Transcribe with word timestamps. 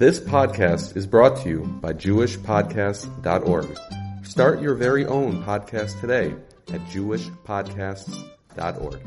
This 0.00 0.18
podcast 0.18 0.96
is 0.96 1.06
brought 1.06 1.36
to 1.42 1.48
you 1.50 1.58
by 1.82 1.92
JewishPodcasts.org. 1.92 3.78
Start 4.24 4.62
your 4.62 4.74
very 4.74 5.04
own 5.04 5.44
podcast 5.44 6.00
today 6.00 6.34
at 6.72 6.80
JewishPodcasts.org. 6.86 9.00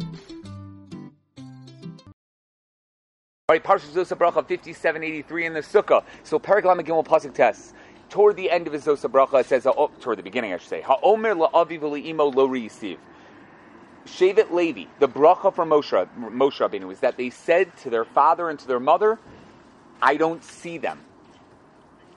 All 3.49 3.49
right, 3.49 3.63
Parshas 3.63 3.91
Zos 3.91 4.15
HaBracha 4.15 4.47
5783 4.47 5.45
in 5.47 5.53
the 5.53 5.61
Sukkah. 5.61 6.03
So 6.21 6.37
Paraglama 6.37 6.85
Gimel 6.85 7.03
Pasuk 7.03 7.33
tests. 7.33 7.73
Toward 8.11 8.35
the 8.35 8.51
end 8.51 8.67
of 8.67 8.73
his 8.73 8.85
Zos 8.85 9.03
HaBracha, 9.03 9.39
it 9.39 9.47
says, 9.47 9.65
oh, 9.65 9.89
toward 9.99 10.19
the 10.19 10.23
beginning, 10.23 10.53
I 10.53 10.57
should 10.57 10.69
say, 10.69 10.81
Ha'omer 10.81 11.33
la'aviv 11.33 11.79
le'imo 11.79 12.31
lo 12.31 12.47
re'yisiv. 12.47 12.99
Shevet 14.05 14.51
Levi, 14.51 14.85
the 14.99 15.07
bracha 15.07 15.51
from 15.55 15.69
Moshe, 15.69 16.07
Moshe 16.19 16.59
Rabbeinu, 16.59 16.91
is 16.91 16.99
that 16.99 17.17
they 17.17 17.31
said 17.31 17.75
to 17.77 17.89
their 17.89 18.05
father 18.05 18.47
and 18.47 18.59
to 18.59 18.67
their 18.67 18.79
mother, 18.79 19.17
I 20.03 20.17
don't 20.17 20.43
see 20.43 20.77
them. 20.77 20.99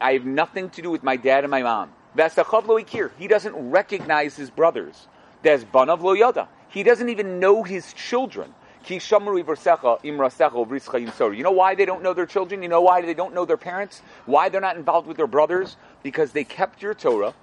I 0.01 0.15
have 0.15 0.25
nothing 0.25 0.71
to 0.71 0.83
do 0.83 0.91
with 0.91 1.05
my 1.05 1.17
dad 1.17 1.45
and 1.45 1.53
my 1.53 1.63
mom. 1.63 1.93
He 2.17 3.29
doesn't 3.29 3.71
recognize 3.71 4.37
his 4.37 4.51
brothers. 4.51 5.07
There's 5.43 5.65
Banav 5.65 6.03
lo 6.03 6.13
yada. 6.13 6.49
He 6.69 6.83
doesn't 6.83 7.09
even 7.09 7.39
know 7.39 7.63
his 7.63 7.93
children. 7.93 8.53
You 8.89 8.99
know 8.99 9.23
why 11.53 11.77
they 11.77 11.85
don't 11.85 12.03
know 12.03 12.13
their 12.13 12.27
children? 12.27 12.63
You 12.63 12.69
know 12.69 12.81
why 12.81 13.03
they 13.03 13.15
don't 13.15 13.33
know 13.33 13.45
their 13.45 13.57
parents? 13.57 14.03
Why 14.27 14.49
they're 14.49 14.61
not 14.61 14.77
involved 14.77 15.07
with 15.07 15.17
their 15.17 15.29
brothers? 15.29 15.77
Because 16.03 16.33
they 16.33 16.45
kept 16.45 16.83
your 16.83 16.95
Torah 16.95 17.35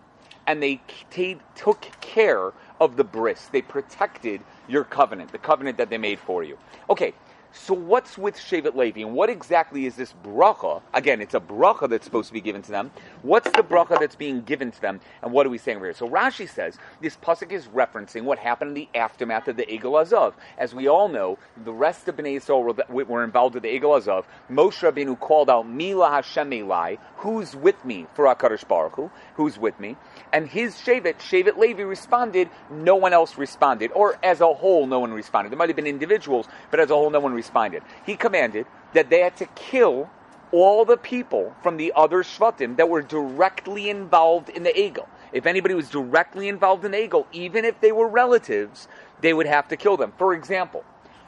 and 0.46 0.62
they 0.62 0.82
t- 1.10 1.40
took 1.56 1.88
care 2.02 2.52
of 2.82 2.98
the 2.98 3.06
bris. 3.06 3.48
They 3.52 3.62
protected 3.62 4.42
your 4.68 4.84
covenant, 4.84 5.32
the 5.32 5.38
covenant 5.38 5.78
that 5.78 5.90
they 5.90 5.98
made 5.98 6.20
for 6.20 6.44
you. 6.44 6.58
Okay, 6.90 7.14
so 7.54 7.76
what's 7.76 8.18
with 8.18 8.36
Shevet 8.36 8.76
Levi, 8.76 9.02
and 9.02 9.14
what 9.14 9.30
exactly 9.30 9.86
is 9.86 9.96
this 9.96 10.14
bracha? 10.24 10.82
Again, 10.94 11.22
it's 11.22 11.36
a 11.36 11.40
bracha 11.40 11.88
that's 11.88 12.04
supposed 12.04 12.28
to 12.30 12.34
be 12.34 12.42
given 12.42 12.64
to 12.64 12.72
them. 12.72 12.90
What's 13.22 13.52
the 13.52 13.62
bracha 13.62 14.00
that's 14.00 14.16
being 14.16 14.42
given 14.42 14.72
to 14.72 14.82
them, 14.82 15.00
and 15.22 15.32
what 15.32 15.46
are 15.46 15.50
we 15.50 15.60
saying 15.60 15.78
over 15.78 15.86
here? 15.86 15.94
So 15.94 16.10
Rashi 16.10 16.50
says 16.50 16.80
this 17.00 17.16
pasuk 17.16 17.52
is 17.52 17.68
referencing 17.68 18.24
what 18.24 18.40
happened 18.40 18.70
in 18.70 18.74
the 18.74 18.90
aftermath 18.96 19.48
of 19.48 19.56
the 19.56 19.66
Egel 19.68 20.02
Hazahav. 20.02 20.34
As 20.58 20.74
we 20.74 20.88
all 20.88 21.08
know, 21.08 21.38
the 21.64 21.72
rest 21.72 22.08
of 22.08 22.16
Bnei 22.16 22.38
Yisrael 22.38 22.90
were, 22.90 23.06
were 23.06 23.24
involved 23.24 23.54
with 23.54 23.64
the 23.64 23.80
Egel 23.80 24.02
Hazahav. 24.02 24.26
Moshe 24.50 24.92
Rabbeinu 24.92 25.20
called 25.20 25.50
out 25.50 25.68
Mila 25.70 26.10
Hashem 26.10 26.50
Elai, 26.50 26.98
who's 27.18 27.56
with 27.56 27.86
me 27.86 28.08
for 28.16 28.26
Hakadosh 28.26 28.68
Baruch 28.68 28.96
Hu, 28.96 29.12
who's 29.36 29.58
with 29.58 29.80
me, 29.80 29.96
and 30.32 30.48
his 30.48 30.76
Shevet, 30.76 31.20
Shevet 31.20 31.58
Levi 31.58 31.84
responded. 31.84 32.50
No 32.70 32.96
one 32.96 33.14
else 33.14 33.38
responded, 33.38 33.92
or 33.94 34.18
as 34.24 34.42
a 34.42 34.54
whole, 34.54 34.88
no 34.88 35.00
one 35.00 35.14
responded. 35.14 35.52
There 35.52 35.58
might 35.58 35.70
have 35.70 35.76
been 35.76 35.88
individuals, 35.88 36.48
but 36.72 36.80
as 36.80 36.90
a 36.90 36.96
whole, 36.96 37.10
no 37.10 37.20
one 37.20 37.34
responded. 37.34 37.84
He 38.06 38.16
commanded 38.16 38.66
that 38.94 39.10
they 39.10 39.20
had 39.20 39.36
to 39.38 39.46
kill 39.48 40.10
all 40.52 40.86
the 40.86 40.98
people 40.98 41.56
from 41.64 41.78
the 41.78 41.94
other 41.96 42.24
Shvatim 42.24 42.78
that 42.78 42.90
were 42.90 43.02
directly 43.02 43.90
involved 43.90 44.50
in 44.50 44.64
the 44.64 44.72
Egel. 44.72 45.08
If 45.32 45.48
anybody 45.48 45.74
was 45.74 45.90
directly 45.90 46.48
involved 46.48 46.86
in 46.86 46.92
the 46.92 46.98
Egel, 46.98 47.26
even 47.32 47.66
if 47.66 47.82
they 47.82 47.92
were 47.92 48.08
relatives, 48.08 48.88
they 49.22 49.34
would 49.34 49.48
have 49.48 49.68
to 49.70 49.78
kill 49.78 49.98
them. 49.98 50.14
For 50.18 50.34
example, 50.34 50.84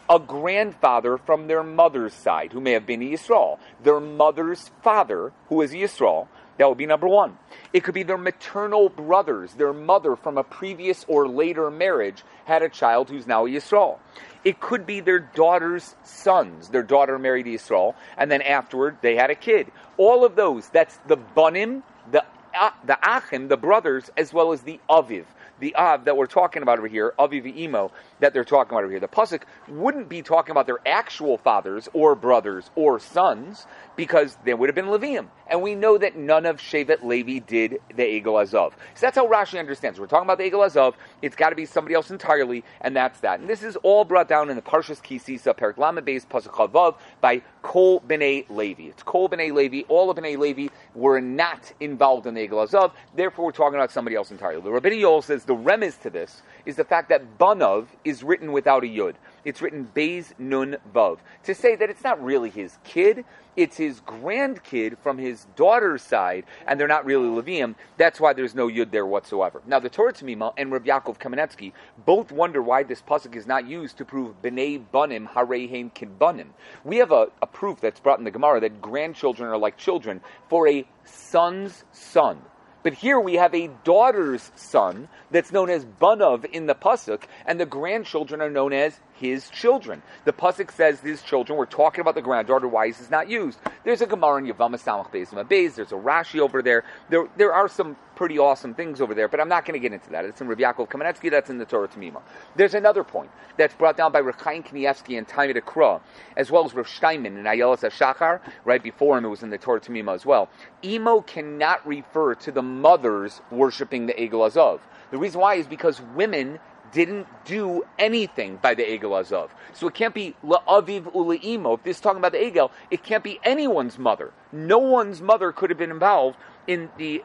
a 0.07 0.19
grandfather 0.19 1.17
from 1.17 1.47
their 1.47 1.63
mother's 1.63 2.13
side 2.13 2.53
who 2.53 2.61
may 2.61 2.73
have 2.73 2.85
been 2.85 2.99
Yisrael, 2.99 3.57
their 3.81 3.99
mother's 3.99 4.69
father 4.83 5.31
who 5.49 5.61
is 5.61 5.71
Yisrael, 5.71 6.27
that 6.57 6.69
would 6.69 6.77
be 6.77 6.85
number 6.85 7.07
one. 7.07 7.37
It 7.73 7.83
could 7.83 7.93
be 7.93 8.03
their 8.03 8.17
maternal 8.17 8.89
brothers, 8.89 9.53
their 9.53 9.73
mother 9.73 10.15
from 10.15 10.37
a 10.37 10.43
previous 10.43 11.05
or 11.07 11.27
later 11.27 11.69
marriage 11.69 12.23
had 12.45 12.63
a 12.63 12.69
child 12.69 13.09
who's 13.09 13.27
now 13.27 13.45
a 13.45 13.49
Yisrael. 13.49 13.99
It 14.43 14.59
could 14.59 14.85
be 14.85 14.99
their 14.99 15.19
daughter's 15.19 15.95
sons. 16.03 16.69
Their 16.69 16.83
daughter 16.83 17.17
married 17.19 17.47
Yisrael, 17.47 17.95
and 18.17 18.31
then 18.31 18.41
afterward 18.41 18.97
they 19.01 19.15
had 19.15 19.31
a 19.31 19.35
kid. 19.35 19.71
All 19.97 20.23
of 20.23 20.35
those, 20.35 20.69
that's 20.69 20.97
the 21.07 21.17
Bunim, 21.17 21.83
the, 22.11 22.23
uh, 22.57 22.69
the 22.85 22.97
Achim, 23.03 23.47
the 23.47 23.57
brothers, 23.57 24.09
as 24.15 24.31
well 24.31 24.51
as 24.51 24.61
the 24.61 24.79
Aviv 24.89 25.25
the 25.59 25.75
Av 25.75 26.05
that 26.05 26.17
we're 26.17 26.25
talking 26.25 26.61
about 26.61 26.77
over 26.77 26.87
here, 26.87 27.13
Aviv 27.17 27.57
Imo, 27.57 27.91
that 28.19 28.33
they're 28.33 28.43
talking 28.43 28.71
about 28.71 28.83
over 28.83 28.91
here. 28.91 28.99
The 28.99 29.07
Pasuk 29.07 29.43
wouldn't 29.67 30.09
be 30.09 30.21
talking 30.21 30.51
about 30.51 30.65
their 30.65 30.79
actual 30.85 31.37
fathers 31.37 31.87
or 31.93 32.15
brothers 32.15 32.69
or 32.75 32.99
sons 32.99 33.65
because 33.95 34.37
they 34.43 34.53
would 34.53 34.69
have 34.69 34.75
been 34.75 34.85
Levium. 34.85 35.27
And 35.47 35.61
we 35.61 35.75
know 35.75 35.97
that 35.97 36.15
none 36.15 36.45
of 36.45 36.57
Shevet 36.57 37.03
Levi 37.03 37.39
did 37.39 37.79
the 37.95 38.03
Egel 38.03 38.33
Hazahav. 38.33 38.71
So 38.71 39.01
that's 39.01 39.15
how 39.15 39.27
Rashi 39.27 39.59
understands. 39.59 39.99
We're 39.99 40.07
talking 40.07 40.25
about 40.25 40.39
the 40.39 40.49
Egel 40.49 40.65
Hazahav. 40.65 40.95
It's 41.21 41.35
got 41.35 41.49
to 41.49 41.55
be 41.55 41.65
somebody 41.65 41.93
else 41.93 42.09
entirely, 42.09 42.63
and 42.81 42.95
that's 42.95 43.19
that. 43.19 43.39
And 43.39 43.49
this 43.49 43.63
is 43.63 43.75
all 43.77 44.05
brought 44.05 44.27
down 44.27 44.49
in 44.49 44.55
the 44.55 44.61
Parshas 44.61 45.01
Ki 45.01 45.17
Sisa, 45.17 45.53
Perik 45.53 45.77
Lama 45.77 46.01
based 46.01 46.29
Pasuk 46.29 46.95
by 47.21 47.41
Kol 47.61 48.01
B'nai 48.01 48.49
Levi. 48.49 48.83
It's 48.83 49.03
Kol 49.03 49.29
B'nai 49.29 49.53
Levi. 49.53 49.81
All 49.87 50.09
of 50.09 50.17
B'nai 50.17 50.37
Levi 50.37 50.67
were 50.95 51.21
not 51.21 51.71
involved 51.79 52.25
in 52.25 52.33
the 52.33 52.47
Egel 52.47 52.67
Hazahav. 52.67 52.91
Therefore, 53.15 53.45
we're 53.45 53.51
talking 53.51 53.75
about 53.75 53.91
somebody 53.91 54.15
else 54.15 54.31
entirely. 54.31 54.61
The 54.61 54.71
Rabbi 54.71 54.89
Yol 54.89 55.23
says 55.23 55.45
the 55.45 55.55
remiz 55.55 56.01
to 56.01 56.09
this 56.09 56.41
is 56.65 56.75
the 56.75 56.83
fact 56.83 57.09
that 57.09 57.37
Banov 57.37 57.87
is 58.03 58.23
written 58.23 58.51
without 58.51 58.83
a 58.83 58.87
Yud. 58.87 59.15
It's 59.43 59.61
written 59.61 59.89
Beis 59.95 60.33
Nun 60.39 60.77
Vav. 60.93 61.19
To 61.43 61.53
say 61.53 61.75
that 61.75 61.89
it's 61.89 62.03
not 62.03 62.23
really 62.23 62.49
his 62.49 62.77
kid, 62.83 63.25
it's 63.55 63.77
his 63.77 64.01
grandkid 64.01 64.97
from 64.97 65.17
his 65.17 65.45
daughter's 65.55 66.01
side, 66.01 66.45
and 66.67 66.79
they're 66.79 66.87
not 66.87 67.05
really 67.05 67.27
Levium. 67.27 67.75
That's 67.97 68.19
why 68.19 68.33
there's 68.33 68.55
no 68.55 68.67
Yud 68.67 68.91
there 68.91 69.05
whatsoever. 69.05 69.61
Now, 69.67 69.79
the 69.79 69.89
Torah 69.89 70.13
Tamima 70.13 70.53
and 70.57 70.71
Rav 70.71 70.83
Yaakov 70.83 71.19
Kamenetsky 71.19 71.73
both 72.05 72.31
wonder 72.31 72.61
why 72.61 72.83
this 72.83 73.01
pasuk 73.01 73.35
is 73.35 73.47
not 73.47 73.67
used 73.67 73.97
to 73.97 74.05
prove 74.05 74.41
B'nai 74.41 74.83
Banim 74.91 75.27
Harehein 75.27 75.93
Kidbanim. 75.93 76.47
We 76.83 76.97
have 76.97 77.11
a, 77.11 77.27
a 77.41 77.47
proof 77.47 77.79
that's 77.79 77.99
brought 77.99 78.19
in 78.19 78.25
the 78.25 78.31
Gemara 78.31 78.59
that 78.61 78.81
grandchildren 78.81 79.49
are 79.49 79.57
like 79.57 79.77
children 79.77 80.21
for 80.49 80.67
a 80.67 80.85
son's 81.03 81.85
son. 81.91 82.41
But 82.85 82.93
here 82.93 83.19
we 83.19 83.33
have 83.33 83.55
a 83.55 83.71
daughter's 83.83 84.51
son 84.55 85.07
that's 85.31 85.51
known 85.51 85.71
as 85.71 85.83
Banav 85.83 86.45
in 86.45 86.67
the 86.67 86.75
Pasuk, 86.75 87.23
and 87.47 87.59
the 87.59 87.65
grandchildren 87.65 88.41
are 88.41 88.49
known 88.51 88.73
as 88.73 88.99
his 89.15 89.49
children. 89.49 90.01
The 90.25 90.33
Pasuk 90.33 90.71
says 90.71 90.99
his 90.99 91.21
children. 91.21 91.57
We're 91.57 91.65
talking 91.65 92.01
about 92.01 92.15
the 92.15 92.21
granddaughter. 92.21 92.67
Why 92.67 92.87
is 92.87 92.97
this 92.97 93.09
not 93.09 93.29
used? 93.29 93.59
There's 93.83 94.01
a 94.01 94.05
Gemara 94.05 94.37
in 94.37 94.45
Yavama 94.45 94.81
Samach 94.81 95.11
Beis. 95.11 95.75
There's 95.75 95.91
a 95.91 95.95
Rashi 95.95 96.39
over 96.39 96.61
there. 96.61 96.83
There, 97.09 97.27
there 97.37 97.53
are 97.53 97.67
some 97.67 97.95
pretty 98.15 98.39
awesome 98.39 98.73
things 98.73 99.01
over 99.01 99.13
there, 99.13 99.27
but 99.27 99.39
I'm 99.39 99.49
not 99.49 99.65
going 99.65 99.73
to 99.73 99.79
get 99.79 99.93
into 99.93 100.09
that. 100.11 100.25
It's 100.25 100.41
in 100.41 100.47
Rav 100.47 100.57
Yaakov 100.57 100.89
Kamenetsky. 100.89 101.29
That's 101.29 101.49
in 101.49 101.57
the 101.57 101.65
Torah 101.65 101.87
Tamima. 101.87 102.21
There's 102.55 102.73
another 102.73 103.03
point 103.03 103.29
that's 103.57 103.75
brought 103.75 103.97
down 103.97 104.11
by 104.11 104.19
Reb 104.19 104.39
Chaim 104.39 104.63
Kanievsky 104.63 105.17
and 105.17 105.27
Talmid 105.27 105.57
Akra, 105.57 106.01
as 106.37 106.51
well 106.51 106.65
as 106.65 106.73
Rav 106.73 106.87
Steinman 106.87 107.37
and 107.37 107.45
Ayelas 107.45 107.89
Shachar. 107.89 108.39
Right 108.63 108.81
before 108.81 109.17
him, 109.17 109.25
it 109.25 109.29
was 109.29 109.43
in 109.43 109.49
the 109.49 109.57
Torah 109.57 109.81
Tamima 109.81 110.15
as 110.15 110.25
well. 110.25 110.49
Emo 110.83 111.21
cannot 111.21 111.85
refer 111.85 112.35
to 112.35 112.51
the 112.51 112.61
mothers 112.61 113.41
worshiping 113.51 114.05
the 114.05 114.13
Egel 114.13 114.49
Hazahav. 114.49 114.79
The 115.11 115.17
reason 115.17 115.39
why 115.41 115.55
is 115.55 115.67
because 115.67 116.01
women 116.15 116.59
didn't 116.95 117.27
do 117.43 117.85
anything 117.99 118.55
by 118.61 118.73
the 118.73 118.81
Egel 118.81 119.11
Hazahav. 119.11 119.49
So 119.73 119.87
it 119.87 119.93
can't 119.93 120.13
be 120.13 120.33
La'aviv 120.45 121.13
Ule'imo. 121.13 121.77
If 121.77 121.83
this 121.83 121.97
is 121.97 122.01
talking 122.01 122.19
about 122.19 122.31
the 122.31 122.37
Egel, 122.37 122.71
it 122.89 123.03
can't 123.03 123.21
be 123.21 123.37
anyone's 123.43 123.99
mother. 123.99 124.31
No 124.53 124.79
one's 124.79 125.21
mother 125.21 125.51
could 125.51 125.69
have 125.69 125.77
been 125.77 125.91
involved 125.91 126.37
in 126.67 126.89
the 126.97 127.21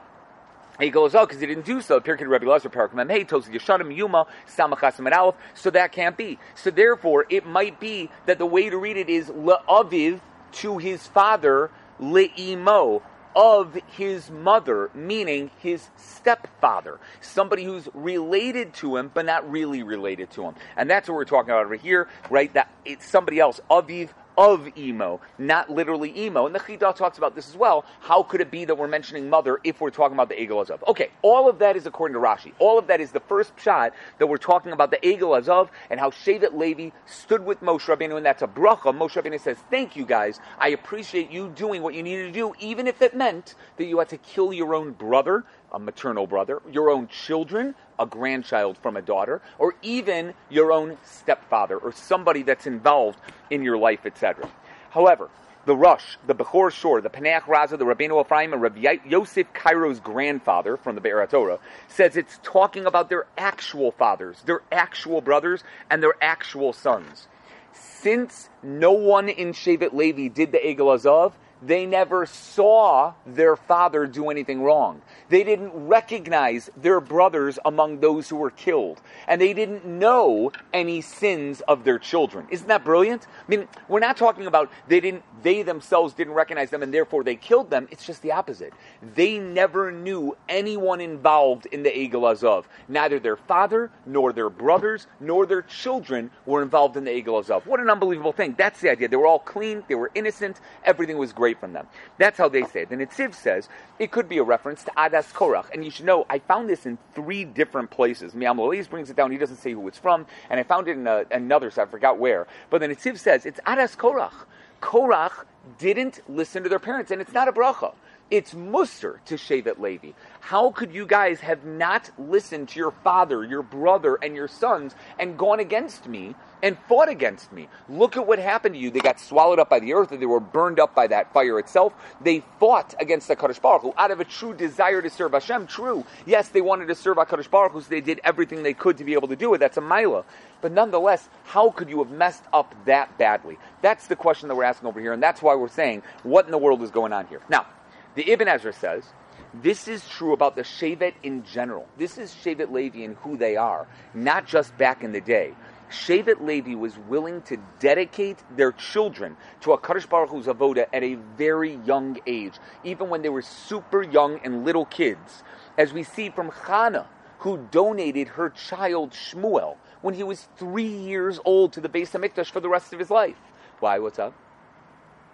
Egel 0.81 1.09
Hazahav 1.09 1.29
because 1.29 1.41
he 1.41 1.47
didn't 1.47 1.67
do 1.67 1.81
so. 1.81 2.01
Pirkei 2.01 2.29
Rebbe 2.29 2.47
Lazar, 2.47 2.69
Parak 2.69 2.91
Memhei, 2.91 3.25
Tosi 3.25 3.55
Yeshanim, 3.55 3.97
Yoma, 3.97 4.27
Samachasim 4.49 5.07
and 5.07 5.15
Aleph. 5.15 5.37
So 5.55 5.71
that 5.71 5.93
can't 5.93 6.17
be. 6.17 6.41
So 6.57 6.73
therefore, 6.73 7.27
it 7.31 7.47
might 7.47 7.79
be 7.79 8.11
that 8.27 8.39
the 8.39 8.47
way 8.47 8.71
to 8.71 8.77
read 8.77 8.97
it 8.97 9.09
is 9.09 9.29
La'aviv 9.29 10.21
to 10.53 10.79
his 10.79 11.07
father, 11.07 11.71
Le'imo, 12.01 13.03
of 13.35 13.77
his 13.89 14.31
mother, 14.31 14.91
meaning 14.95 15.51
his 15.59 15.89
stepfather, 15.97 16.99
somebody 17.21 17.65
who's 17.65 17.89
related 17.95 18.75
to 18.75 18.97
him, 18.97 19.11
but 19.13 19.27
not 19.27 19.51
really 19.51 19.83
related 19.83 20.31
to 20.33 20.45
him. 20.45 20.55
And 20.77 20.91
that's 20.91 21.09
what 21.09 21.15
we're 21.15 21.25
talking 21.25 21.51
about 21.51 21.65
over 21.65 21.77
here, 21.77 22.09
right? 22.31 22.53
That 22.55 22.71
it's 22.85 23.07
somebody 23.07 23.39
else, 23.39 23.61
Aviv 23.71 24.11
of 24.41 24.67
emo, 24.79 25.21
not 25.37 25.69
literally 25.69 26.19
emo. 26.19 26.47
And 26.47 26.55
the 26.55 26.61
Chidah 26.61 26.97
talks 26.97 27.19
about 27.19 27.35
this 27.35 27.47
as 27.47 27.57
well. 27.57 27.85
How 28.01 28.23
could 28.23 28.41
it 28.41 28.51
be 28.51 28.65
that 28.65 28.75
we're 28.75 28.89
mentioning 28.89 29.29
mother 29.29 29.61
if 29.65 29.83
we're 29.83 29.91
talking 29.91 30.15
about 30.17 30.31
the 30.31 30.35
Egel 30.35 30.65
Hazahav? 30.67 30.89
Okay, 30.89 31.11
all 31.21 31.47
of 31.47 31.59
that 31.59 31.77
is 31.77 31.85
according 31.85 32.15
to 32.15 32.21
Rashi. 32.21 32.55
All 32.59 32.79
of 32.79 32.87
that 32.87 33.03
is 33.03 33.13
the 33.13 33.21
first 33.21 33.53
shot 33.61 33.93
that 34.19 34.27
we're 34.27 34.39
talking 34.39 34.73
about 34.73 34.91
the 34.91 34.97
Egel 34.99 35.39
Hazahav 35.39 35.69
and 35.91 36.01
how 36.01 36.09
Shevet 36.09 36.57
Levi 36.57 36.89
stood 37.05 37.45
with 37.45 37.61
Moshe 37.61 37.85
Rabbeinu, 37.85 38.17
and 38.17 38.25
that's 38.25 38.41
a 38.41 38.47
bracha. 38.47 38.97
Moshe 38.97 39.23
Rabbeinu 39.23 39.39
says, 39.39 39.59
"Thank 39.71 39.95
you 39.95 40.07
guys. 40.07 40.41
I 40.59 40.69
appreciate 40.69 41.31
you 41.31 41.51
doing 41.51 41.83
what 41.83 41.93
you 41.93 42.03
needed 42.03 42.33
to 42.33 42.33
do, 42.33 42.55
even 42.59 42.87
if 42.87 43.03
it 43.03 43.15
meant 43.15 43.55
that 43.77 43.85
you 43.85 43.99
had 43.99 44.09
to 44.09 44.17
kill 44.17 44.55
your 44.55 44.75
own 44.75 44.93
brother." 44.93 45.45
A 45.73 45.79
maternal 45.79 46.27
brother, 46.27 46.61
your 46.71 46.91
own 46.91 47.09
children, 47.09 47.75
a 47.99 48.07
grandchild 48.07 48.79
from 48.79 48.97
a 48.97 49.03
daughter, 49.03 49.41
or 49.59 49.75
even 49.83 50.35
your 50.49 50.73
own 50.73 50.97
stepfather 51.05 51.77
or 51.77 51.93
somebody 51.93 52.43
that's 52.43 52.67
involved 52.67 53.19
in 53.51 53.63
your 53.63 53.79
life, 53.79 54.05
etc. 54.05 54.49
However, 54.91 55.29
the 55.67 55.77
Rosh, 55.77 56.17
the 56.27 56.35
Bechor 56.35 56.73
Shor, 56.73 57.01
the 57.01 57.11
Paneach 57.11 57.43
Raza, 57.43 57.79
the 57.79 57.85
Rabbeinu 57.85 58.21
Ephraim, 58.25 58.53
and 58.53 58.63
Rabbi 58.63 58.97
Yosef 59.07 59.53
Karo's 59.53 60.01
grandfather 60.01 60.77
from 60.77 60.95
the 60.95 61.01
Be'er 61.01 61.27
Torah, 61.27 61.59
says 61.89 62.17
it's 62.17 62.41
talking 62.43 62.87
about 62.87 63.09
their 63.09 63.27
actual 63.37 63.93
fathers, 63.93 64.43
their 64.47 64.63
actual 64.73 65.21
brothers, 65.21 65.63
and 65.91 66.03
their 66.03 66.15
actual 66.21 66.73
sons. 66.73 67.29
Since 67.73 68.49
no 68.63 68.93
one 68.93 69.29
in 69.29 69.53
Shevet 69.53 69.93
Levi 69.93 70.29
did 70.29 70.53
the 70.53 70.59
Egel 70.59 70.97
Hazahav, 70.97 71.33
they 71.63 71.87
never 71.87 72.27
saw 72.27 73.15
their 73.27 73.57
father 73.57 74.07
do 74.07 74.31
anything 74.31 74.63
wrong. 74.63 75.03
They 75.29 75.45
didn't 75.45 75.73
recognize 75.75 76.71
their 76.77 77.01
brothers 77.01 77.59
among 77.65 78.01
those 78.01 78.29
who 78.29 78.37
were 78.37 78.51
killed. 78.51 79.01
And 79.29 79.41
they 79.41 79.53
didn't 79.53 79.85
know 79.85 80.53
any 80.73 81.01
sins 81.01 81.61
of 81.63 81.85
their 81.85 81.99
children. 81.99 82.47
Isn't 82.51 82.69
that 82.69 82.85
brilliant? 82.85 83.27
I 83.27 83.51
mean, 83.51 83.69
we're 83.89 84.01
not 84.01 84.17
talking 84.17 84.47
about 84.47 84.71
they 84.89 85.01
didn't 85.01 85.23
they 85.43 85.63
themselves 85.63 86.15
didn't 86.15 86.35
recognize 86.35 86.71
them 86.71 86.83
and 86.83 86.93
therefore 86.93 87.25
they 87.25 87.37
killed 87.37 87.71
them. 87.71 87.89
It's 87.91 88.05
just 88.05 88.23
the 88.23 88.33
opposite. 88.33 88.73
They 89.15 89.39
never 89.39 89.91
knew 89.91 90.37
anyone 90.49 91.01
involved 91.01 91.67
in 91.67 91.83
the 91.83 91.91
Egel 91.91 92.23
Hazahav. 92.23 92.65
Neither 92.89 93.19
their 93.19 93.37
father, 93.37 93.91
nor 94.07 94.33
their 94.33 94.51
brothers, 94.51 95.07
nor 95.19 95.47
their 95.47 95.63
children 95.63 96.31
were 96.47 96.63
involved 96.63 96.97
in 96.97 97.05
the 97.05 97.11
Egel 97.11 97.43
Hazahav. 97.43 97.67
What 97.67 97.81
an 97.81 97.91
unbelievable 97.91 98.33
thing. 98.33 98.55
That's 98.57 98.81
the 98.81 98.91
idea. 98.91 99.09
They 99.09 99.17
were 99.17 99.27
all 99.27 99.39
clean, 99.39 99.83
they 99.89 99.95
were 99.95 100.11
innocent, 100.15 100.61
everything 100.85 101.19
was 101.19 101.33
great 101.33 101.50
from 101.55 101.73
them. 101.73 101.87
That's 102.19 102.39
how 102.39 102.49
they 102.49 102.65
say 102.65 102.83
it. 102.83 102.91
The 102.91 102.97
Netziv 102.97 103.35
says 103.35 103.69
it 103.99 104.11
could 104.11 104.29
be 104.29 104.39
a 104.39 104.43
reference 104.43 104.85
to 104.85 104.91
Adas 104.93 105.33
Korach. 105.33 105.67
And 105.73 105.85
you 105.85 105.91
should 105.91 106.07
know, 106.07 106.27
I 106.29 106.39
found 106.39 106.69
this 106.69 106.87
in 106.87 106.99
three 107.15 107.45
different 107.45 107.91
places. 107.91 108.35
Miam 108.35 108.57
brings 108.89 109.11
it 109.11 109.17
down, 109.17 109.31
he 109.31 109.39
doesn't 109.39 109.57
say 109.57 109.73
who 109.73 109.87
it's 109.89 109.99
from, 109.99 110.27
and 110.49 110.61
I 110.61 110.63
found 110.63 110.89
it 110.89 110.93
in 110.93 111.07
a, 111.07 111.25
another, 111.31 111.71
so 111.71 111.83
I 111.83 111.87
forgot 111.87 112.19
where. 112.19 112.47
But 112.71 112.81
the 112.81 112.89
Netziv 112.89 113.19
says 113.19 113.47
it's 113.47 113.61
Adas 113.61 113.97
Korach. 113.97 114.47
Korach 114.81 115.45
didn't 115.79 116.21
listen 116.29 116.63
to 116.63 116.69
their 116.69 116.79
parents, 116.79 117.11
and 117.11 117.21
it's 117.21 117.33
not 117.33 117.49
a 117.49 117.53
bracha. 117.53 117.95
It's 118.31 118.55
Musser 118.55 119.21
to 119.27 119.37
shave 119.37 119.65
Shevet 119.65 119.81
Levi. 119.81 120.13
How 120.39 120.71
could 120.71 120.95
you 120.95 121.05
guys 121.05 121.41
have 121.41 121.65
not 121.65 122.11
listened 122.17 122.69
to 122.69 122.79
your 122.79 122.93
father, 122.93 123.43
your 123.43 123.63
brother, 123.63 124.17
and 124.23 124.37
your 124.37 124.47
sons 124.47 124.95
and 125.19 125.37
gone 125.37 125.59
against 125.59 126.07
me 126.07 126.37
and 126.63 126.79
fought 126.89 127.09
against 127.09 127.53
me? 127.53 127.69
Look 127.89 128.17
at 128.17 128.29
what 128.29 128.39
happened 128.39 128.77
to 128.77 128.81
you. 128.81 128.93
They 128.93 129.01
got 129.01 129.19
swallowed 129.19 129.59
up 129.59 129.69
by 129.69 129.81
the 129.81 129.95
earth, 129.95 130.13
and 130.13 130.23
they 130.23 130.27
were 130.27 130.39
burned 130.39 130.79
up 130.79 130.95
by 130.95 131.09
that 131.09 131.33
fire 131.33 131.59
itself. 131.59 131.93
They 132.21 132.45
fought 132.61 132.95
against 133.01 133.27
the 133.27 133.35
Kadosh 133.35 133.61
Baruch 133.61 133.83
Hu 133.83 133.95
out 133.97 134.13
of 134.13 134.21
a 134.21 134.25
true 134.25 134.55
desire 134.55 135.03
to 135.03 135.11
serve 135.11 135.33
Hashem. 135.33 135.67
True, 135.67 136.05
yes, 136.25 136.51
they 136.51 136.61
wanted 136.61 136.87
to 136.87 136.95
serve 136.95 137.17
HaKadosh 137.17 137.51
Baruch 137.51 137.73
Hu, 137.73 137.81
so 137.81 137.89
they 137.91 138.01
did 138.01 138.21
everything 138.23 138.63
they 138.63 138.75
could 138.75 138.99
to 138.99 139.05
be 139.05 139.15
able 139.15 139.29
to 139.29 139.37
do 139.37 139.53
it. 139.55 139.59
That's 139.59 139.77
a 139.77 139.81
mila. 139.81 140.25
But 140.61 140.71
nonetheless, 140.71 141.29
how 141.43 141.71
could 141.71 141.91
you 141.91 141.99
have 141.99 142.13
messed 142.13 142.45
up 142.53 142.77
that 142.85 143.19
badly? 143.19 143.59
That's 143.83 144.07
the 144.07 144.15
question 144.15 144.49
that 144.49 144.55
we're 144.55 144.63
asking 144.63 144.87
over 144.87 145.01
here, 145.01 145.13
and 145.13 145.21
that's 145.21 145.43
why 145.43 145.57
we're 145.57 145.69
saying, 145.69 146.05
what 146.23 146.45
in 146.45 146.53
the 146.53 146.59
world 146.59 146.81
is 146.83 146.93
going 146.93 147.13
on 147.13 147.27
here? 147.27 147.41
Now, 147.49 147.67
the 148.15 148.31
Ibn 148.31 148.49
Ezra 148.49 148.73
says, 148.73 149.05
this 149.53 149.89
is 149.89 150.09
true 150.09 150.33
about 150.33 150.55
the 150.55 150.63
Shevet 150.63 151.15
in 151.23 151.45
general. 151.45 151.89
This 151.99 152.19
is 152.19 152.33
Shevet 152.33 152.71
Levi 152.71 153.01
and 153.01 153.17
who 153.17 153.37
they 153.37 153.57
are, 153.57 153.89
not 154.15 154.47
just 154.47 154.77
back 154.79 155.03
in 155.03 155.13
the 155.13 155.21
day. 155.21 155.55
Shevet 155.91 156.41
Levi 156.41 156.75
was 156.75 156.97
willing 156.97 157.43
to 157.43 157.57
dedicate 157.81 158.39
their 158.57 158.71
children 158.71 159.37
to 159.63 159.73
a 159.73 159.79
Kadosh 159.79 160.09
Baruch 160.09 160.31
Hu's 160.31 160.47
avoda 160.47 160.87
at 160.93 161.03
a 161.03 161.17
very 161.37 161.75
young 161.85 162.19
age, 162.29 162.55
even 162.85 163.09
when 163.09 163.23
they 163.23 163.29
were 163.29 163.43
super 163.43 164.03
young 164.03 164.39
and 164.45 164.65
little 164.65 164.85
kids, 164.85 165.43
as 165.77 165.93
we 165.93 166.05
see 166.05 166.31
from 166.31 166.51
Chana, 166.51 167.07
who 167.41 167.67
donated 167.73 168.29
her 168.29 168.51
child 168.51 169.11
Shmuel 169.11 169.77
when 170.01 170.15
he 170.15 170.23
was 170.23 170.49
three 170.57 170.87
years 170.87 171.41
old 171.45 171.73
to 171.73 171.81
the 171.81 171.89
Beis 171.89 172.11
Hamikdash 172.11 172.51
for 172.51 172.61
the 172.61 172.69
rest 172.69 172.93
of 172.93 173.01
his 173.01 173.11
life. 173.11 173.37
Why? 173.81 173.99
What's 173.99 174.19
up? 174.19 174.35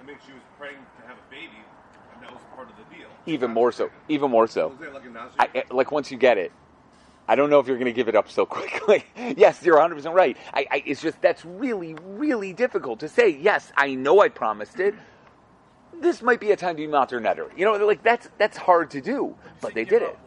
I 0.01 0.07
mean, 0.07 0.17
she 0.25 0.33
was 0.33 0.43
praying 0.59 0.79
to 1.01 1.07
have 1.07 1.17
a 1.19 1.31
baby, 1.31 1.59
that 2.27 2.35
was 2.35 2.43
part 2.55 2.69
of 2.71 2.77
the 2.77 2.95
deal. 2.97 3.09
Even 3.27 3.51
more 3.53 3.73
so. 3.73 3.91
Even 4.09 4.31
more 4.31 4.47
so. 4.47 4.77
It 4.81 4.93
like 4.93 5.05
a 5.05 5.31
I, 5.39 5.49
I- 5.55 5.65
like 5.75 5.91
once 5.93 6.11
you 6.11 6.19
get 6.19 6.39
it, 6.39 6.53
I 7.29 7.35
don't 7.35 7.51
know 7.51 7.59
if 7.59 7.67
you're 7.67 7.77
going 7.77 7.87
to 7.87 7.93
give 7.93 8.09
it 8.09 8.15
up 8.15 8.31
so 8.31 8.47
quickly. 8.59 9.05
yes, 9.37 9.63
you're 9.65 9.75
100 9.77 9.95
percent 9.97 10.15
right. 10.15 10.37
I, 10.55 10.67
I, 10.71 10.83
it's 10.87 11.01
just 11.03 11.21
that's 11.21 11.45
really, 11.45 11.95
really 12.05 12.53
difficult 12.53 13.01
to 13.01 13.09
say. 13.09 13.29
Yes, 13.31 13.73
I 13.77 13.95
know 13.95 14.21
I 14.21 14.29
promised 14.29 14.79
it. 14.81 14.95
This 16.01 16.21
might 16.23 16.41
be 16.41 16.51
a 16.53 16.57
time 16.57 16.77
to 16.77 16.83
be 16.83 16.87
mater 16.87 17.21
netter. 17.21 17.49
You 17.57 17.65
know, 17.65 17.73
like 17.87 18.03
that's 18.03 18.29
that's 18.39 18.57
hard 18.57 18.91
to 18.91 19.01
do, 19.01 19.35
but 19.61 19.75
they 19.75 19.85
did 19.85 20.03
it. 20.03 20.19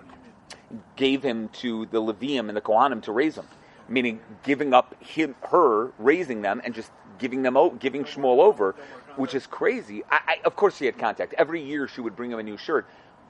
Gave 0.96 1.24
him 1.24 1.50
to 1.62 1.86
the 1.88 2.02
Levium 2.02 2.48
and 2.50 2.58
the 2.58 2.62
Kohanim 2.62 3.02
to 3.04 3.12
raise 3.12 3.36
him, 3.38 3.46
meaning 3.88 4.20
giving 4.44 4.74
up 4.74 5.02
him, 5.04 5.36
her 5.50 5.92
raising 6.00 6.42
them 6.42 6.62
and 6.64 6.74
just 6.76 6.92
giving 7.20 7.42
them 7.44 7.56
o- 7.58 7.72
giving 7.72 8.04
Shmuel 8.04 8.40
over, 8.40 8.76
which 9.20 9.36
is 9.36 9.46
crazy. 9.46 10.04
I, 10.10 10.20
I, 10.28 10.38
of 10.46 10.56
course, 10.56 10.78
she 10.78 10.86
had 10.86 10.98
contact 10.98 11.36
every 11.38 11.62
year. 11.62 11.88
She 11.88 12.02
would 12.02 12.16
bring 12.16 12.32
him 12.32 12.40
a 12.40 12.44
new 12.44 12.58
shirt, 12.58 12.88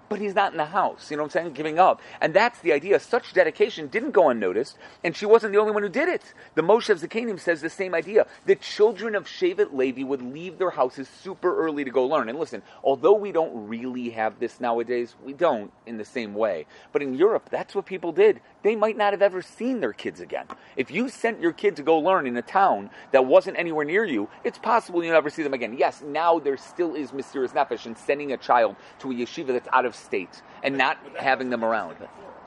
but 0.10 0.20
he's 0.20 0.36
not 0.36 0.52
in 0.52 0.58
the 0.58 0.66
house. 0.66 1.10
You 1.10 1.18
know 1.18 1.24
what 1.24 1.36
I'm 1.36 1.44
saying? 1.44 1.54
Giving 1.54 1.80
up. 1.80 2.02
And 2.20 2.34
that's 2.34 2.60
the 2.60 2.74
idea. 2.74 3.00
Such 3.00 3.34
dedication 3.34 3.88
didn't 3.88 4.12
go 4.12 4.30
unnoticed, 4.30 4.78
and 5.04 5.16
she 5.16 5.26
wasn't 5.26 5.54
the 5.54 5.60
only 5.60 5.72
one 5.72 5.84
who 5.84 5.90
did 5.90 6.10
it. 6.10 6.34
The 6.56 6.62
Moshav 6.62 7.00
Zekenim 7.00 7.40
says 7.40 7.62
the 7.62 7.70
same 7.70 7.94
idea. 7.94 8.26
The 8.46 8.56
children 8.56 9.16
of 9.16 9.26
Shevet 9.26 9.74
Levi 9.74 10.04
would 10.04 10.22
leave 10.22 10.58
their 10.58 10.72
houses 10.72 11.08
super 11.08 11.56
early 11.58 11.84
to 11.84 11.92
go 11.92 12.06
learn. 12.06 12.30
And 12.30 12.40
listen, 12.40 12.64
although 12.84 13.14
we 13.14 13.32
don't 13.32 13.68
really 13.68 14.10
have 14.10 14.40
this 14.40 14.60
nowadays, 14.60 15.16
we 15.24 15.34
don't 15.34 15.72
in 15.86 15.98
the 15.98 16.06
same 16.06 16.34
way. 16.34 16.66
But 16.92 17.02
in 17.02 17.14
Europe, 17.14 17.50
that's 17.50 17.76
what 17.76 17.86
people 17.86 18.12
did. 18.12 18.42
They 18.64 18.76
might 18.76 18.98
not 18.98 19.14
have 19.14 19.22
ever 19.22 19.42
seen 19.42 19.80
their 19.80 19.94
kids 19.94 20.20
again. 20.20 20.46
If 20.76 20.92
you 20.92 21.10
sent 21.10 21.40
your 21.40 21.54
kid 21.54 21.76
to 21.78 21.84
go 21.84 22.00
learn 22.00 22.28
in 22.28 22.36
a 22.36 22.42
town 22.42 22.90
that 23.12 23.26
wasn't 23.26 23.58
anywhere 23.58 23.86
near 23.86 24.04
you, 24.04 24.30
it's 24.44 24.58
possible 24.58 25.04
you'll 25.04 25.14
never 25.14 25.30
see 25.30 25.44
them 25.44 25.54
again. 25.54 25.78
Yes, 25.78 26.02
now 26.06 26.40
there 26.40 26.58
still 26.58 26.96
is 26.96 27.12
mesirus 27.12 27.54
nefesh 27.54 27.86
in 27.86 27.96
sending 27.96 28.34
a 28.34 28.38
child 28.38 28.76
to 29.00 29.12
a 29.12 29.14
yeshiva 29.14 29.48
that's 29.48 29.68
out 29.72 29.86
of 29.86 29.96
state 30.00 30.42
and 30.64 30.78
not 30.78 30.98
having 31.18 31.50
them 31.50 31.64
around. 31.64 31.98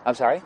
I'm 0.04 0.14
sorry? 0.14 0.42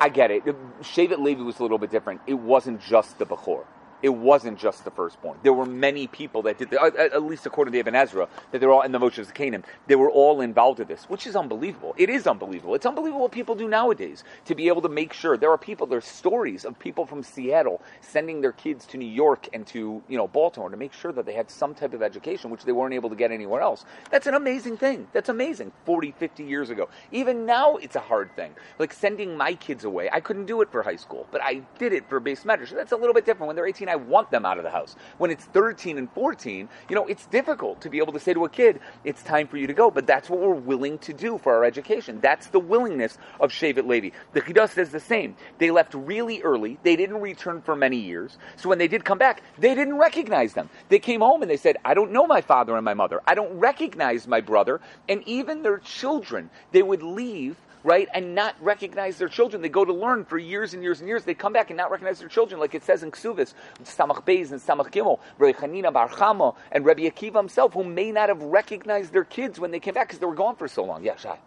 I 0.00 0.08
get 0.08 0.30
it. 0.30 0.44
Shevet 0.82 1.18
Levi 1.18 1.42
was 1.42 1.58
a 1.58 1.62
little 1.62 1.78
bit 1.78 1.90
different. 1.90 2.20
It 2.26 2.34
wasn't 2.34 2.80
just 2.80 3.18
the 3.18 3.26
Bechor. 3.26 3.64
It 4.02 4.10
wasn't 4.10 4.58
just 4.58 4.84
the 4.84 4.90
firstborn. 4.90 5.38
There 5.42 5.52
were 5.52 5.66
many 5.66 6.06
people 6.06 6.42
that 6.42 6.58
did, 6.58 6.70
the, 6.70 6.80
at 6.82 7.22
least 7.22 7.46
according 7.46 7.72
to 7.72 7.78
Ibn 7.78 7.94
Ezra, 7.94 8.28
that 8.52 8.58
they're 8.60 8.70
all 8.70 8.82
in 8.82 8.92
the 8.92 8.98
Moshe 8.98 9.18
of 9.18 9.34
Canaan. 9.34 9.64
They 9.86 9.96
were 9.96 10.10
all 10.10 10.40
involved 10.40 10.80
in 10.80 10.86
this, 10.86 11.04
which 11.04 11.26
is 11.26 11.34
unbelievable. 11.34 11.94
It 11.96 12.08
is 12.08 12.26
unbelievable. 12.26 12.74
It's 12.74 12.86
unbelievable 12.86 13.22
what 13.22 13.32
people 13.32 13.54
do 13.54 13.68
nowadays 13.68 14.24
to 14.44 14.54
be 14.54 14.68
able 14.68 14.82
to 14.82 14.88
make 14.88 15.12
sure. 15.12 15.36
There 15.36 15.50
are 15.50 15.58
people. 15.58 15.86
There's 15.86 16.04
stories 16.04 16.64
of 16.64 16.78
people 16.78 17.06
from 17.06 17.22
Seattle 17.22 17.82
sending 18.00 18.40
their 18.40 18.52
kids 18.52 18.86
to 18.86 18.98
New 18.98 19.08
York 19.08 19.48
and 19.52 19.66
to 19.68 20.02
you 20.08 20.16
know 20.16 20.28
Baltimore 20.28 20.70
to 20.70 20.76
make 20.76 20.92
sure 20.92 21.12
that 21.12 21.26
they 21.26 21.34
had 21.34 21.50
some 21.50 21.74
type 21.74 21.94
of 21.94 22.02
education, 22.02 22.50
which 22.50 22.64
they 22.64 22.72
weren't 22.72 22.94
able 22.94 23.10
to 23.10 23.16
get 23.16 23.32
anywhere 23.32 23.60
else. 23.60 23.84
That's 24.10 24.26
an 24.26 24.34
amazing 24.34 24.76
thing. 24.76 25.08
That's 25.12 25.28
amazing. 25.28 25.72
40, 25.84 26.12
50 26.12 26.44
years 26.44 26.70
ago. 26.70 26.88
Even 27.12 27.46
now, 27.46 27.76
it's 27.76 27.96
a 27.96 28.00
hard 28.00 28.34
thing. 28.36 28.54
Like 28.78 28.92
sending 28.92 29.36
my 29.36 29.54
kids 29.54 29.84
away. 29.84 30.08
I 30.12 30.20
couldn't 30.20 30.46
do 30.46 30.62
it 30.62 30.70
for 30.70 30.82
high 30.82 30.96
school, 30.96 31.26
but 31.30 31.42
I 31.42 31.62
did 31.78 31.92
it 31.92 32.08
for 32.08 32.20
beis 32.20 32.44
medrash. 32.44 32.68
So 32.68 32.76
that's 32.76 32.92
a 32.92 32.96
little 32.96 33.14
bit 33.14 33.26
different. 33.26 33.48
When 33.48 33.56
they're 33.56 33.66
18, 33.66 33.87
I 33.88 33.96
want 33.96 34.30
them 34.30 34.44
out 34.44 34.58
of 34.58 34.64
the 34.64 34.70
house. 34.70 34.96
When 35.18 35.30
it's 35.30 35.44
13 35.44 35.98
and 35.98 36.10
14, 36.12 36.68
you 36.88 36.94
know, 36.96 37.06
it's 37.06 37.26
difficult 37.26 37.80
to 37.82 37.90
be 37.90 37.98
able 37.98 38.12
to 38.12 38.20
say 38.20 38.34
to 38.34 38.44
a 38.44 38.48
kid, 38.48 38.80
it's 39.04 39.22
time 39.22 39.48
for 39.48 39.56
you 39.56 39.66
to 39.66 39.72
go. 39.72 39.90
But 39.90 40.06
that's 40.06 40.30
what 40.30 40.40
we're 40.40 40.54
willing 40.54 40.98
to 40.98 41.12
do 41.12 41.38
for 41.38 41.54
our 41.54 41.64
education. 41.64 42.20
That's 42.20 42.48
the 42.48 42.60
willingness 42.60 43.18
of 43.40 43.50
Shevet 43.50 43.86
Levi. 43.86 44.10
The 44.32 44.40
Chidah 44.40 44.68
says 44.68 44.90
the 44.90 45.00
same. 45.00 45.36
They 45.58 45.70
left 45.70 45.94
really 45.94 46.42
early. 46.42 46.78
They 46.82 46.96
didn't 46.96 47.20
return 47.20 47.62
for 47.62 47.76
many 47.76 47.98
years. 47.98 48.38
So 48.56 48.68
when 48.68 48.78
they 48.78 48.88
did 48.88 49.04
come 49.04 49.18
back, 49.18 49.42
they 49.58 49.74
didn't 49.74 49.98
recognize 49.98 50.54
them. 50.54 50.70
They 50.88 50.98
came 50.98 51.20
home 51.20 51.42
and 51.42 51.50
they 51.50 51.56
said, 51.56 51.76
I 51.84 51.94
don't 51.94 52.12
know 52.12 52.26
my 52.26 52.40
father 52.40 52.76
and 52.76 52.84
my 52.84 52.94
mother. 52.94 53.20
I 53.26 53.34
don't 53.34 53.58
recognize 53.58 54.26
my 54.26 54.40
brother. 54.40 54.80
And 55.08 55.22
even 55.26 55.62
their 55.62 55.78
children, 55.78 56.50
they 56.72 56.82
would 56.82 57.02
leave 57.02 57.56
right, 57.84 58.08
and 58.14 58.34
not 58.34 58.56
recognize 58.60 59.18
their 59.18 59.28
children. 59.28 59.62
They 59.62 59.68
go 59.68 59.84
to 59.84 59.92
learn 59.92 60.24
for 60.24 60.38
years 60.38 60.74
and 60.74 60.82
years 60.82 61.00
and 61.00 61.08
years. 61.08 61.24
They 61.24 61.34
come 61.34 61.52
back 61.52 61.70
and 61.70 61.76
not 61.76 61.90
recognize 61.90 62.18
their 62.18 62.28
children, 62.28 62.60
like 62.60 62.74
it 62.74 62.84
says 62.84 63.02
in 63.02 63.10
Kesubos, 63.10 63.54
Samach 63.84 64.24
Beis 64.24 64.52
and 64.52 64.60
Samach 64.60 64.90
Gimel, 64.90 65.18
Rabbi 65.38 65.58
Chanina 65.58 65.92
Bar 65.92 66.08
Chama, 66.08 66.56
and 66.72 66.84
Rabbi 66.84 67.02
Akiva 67.02 67.36
himself, 67.36 67.74
who 67.74 67.84
may 67.84 68.12
not 68.12 68.28
have 68.28 68.42
recognized 68.42 69.12
their 69.12 69.24
kids 69.24 69.60
when 69.60 69.70
they 69.70 69.80
came 69.80 69.94
back 69.94 70.08
because 70.08 70.18
they 70.20 70.26
were 70.26 70.34
gone 70.34 70.56
for 70.56 70.68
so 70.68 70.84
long. 70.84 71.04
Yeah, 71.04 71.16
Shai. 71.16 71.38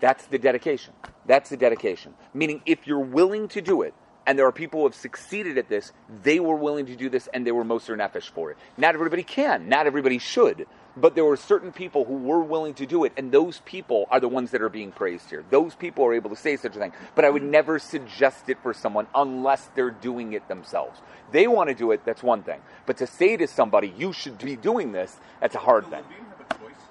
That's 0.00 0.26
the 0.26 0.38
dedication. 0.38 0.94
That's 1.26 1.50
the 1.50 1.56
dedication. 1.56 2.14
Meaning, 2.34 2.62
if 2.66 2.86
you're 2.86 3.00
willing 3.00 3.48
to 3.48 3.60
do 3.60 3.82
it, 3.82 3.94
and 4.28 4.38
there 4.38 4.46
are 4.46 4.52
people 4.52 4.80
who 4.80 4.86
have 4.86 4.94
succeeded 4.94 5.56
at 5.56 5.70
this, 5.70 5.90
they 6.22 6.38
were 6.38 6.54
willing 6.54 6.84
to 6.86 6.96
do 6.96 7.08
this 7.08 7.28
and 7.32 7.46
they 7.46 7.50
were 7.50 7.64
Moser 7.64 7.96
Nefesh 7.96 8.28
for 8.28 8.50
it. 8.50 8.58
Not 8.76 8.94
everybody 8.94 9.22
can, 9.22 9.70
not 9.70 9.86
everybody 9.86 10.18
should, 10.18 10.66
but 10.98 11.14
there 11.14 11.24
were 11.24 11.38
certain 11.38 11.72
people 11.72 12.04
who 12.04 12.12
were 12.12 12.42
willing 12.42 12.74
to 12.74 12.84
do 12.84 13.04
it, 13.04 13.14
and 13.16 13.32
those 13.32 13.60
people 13.64 14.06
are 14.10 14.20
the 14.20 14.28
ones 14.28 14.50
that 14.50 14.60
are 14.60 14.68
being 14.68 14.92
praised 14.92 15.30
here. 15.30 15.44
Those 15.48 15.74
people 15.74 16.04
are 16.04 16.12
able 16.12 16.28
to 16.28 16.36
say 16.36 16.56
such 16.56 16.76
a 16.76 16.78
thing. 16.78 16.92
But 17.14 17.24
I 17.24 17.30
would 17.30 17.40
mm-hmm. 17.40 17.52
never 17.52 17.78
suggest 17.78 18.50
it 18.50 18.58
for 18.62 18.74
someone 18.74 19.06
unless 19.14 19.70
they're 19.74 19.90
doing 19.90 20.34
it 20.34 20.46
themselves. 20.46 21.00
They 21.32 21.46
want 21.46 21.70
to 21.70 21.74
do 21.74 21.92
it, 21.92 22.04
that's 22.04 22.22
one 22.22 22.42
thing. 22.42 22.60
But 22.84 22.98
to 22.98 23.06
say 23.06 23.38
to 23.38 23.46
somebody, 23.46 23.94
you 23.96 24.12
should 24.12 24.36
be 24.36 24.56
doing 24.56 24.92
this, 24.92 25.16
that's 25.40 25.54
a 25.54 25.58
hard 25.58 25.86
The 25.86 25.90
thing. 25.90 26.02
Levine 26.02 26.26
have 26.36 26.40
a 26.40 26.64
choice, 26.64 26.82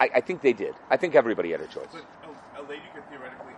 I, 0.00 0.10
I 0.16 0.20
think 0.22 0.42
they 0.42 0.54
did. 0.54 0.74
I 0.90 0.96
think 0.96 1.14
everybody 1.14 1.52
had 1.52 1.60
a 1.60 1.68
choice. 1.68 1.86
but 1.92 2.02
a, 2.58 2.62
a 2.62 2.64
lady 2.68 2.82
could 2.92 3.08
theoretically 3.10 3.38
opt 3.38 3.46
out. 3.46 3.49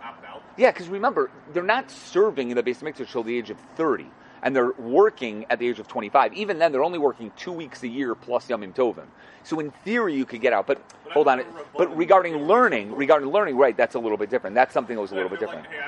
Yeah, 0.56 0.70
because 0.70 0.88
remember, 0.88 1.30
they're 1.52 1.62
not 1.62 1.90
serving 1.90 2.50
in 2.50 2.56
the 2.56 2.62
base 2.62 2.82
mixer 2.82 3.04
till 3.04 3.22
the 3.22 3.36
age 3.36 3.50
of 3.50 3.58
30, 3.76 4.06
and 4.42 4.54
they're 4.54 4.72
working 4.72 5.46
at 5.48 5.58
the 5.58 5.68
age 5.68 5.78
of 5.78 5.88
25. 5.88 6.34
Even 6.34 6.58
then, 6.58 6.72
they're 6.72 6.84
only 6.84 6.98
working 6.98 7.32
two 7.36 7.52
weeks 7.52 7.82
a 7.82 7.88
year 7.88 8.14
plus 8.14 8.48
Yamim 8.48 8.74
Tovim. 8.74 9.06
So 9.44 9.60
in 9.60 9.70
theory, 9.70 10.14
you 10.14 10.24
could 10.24 10.40
get 10.40 10.52
out. 10.52 10.66
But, 10.66 10.82
But 11.04 11.12
hold 11.14 11.28
on, 11.28 11.38
thought 11.38 11.46
they 11.46 11.52
were 11.52 11.64
but 11.78 11.96
regarding 11.96 12.36
learning, 12.46 12.94
regarding 12.94 13.30
learning, 13.30 13.56
right? 13.56 13.76
That's 13.76 13.94
a 13.94 13.98
little 13.98 14.18
bit 14.18 14.30
different. 14.30 14.54
That's 14.54 14.74
something 14.74 14.94
that 14.96 15.02
was 15.02 15.12
a 15.12 15.14
little 15.14 15.30
bit 15.30 15.40
different. 15.40 15.64
Like, 15.64 15.72
hey, 15.72 15.78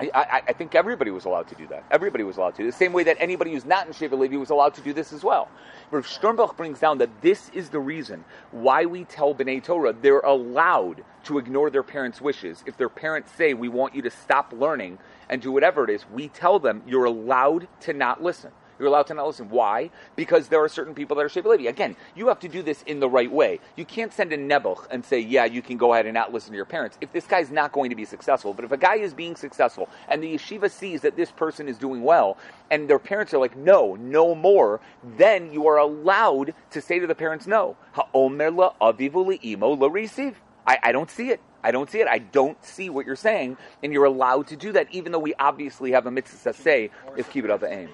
I 0.00 0.04
do. 0.04 0.10
I 0.48 0.52
think 0.54 0.74
everybody 0.74 1.10
was 1.10 1.26
allowed 1.26 1.48
to 1.48 1.54
do 1.54 1.66
that. 1.68 1.84
Everybody 1.90 2.24
was 2.24 2.36
allowed 2.38 2.56
to. 2.56 2.64
The 2.64 2.72
same 2.72 2.92
way 2.92 3.04
that 3.04 3.16
anybody 3.20 3.52
who's 3.52 3.66
not 3.66 3.86
in 3.86 3.92
Shevet 3.92 4.18
Levi 4.18 4.36
was 4.36 4.50
allowed 4.50 4.74
to 4.74 4.80
do 4.80 4.92
this 4.92 5.12
as 5.12 5.24
well. 5.24 5.48
Rav 5.90 6.06
Sternbuch 6.06 6.56
brings 6.56 6.80
down 6.80 6.98
that 6.98 7.22
this 7.22 7.50
is 7.50 7.70
the 7.70 7.80
reason 7.80 8.24
why 8.50 8.86
we 8.86 9.04
tell 9.04 9.34
B'nai 9.34 9.62
Torah 9.62 9.92
they're 9.92 10.20
allowed 10.20 11.04
to 11.24 11.38
ignore 11.38 11.70
their 11.70 11.82
parents' 11.82 12.20
wishes. 12.20 12.64
If 12.66 12.76
their 12.76 12.88
parents 12.88 13.32
say, 13.32 13.54
we 13.54 13.68
want 13.68 13.94
you 13.94 14.02
to 14.02 14.10
stop 14.10 14.52
learning 14.52 14.98
and 15.28 15.42
do 15.42 15.52
whatever 15.52 15.84
it 15.84 15.90
is, 15.90 16.04
we 16.10 16.28
tell 16.28 16.58
them 16.58 16.82
you're 16.86 17.04
allowed 17.04 17.68
to 17.82 17.92
not 17.92 18.22
listen. 18.22 18.52
You're 18.80 18.88
allowed 18.88 19.08
to 19.08 19.14
not 19.14 19.26
listen. 19.26 19.50
Why? 19.50 19.90
Because 20.16 20.48
there 20.48 20.64
are 20.64 20.68
certain 20.68 20.94
people 20.94 21.14
that 21.16 21.22
are 21.22 21.28
Shevet 21.28 21.44
Levi. 21.44 21.68
Again, 21.68 21.96
you 22.16 22.28
have 22.28 22.40
to 22.40 22.48
do 22.48 22.62
this 22.62 22.82
in 22.84 22.98
the 22.98 23.10
right 23.10 23.30
way. 23.30 23.60
You 23.76 23.84
can't 23.84 24.10
send 24.10 24.32
a 24.32 24.38
Nebuch 24.38 24.86
and 24.90 25.04
say, 25.04 25.20
yeah, 25.20 25.44
you 25.44 25.60
can 25.60 25.76
go 25.76 25.92
ahead 25.92 26.06
and 26.06 26.14
not 26.14 26.32
listen 26.32 26.52
to 26.52 26.56
your 26.56 26.64
parents 26.64 26.96
if 27.02 27.12
this 27.12 27.26
guy's 27.26 27.50
not 27.50 27.72
going 27.72 27.90
to 27.90 27.96
be 27.96 28.06
successful. 28.06 28.54
But 28.54 28.64
if 28.64 28.72
a 28.72 28.78
guy 28.78 28.94
is 28.94 29.12
being 29.12 29.36
successful 29.36 29.90
and 30.08 30.22
the 30.22 30.34
yeshiva 30.34 30.70
sees 30.70 31.02
that 31.02 31.14
this 31.14 31.30
person 31.30 31.68
is 31.68 31.76
doing 31.76 32.02
well 32.02 32.38
and 32.70 32.88
their 32.88 32.98
parents 32.98 33.34
are 33.34 33.38
like, 33.38 33.54
no, 33.54 33.96
no 33.96 34.34
more, 34.34 34.80
then 35.18 35.52
you 35.52 35.66
are 35.66 35.76
allowed 35.76 36.54
to 36.70 36.80
say 36.80 36.98
to 36.98 37.06
the 37.06 37.14
parents, 37.14 37.46
no. 37.46 37.76
Ha'omer 37.92 38.50
la 38.50 38.72
avivu 38.80 39.26
li'imo 39.26 39.78
la 39.78 39.88
receive. 39.88 40.40
I, 40.66 40.92
don't 40.92 41.10
see 41.10 41.30
it. 41.30 41.40
I 41.64 41.72
don't 41.72 41.90
see 41.90 42.00
it. 42.00 42.06
I 42.06 42.18
don't 42.18 42.62
see 42.64 42.90
what 42.90 43.04
you're 43.04 43.16
saying, 43.16 43.56
and 43.82 43.92
you're 43.92 44.04
allowed 44.04 44.46
to 44.48 44.56
do 44.56 44.72
that, 44.72 44.86
even 44.92 45.10
though 45.10 45.18
we 45.18 45.34
obviously 45.34 45.90
have 45.90 46.06
a 46.06 46.10
mitzvah 46.10 46.52
say 46.52 46.90
if 47.16 47.28
keep 47.30 47.44
it 47.44 47.50
of 47.50 47.60
the 47.60 47.72
aim. 47.72 47.88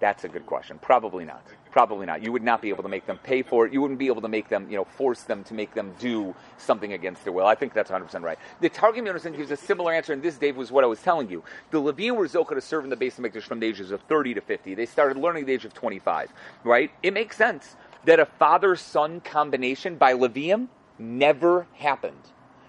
That's 0.00 0.24
a 0.24 0.28
good 0.28 0.46
question. 0.46 0.78
Probably 0.78 1.24
not. 1.24 1.42
Probably 1.72 2.06
not. 2.06 2.22
You 2.22 2.32
would 2.32 2.42
not 2.42 2.62
be 2.62 2.68
able 2.68 2.82
to 2.84 2.88
make 2.88 3.06
them 3.06 3.18
pay 3.18 3.42
for 3.42 3.66
it. 3.66 3.72
You 3.72 3.82
wouldn't 3.82 3.98
be 3.98 4.06
able 4.06 4.22
to 4.22 4.28
make 4.28 4.48
them, 4.48 4.70
you 4.70 4.76
know, 4.76 4.84
force 4.84 5.22
them 5.22 5.42
to 5.44 5.54
make 5.54 5.74
them 5.74 5.92
do 5.98 6.34
something 6.56 6.92
against 6.92 7.24
their 7.24 7.32
will. 7.32 7.46
I 7.46 7.54
think 7.54 7.72
that's 7.74 7.90
100% 7.90 8.22
right. 8.22 8.38
The 8.60 8.68
Targum 8.68 9.04
Yonason 9.04 9.36
gives 9.36 9.50
a 9.50 9.56
similar 9.56 9.92
answer, 9.92 10.12
and 10.12 10.22
this, 10.22 10.38
Dave, 10.38 10.56
was 10.56 10.70
what 10.70 10.84
I 10.84 10.86
was 10.86 11.00
telling 11.00 11.28
you. 11.28 11.42
The 11.70 11.80
Levian 11.80 12.16
were 12.16 12.28
Zocha 12.28 12.50
to 12.50 12.60
serve 12.60 12.84
in 12.84 12.90
the 12.90 12.96
Beis 12.96 13.16
HaMikdash 13.16 13.42
from 13.42 13.60
the 13.60 13.66
ages 13.66 13.90
of 13.90 14.00
30 14.02 14.34
to 14.34 14.40
50. 14.40 14.74
They 14.74 14.86
started 14.86 15.18
learning 15.18 15.42
at 15.42 15.46
the 15.48 15.52
age 15.52 15.64
of 15.64 15.74
25, 15.74 16.32
right? 16.64 16.90
It 17.02 17.12
makes 17.12 17.36
sense 17.36 17.76
that 18.04 18.20
a 18.20 18.26
father-son 18.26 19.20
combination 19.20 19.96
by 19.96 20.14
Levium 20.14 20.68
never 20.98 21.66
happened. 21.74 22.22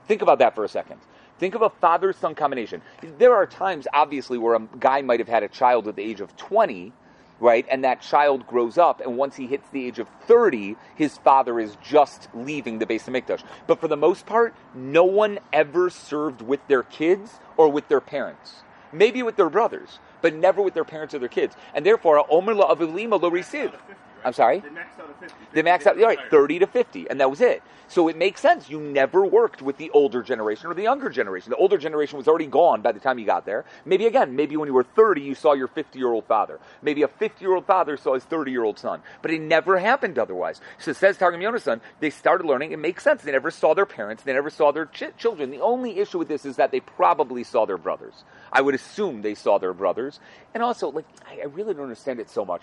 Think 0.07 0.21
about 0.24 0.39
that 0.39 0.55
for 0.55 0.63
a 0.63 0.69
second. 0.69 1.00
Think 1.38 1.55
of 1.55 1.62
a 1.62 1.69
father-son 1.69 2.36
combination. 2.36 2.81
There 3.17 3.33
are 3.33 3.45
times, 3.45 3.88
obviously, 3.93 4.38
where 4.38 4.55
a 4.55 4.67
guy 4.79 5.01
might 5.01 5.19
have 5.19 5.29
had 5.29 5.43
a 5.43 5.48
child 5.48 5.88
at 5.88 5.95
the 5.95 6.03
age 6.03 6.19
of 6.19 6.36
20, 6.36 6.91
right? 7.39 7.65
And 7.69 7.84
that 7.84 8.01
child 8.01 8.46
grows 8.48 8.77
up, 8.77 9.01
and 9.01 9.17
once 9.17 9.36
he 9.36 9.48
hits 9.48 9.67
the 9.72 9.86
age 9.86 10.00
of 10.00 10.08
30, 10.27 10.75
his 10.96 11.17
father 11.17 11.60
is 11.60 11.77
just 11.84 12.27
leaving 12.34 12.79
the 12.79 12.86
Beis 12.86 13.05
HaMikdash. 13.05 13.43
But 13.67 13.79
for 13.79 13.88
the 13.88 13.98
most 13.98 14.25
part, 14.25 14.53
no 14.74 15.03
one 15.03 15.39
ever 15.53 15.89
served 15.89 16.41
with 16.41 16.60
their 16.67 16.84
kids 16.84 17.39
or 17.58 17.69
with 17.69 17.88
their 17.88 18.01
parents. 18.01 18.63
Maybe 18.91 19.22
with 19.22 19.36
their 19.36 19.50
brothers, 19.50 20.00
but 20.22 20.34
never 20.34 20.62
with 20.62 20.74
their 20.74 20.84
parents 20.84 21.13
or 21.13 21.19
their 21.19 21.29
kids. 21.29 21.55
And 21.74 21.86
therefore, 21.86 22.25
Omer 22.29 22.55
la 22.55 22.74
avilima 22.74 23.22
lo 23.22 23.29
I'm 24.23 24.33
sorry? 24.33 24.59
They 24.59 24.69
maxed 24.69 24.99
out 24.99 25.09
at 25.09 25.19
50. 25.19 25.35
They 25.53 25.61
max 25.61 25.88
out, 25.88 25.97
all 25.99 26.07
right, 26.07 26.19
30 26.29 26.59
to 26.59 26.67
50, 26.67 27.09
and 27.09 27.19
that 27.19 27.29
was 27.29 27.41
it. 27.41 27.63
So 27.88 28.07
it 28.07 28.17
makes 28.17 28.39
sense. 28.39 28.69
You 28.69 28.79
never 28.79 29.25
worked 29.25 29.63
with 29.63 29.77
the 29.77 29.89
older 29.91 30.21
generation 30.21 30.67
or 30.67 30.75
the 30.75 30.83
younger 30.83 31.09
generation. 31.09 31.49
The 31.49 31.55
older 31.55 31.77
generation 31.77 32.17
was 32.17 32.27
already 32.27 32.45
gone 32.45 32.81
by 32.81 32.91
the 32.91 32.99
time 32.99 33.17
you 33.17 33.25
got 33.25 33.47
there. 33.47 33.65
Maybe 33.83 34.05
again, 34.05 34.35
maybe 34.35 34.57
when 34.57 34.67
you 34.67 34.73
were 34.75 34.83
30, 34.83 35.21
you 35.21 35.33
saw 35.33 35.53
your 35.53 35.67
50 35.67 35.97
year 35.97 36.11
old 36.11 36.25
father. 36.25 36.59
Maybe 36.83 37.01
a 37.01 37.07
50 37.07 37.43
year 37.43 37.55
old 37.55 37.65
father 37.65 37.97
saw 37.97 38.13
his 38.13 38.23
30 38.25 38.51
year 38.51 38.63
old 38.63 38.77
son. 38.77 39.01
But 39.23 39.31
it 39.31 39.41
never 39.41 39.79
happened 39.79 40.19
otherwise. 40.19 40.61
So 40.77 40.93
says 40.93 41.17
Targum 41.17 41.41
Yonason, 41.41 41.81
they 41.99 42.11
started 42.11 42.45
learning. 42.45 42.73
It 42.73 42.79
makes 42.79 43.03
sense. 43.03 43.23
They 43.23 43.31
never 43.31 43.49
saw 43.49 43.73
their 43.73 43.88
parents. 43.88 44.21
They 44.21 44.33
never 44.33 44.51
saw 44.51 44.71
their 44.71 44.85
ch- 44.85 45.17
children. 45.17 45.49
The 45.49 45.61
only 45.61 45.97
issue 45.97 46.19
with 46.19 46.27
this 46.27 46.45
is 46.45 46.57
that 46.57 46.69
they 46.71 46.81
probably 46.81 47.43
saw 47.43 47.65
their 47.65 47.77
brothers. 47.79 48.23
I 48.51 48.61
would 48.61 48.75
assume 48.75 49.23
they 49.23 49.33
saw 49.35 49.57
their 49.57 49.73
brothers. 49.73 50.19
And 50.53 50.61
also, 50.61 50.91
like, 50.91 51.05
I, 51.27 51.41
I 51.41 51.45
really 51.45 51.73
don't 51.73 51.83
understand 51.83 52.19
it 52.19 52.29
so 52.29 52.45
much. 52.45 52.61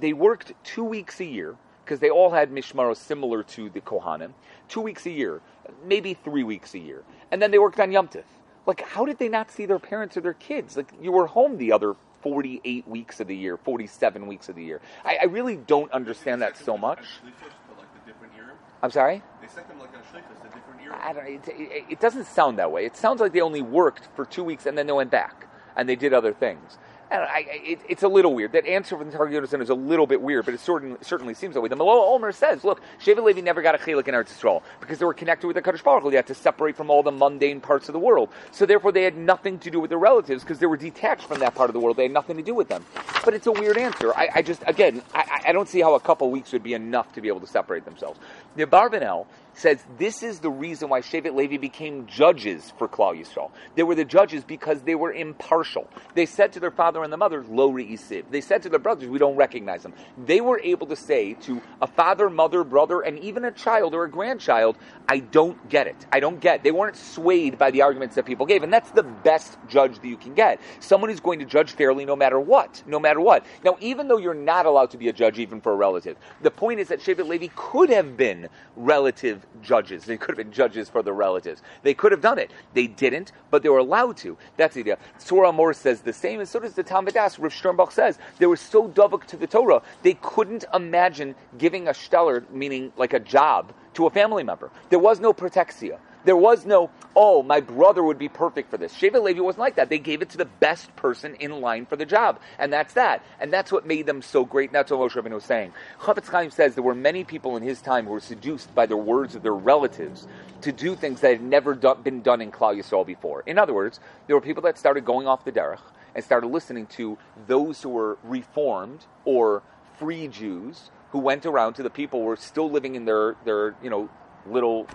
They 0.00 0.12
worked 0.12 0.52
two 0.64 0.84
weeks 0.84 1.20
a 1.20 1.24
year 1.24 1.56
because 1.84 2.00
they 2.00 2.10
all 2.10 2.30
had 2.30 2.50
mishmaros 2.50 2.96
similar 2.96 3.42
to 3.44 3.70
the 3.70 3.80
Kohanim, 3.80 4.32
two 4.68 4.80
weeks 4.80 5.06
a 5.06 5.10
year, 5.10 5.40
maybe 5.84 6.14
three 6.14 6.44
weeks 6.44 6.74
a 6.74 6.78
year, 6.78 7.02
and 7.30 7.40
then 7.40 7.50
they 7.50 7.58
worked 7.58 7.80
on 7.80 7.92
Yom 7.92 8.08
Tif. 8.08 8.24
Like, 8.66 8.80
how 8.80 9.04
did 9.04 9.18
they 9.18 9.28
not 9.28 9.50
see 9.50 9.66
their 9.66 9.78
parents 9.78 10.16
or 10.16 10.20
their 10.20 10.34
kids? 10.34 10.76
Like, 10.76 10.92
you 11.00 11.12
were 11.12 11.28
home 11.28 11.56
the 11.58 11.70
other 11.70 11.94
48 12.22 12.88
weeks 12.88 13.20
of 13.20 13.28
the 13.28 13.36
year, 13.36 13.56
47 13.56 14.26
weeks 14.26 14.48
of 14.48 14.56
the 14.56 14.64
year. 14.64 14.80
I, 15.04 15.18
I 15.22 15.24
really 15.26 15.56
don't 15.56 15.90
understand 15.92 16.42
that 16.42 16.56
so 16.56 16.76
much. 16.76 16.98
like 17.24 17.94
the 17.94 18.10
different 18.12 18.34
year. 18.34 18.52
I'm 18.82 18.90
sorry? 18.90 19.22
They 19.40 19.46
sent 19.46 19.68
them 19.68 19.78
like 19.78 19.90
on 19.90 20.02
shlichus, 20.12 20.40
a 20.40 20.52
different 20.52 20.82
year. 20.82 20.92
I 20.92 21.12
don't. 21.12 21.26
It, 21.26 21.42
it, 21.48 21.84
it 21.90 22.00
doesn't 22.00 22.24
sound 22.26 22.58
that 22.58 22.72
way. 22.72 22.84
It 22.84 22.96
sounds 22.96 23.20
like 23.20 23.32
they 23.32 23.40
only 23.40 23.62
worked 23.62 24.08
for 24.16 24.24
two 24.24 24.42
weeks 24.42 24.66
and 24.66 24.76
then 24.76 24.88
they 24.88 24.92
went 24.92 25.12
back 25.12 25.46
and 25.76 25.88
they 25.88 25.94
did 25.94 26.12
other 26.12 26.32
things. 26.32 26.78
I, 27.10 27.46
it, 27.48 27.80
it's 27.88 28.02
a 28.02 28.08
little 28.08 28.34
weird. 28.34 28.52
That 28.52 28.66
answer 28.66 28.96
from 28.96 29.10
the 29.10 29.16
Targum 29.16 29.34
Yonason 29.34 29.62
is 29.62 29.70
a 29.70 29.74
little 29.74 30.06
bit 30.06 30.20
weird, 30.20 30.44
but 30.44 30.54
it 30.54 30.60
certainly, 30.60 30.96
certainly 31.02 31.34
seems 31.34 31.54
that 31.54 31.60
way. 31.60 31.68
The 31.68 31.76
Malol 31.76 32.14
Omer 32.14 32.32
says, 32.32 32.64
look, 32.64 32.80
Shevet 33.04 33.22
Levi 33.22 33.40
never 33.40 33.62
got 33.62 33.74
a 33.74 33.78
chelik 33.78 34.08
in 34.08 34.14
Eretz 34.14 34.36
Yisrael 34.36 34.62
because 34.80 34.98
they 34.98 35.04
were 35.04 35.14
connected 35.14 35.46
with 35.46 35.54
the 35.54 35.62
Kadosh 35.62 35.84
Baruch 35.84 36.02
Hu. 36.02 36.10
They 36.10 36.16
had 36.16 36.26
to 36.26 36.34
separate 36.34 36.76
from 36.76 36.90
all 36.90 37.02
the 37.02 37.12
mundane 37.12 37.60
parts 37.60 37.88
of 37.88 37.92
the 37.92 37.98
world. 37.98 38.28
So 38.50 38.66
therefore, 38.66 38.92
they 38.92 39.04
had 39.04 39.16
nothing 39.16 39.58
to 39.60 39.70
do 39.70 39.78
with 39.78 39.90
their 39.90 39.98
relatives 39.98 40.42
because 40.42 40.58
they 40.58 40.66
were 40.66 40.76
detached 40.76 41.26
from 41.26 41.38
that 41.40 41.54
part 41.54 41.70
of 41.70 41.74
the 41.74 41.80
world. 41.80 41.96
They 41.96 42.04
had 42.04 42.12
nothing 42.12 42.36
to 42.38 42.42
do 42.42 42.54
with 42.54 42.68
them. 42.68 42.84
But 43.24 43.34
it's 43.34 43.46
a 43.46 43.52
weird 43.52 43.78
answer. 43.78 44.12
I, 44.14 44.28
I 44.36 44.42
just, 44.42 44.62
again, 44.66 45.02
I, 45.14 45.42
I 45.46 45.52
don't 45.52 45.68
see 45.68 45.80
how 45.80 45.94
a 45.94 46.00
couple 46.00 46.30
weeks 46.30 46.52
would 46.52 46.62
be 46.62 46.74
enough 46.74 47.12
to 47.14 47.20
be 47.20 47.28
able 47.28 47.40
to 47.40 47.46
separate 47.46 47.84
themselves. 47.84 48.18
The 48.56 48.66
Abarbanel 48.66 49.26
says 49.56 49.82
this 49.98 50.22
is 50.22 50.40
the 50.40 50.50
reason 50.50 50.88
why 50.88 51.00
Shevet 51.00 51.34
Levi 51.34 51.56
became 51.56 52.06
judges 52.06 52.72
for 52.78 52.88
Klal 52.88 53.18
Yisrael. 53.18 53.50
They 53.74 53.82
were 53.82 53.94
the 53.94 54.04
judges 54.04 54.44
because 54.44 54.82
they 54.82 54.94
were 54.94 55.12
impartial. 55.12 55.88
They 56.14 56.26
said 56.26 56.52
to 56.52 56.60
their 56.60 56.70
father 56.70 57.02
and 57.02 57.12
the 57.12 57.16
mother, 57.16 57.44
Lo 57.48 57.72
re'isiv. 57.72 58.24
They 58.30 58.40
said 58.40 58.62
to 58.62 58.68
their 58.68 58.78
brothers, 58.78 59.08
we 59.08 59.18
don't 59.18 59.36
recognize 59.36 59.82
them. 59.82 59.94
They 60.26 60.40
were 60.40 60.60
able 60.62 60.86
to 60.88 60.96
say 60.96 61.34
to 61.34 61.60
a 61.80 61.86
father, 61.86 62.28
mother, 62.28 62.64
brother, 62.64 63.00
and 63.00 63.18
even 63.20 63.44
a 63.44 63.50
child 63.50 63.94
or 63.94 64.04
a 64.04 64.10
grandchild, 64.10 64.76
I 65.08 65.20
don't 65.20 65.68
get 65.68 65.86
it. 65.86 65.96
I 66.12 66.20
don't 66.20 66.40
get. 66.40 66.62
They 66.62 66.72
weren't 66.72 66.96
swayed 66.96 67.58
by 67.58 67.70
the 67.70 67.82
arguments 67.82 68.14
that 68.16 68.26
people 68.26 68.46
gave, 68.46 68.62
and 68.62 68.72
that's 68.72 68.90
the 68.90 69.02
best 69.02 69.56
judge 69.68 69.98
that 70.00 70.08
you 70.08 70.16
can 70.16 70.34
get. 70.34 70.60
Someone 70.80 71.10
who's 71.10 71.20
going 71.20 71.38
to 71.38 71.44
judge 71.44 71.72
fairly 71.72 72.04
no 72.04 72.16
matter 72.16 72.38
what, 72.38 72.82
no 72.86 72.98
matter 72.98 73.20
what. 73.20 73.46
Now, 73.64 73.76
even 73.80 74.08
though 74.08 74.18
you're 74.18 74.34
not 74.34 74.66
allowed 74.66 74.90
to 74.90 74.98
be 74.98 75.08
a 75.08 75.12
judge 75.12 75.38
even 75.38 75.60
for 75.60 75.72
a 75.72 75.76
relative, 75.76 76.16
the 76.42 76.50
point 76.50 76.80
is 76.80 76.88
that 76.88 77.00
Shevet 77.00 77.26
Levi 77.26 77.48
could 77.54 77.90
have 77.90 78.16
been 78.16 78.48
relative 78.76 79.45
judges. 79.62 80.04
They 80.04 80.16
could 80.16 80.36
have 80.36 80.44
been 80.44 80.52
judges 80.52 80.88
for 80.88 81.02
the 81.02 81.12
relatives. 81.12 81.62
They 81.82 81.94
could 81.94 82.12
have 82.12 82.20
done 82.20 82.38
it. 82.38 82.50
They 82.74 82.86
didn't, 82.86 83.32
but 83.50 83.62
they 83.62 83.68
were 83.68 83.78
allowed 83.78 84.16
to. 84.18 84.36
That's 84.56 84.74
the 84.74 84.80
idea. 84.80 84.98
Surah 85.18 85.52
Moore 85.52 85.72
says 85.72 86.00
the 86.00 86.12
same, 86.12 86.40
and 86.40 86.48
so 86.48 86.60
does 86.60 86.74
the 86.74 86.82
Talmud 86.82 87.14
Das. 87.14 87.38
Rav 87.38 87.52
Sternbuch 87.52 87.92
says 87.92 88.18
they 88.38 88.46
were 88.46 88.56
so 88.56 88.88
dovuk 88.88 89.26
to 89.26 89.36
the 89.36 89.46
Torah, 89.46 89.82
they 90.02 90.14
couldn't 90.14 90.64
imagine 90.74 91.34
giving 91.58 91.88
a 91.88 91.94
stellar, 91.94 92.44
meaning 92.50 92.92
like 92.96 93.12
a 93.12 93.20
job, 93.20 93.72
to 93.94 94.06
a 94.06 94.10
family 94.10 94.42
member. 94.42 94.70
There 94.90 94.98
was 94.98 95.20
no 95.20 95.32
protexia. 95.32 95.98
There 96.26 96.36
was 96.36 96.66
no, 96.66 96.90
oh, 97.14 97.44
my 97.44 97.60
brother 97.60 98.02
would 98.02 98.18
be 98.18 98.28
perfect 98.28 98.70
for 98.70 98.76
this. 98.76 98.92
Shevet 98.92 99.22
Levi 99.22 99.40
wasn't 99.40 99.60
like 99.60 99.76
that. 99.76 99.88
They 99.88 100.00
gave 100.00 100.22
it 100.22 100.30
to 100.30 100.36
the 100.36 100.44
best 100.44 100.94
person 100.96 101.36
in 101.36 101.60
line 101.60 101.86
for 101.86 101.94
the 101.94 102.04
job. 102.04 102.40
And 102.58 102.72
that's 102.72 102.94
that. 102.94 103.24
And 103.38 103.52
that's 103.52 103.70
what 103.70 103.86
made 103.86 104.06
them 104.06 104.22
so 104.22 104.44
great. 104.44 104.70
And 104.70 104.74
that's 104.74 104.90
what 104.90 104.98
Moshe 104.98 105.22
Rabbeinu 105.22 105.34
was 105.34 105.44
saying. 105.44 105.72
Chafetz 106.00 106.26
Chaim 106.26 106.50
says 106.50 106.74
there 106.74 106.82
were 106.82 106.96
many 106.96 107.22
people 107.22 107.56
in 107.56 107.62
his 107.62 107.80
time 107.80 108.06
who 108.06 108.10
were 108.10 108.20
seduced 108.20 108.74
by 108.74 108.86
the 108.86 108.96
words 108.96 109.36
of 109.36 109.44
their 109.44 109.54
relatives 109.54 110.26
to 110.62 110.72
do 110.72 110.96
things 110.96 111.20
that 111.20 111.30
had 111.30 111.42
never 111.42 111.76
been 111.76 112.22
done 112.22 112.40
in 112.40 112.50
Klal 112.50 112.76
Yisrael 112.76 113.06
before. 113.06 113.44
In 113.46 113.56
other 113.56 113.72
words, 113.72 114.00
there 114.26 114.34
were 114.34 114.42
people 114.42 114.64
that 114.64 114.76
started 114.76 115.04
going 115.04 115.28
off 115.28 115.44
the 115.44 115.52
derech 115.52 115.78
and 116.16 116.24
started 116.24 116.48
listening 116.48 116.86
to 116.86 117.18
those 117.46 117.82
who 117.82 117.90
were 117.90 118.18
reformed 118.24 119.06
or 119.24 119.62
free 119.96 120.26
Jews 120.26 120.90
who 121.10 121.18
went 121.20 121.46
around 121.46 121.74
to 121.74 121.84
the 121.84 121.90
people 121.90 122.20
who 122.20 122.26
were 122.26 122.36
still 122.36 122.68
living 122.68 122.96
in 122.96 123.04
their, 123.04 123.36
their 123.44 123.76
you 123.80 123.90
know, 123.90 124.08
little 124.50 124.86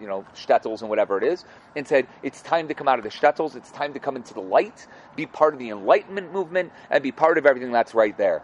you 0.00 0.06
know 0.06 0.24
shtetls 0.34 0.80
and 0.80 0.90
whatever 0.90 1.18
it 1.18 1.24
is, 1.24 1.44
and 1.76 1.86
said 1.86 2.06
it's 2.22 2.42
time 2.42 2.68
to 2.68 2.74
come 2.74 2.88
out 2.88 2.98
of 2.98 3.04
the 3.04 3.10
shtetls. 3.10 3.56
It's 3.56 3.70
time 3.70 3.92
to 3.94 4.00
come 4.00 4.16
into 4.16 4.34
the 4.34 4.42
light, 4.42 4.86
be 5.16 5.26
part 5.26 5.54
of 5.54 5.60
the 5.60 5.70
Enlightenment 5.70 6.32
movement, 6.32 6.72
and 6.90 7.02
be 7.02 7.12
part 7.12 7.38
of 7.38 7.46
everything 7.46 7.72
that's 7.72 7.94
right 7.94 8.16
there. 8.16 8.42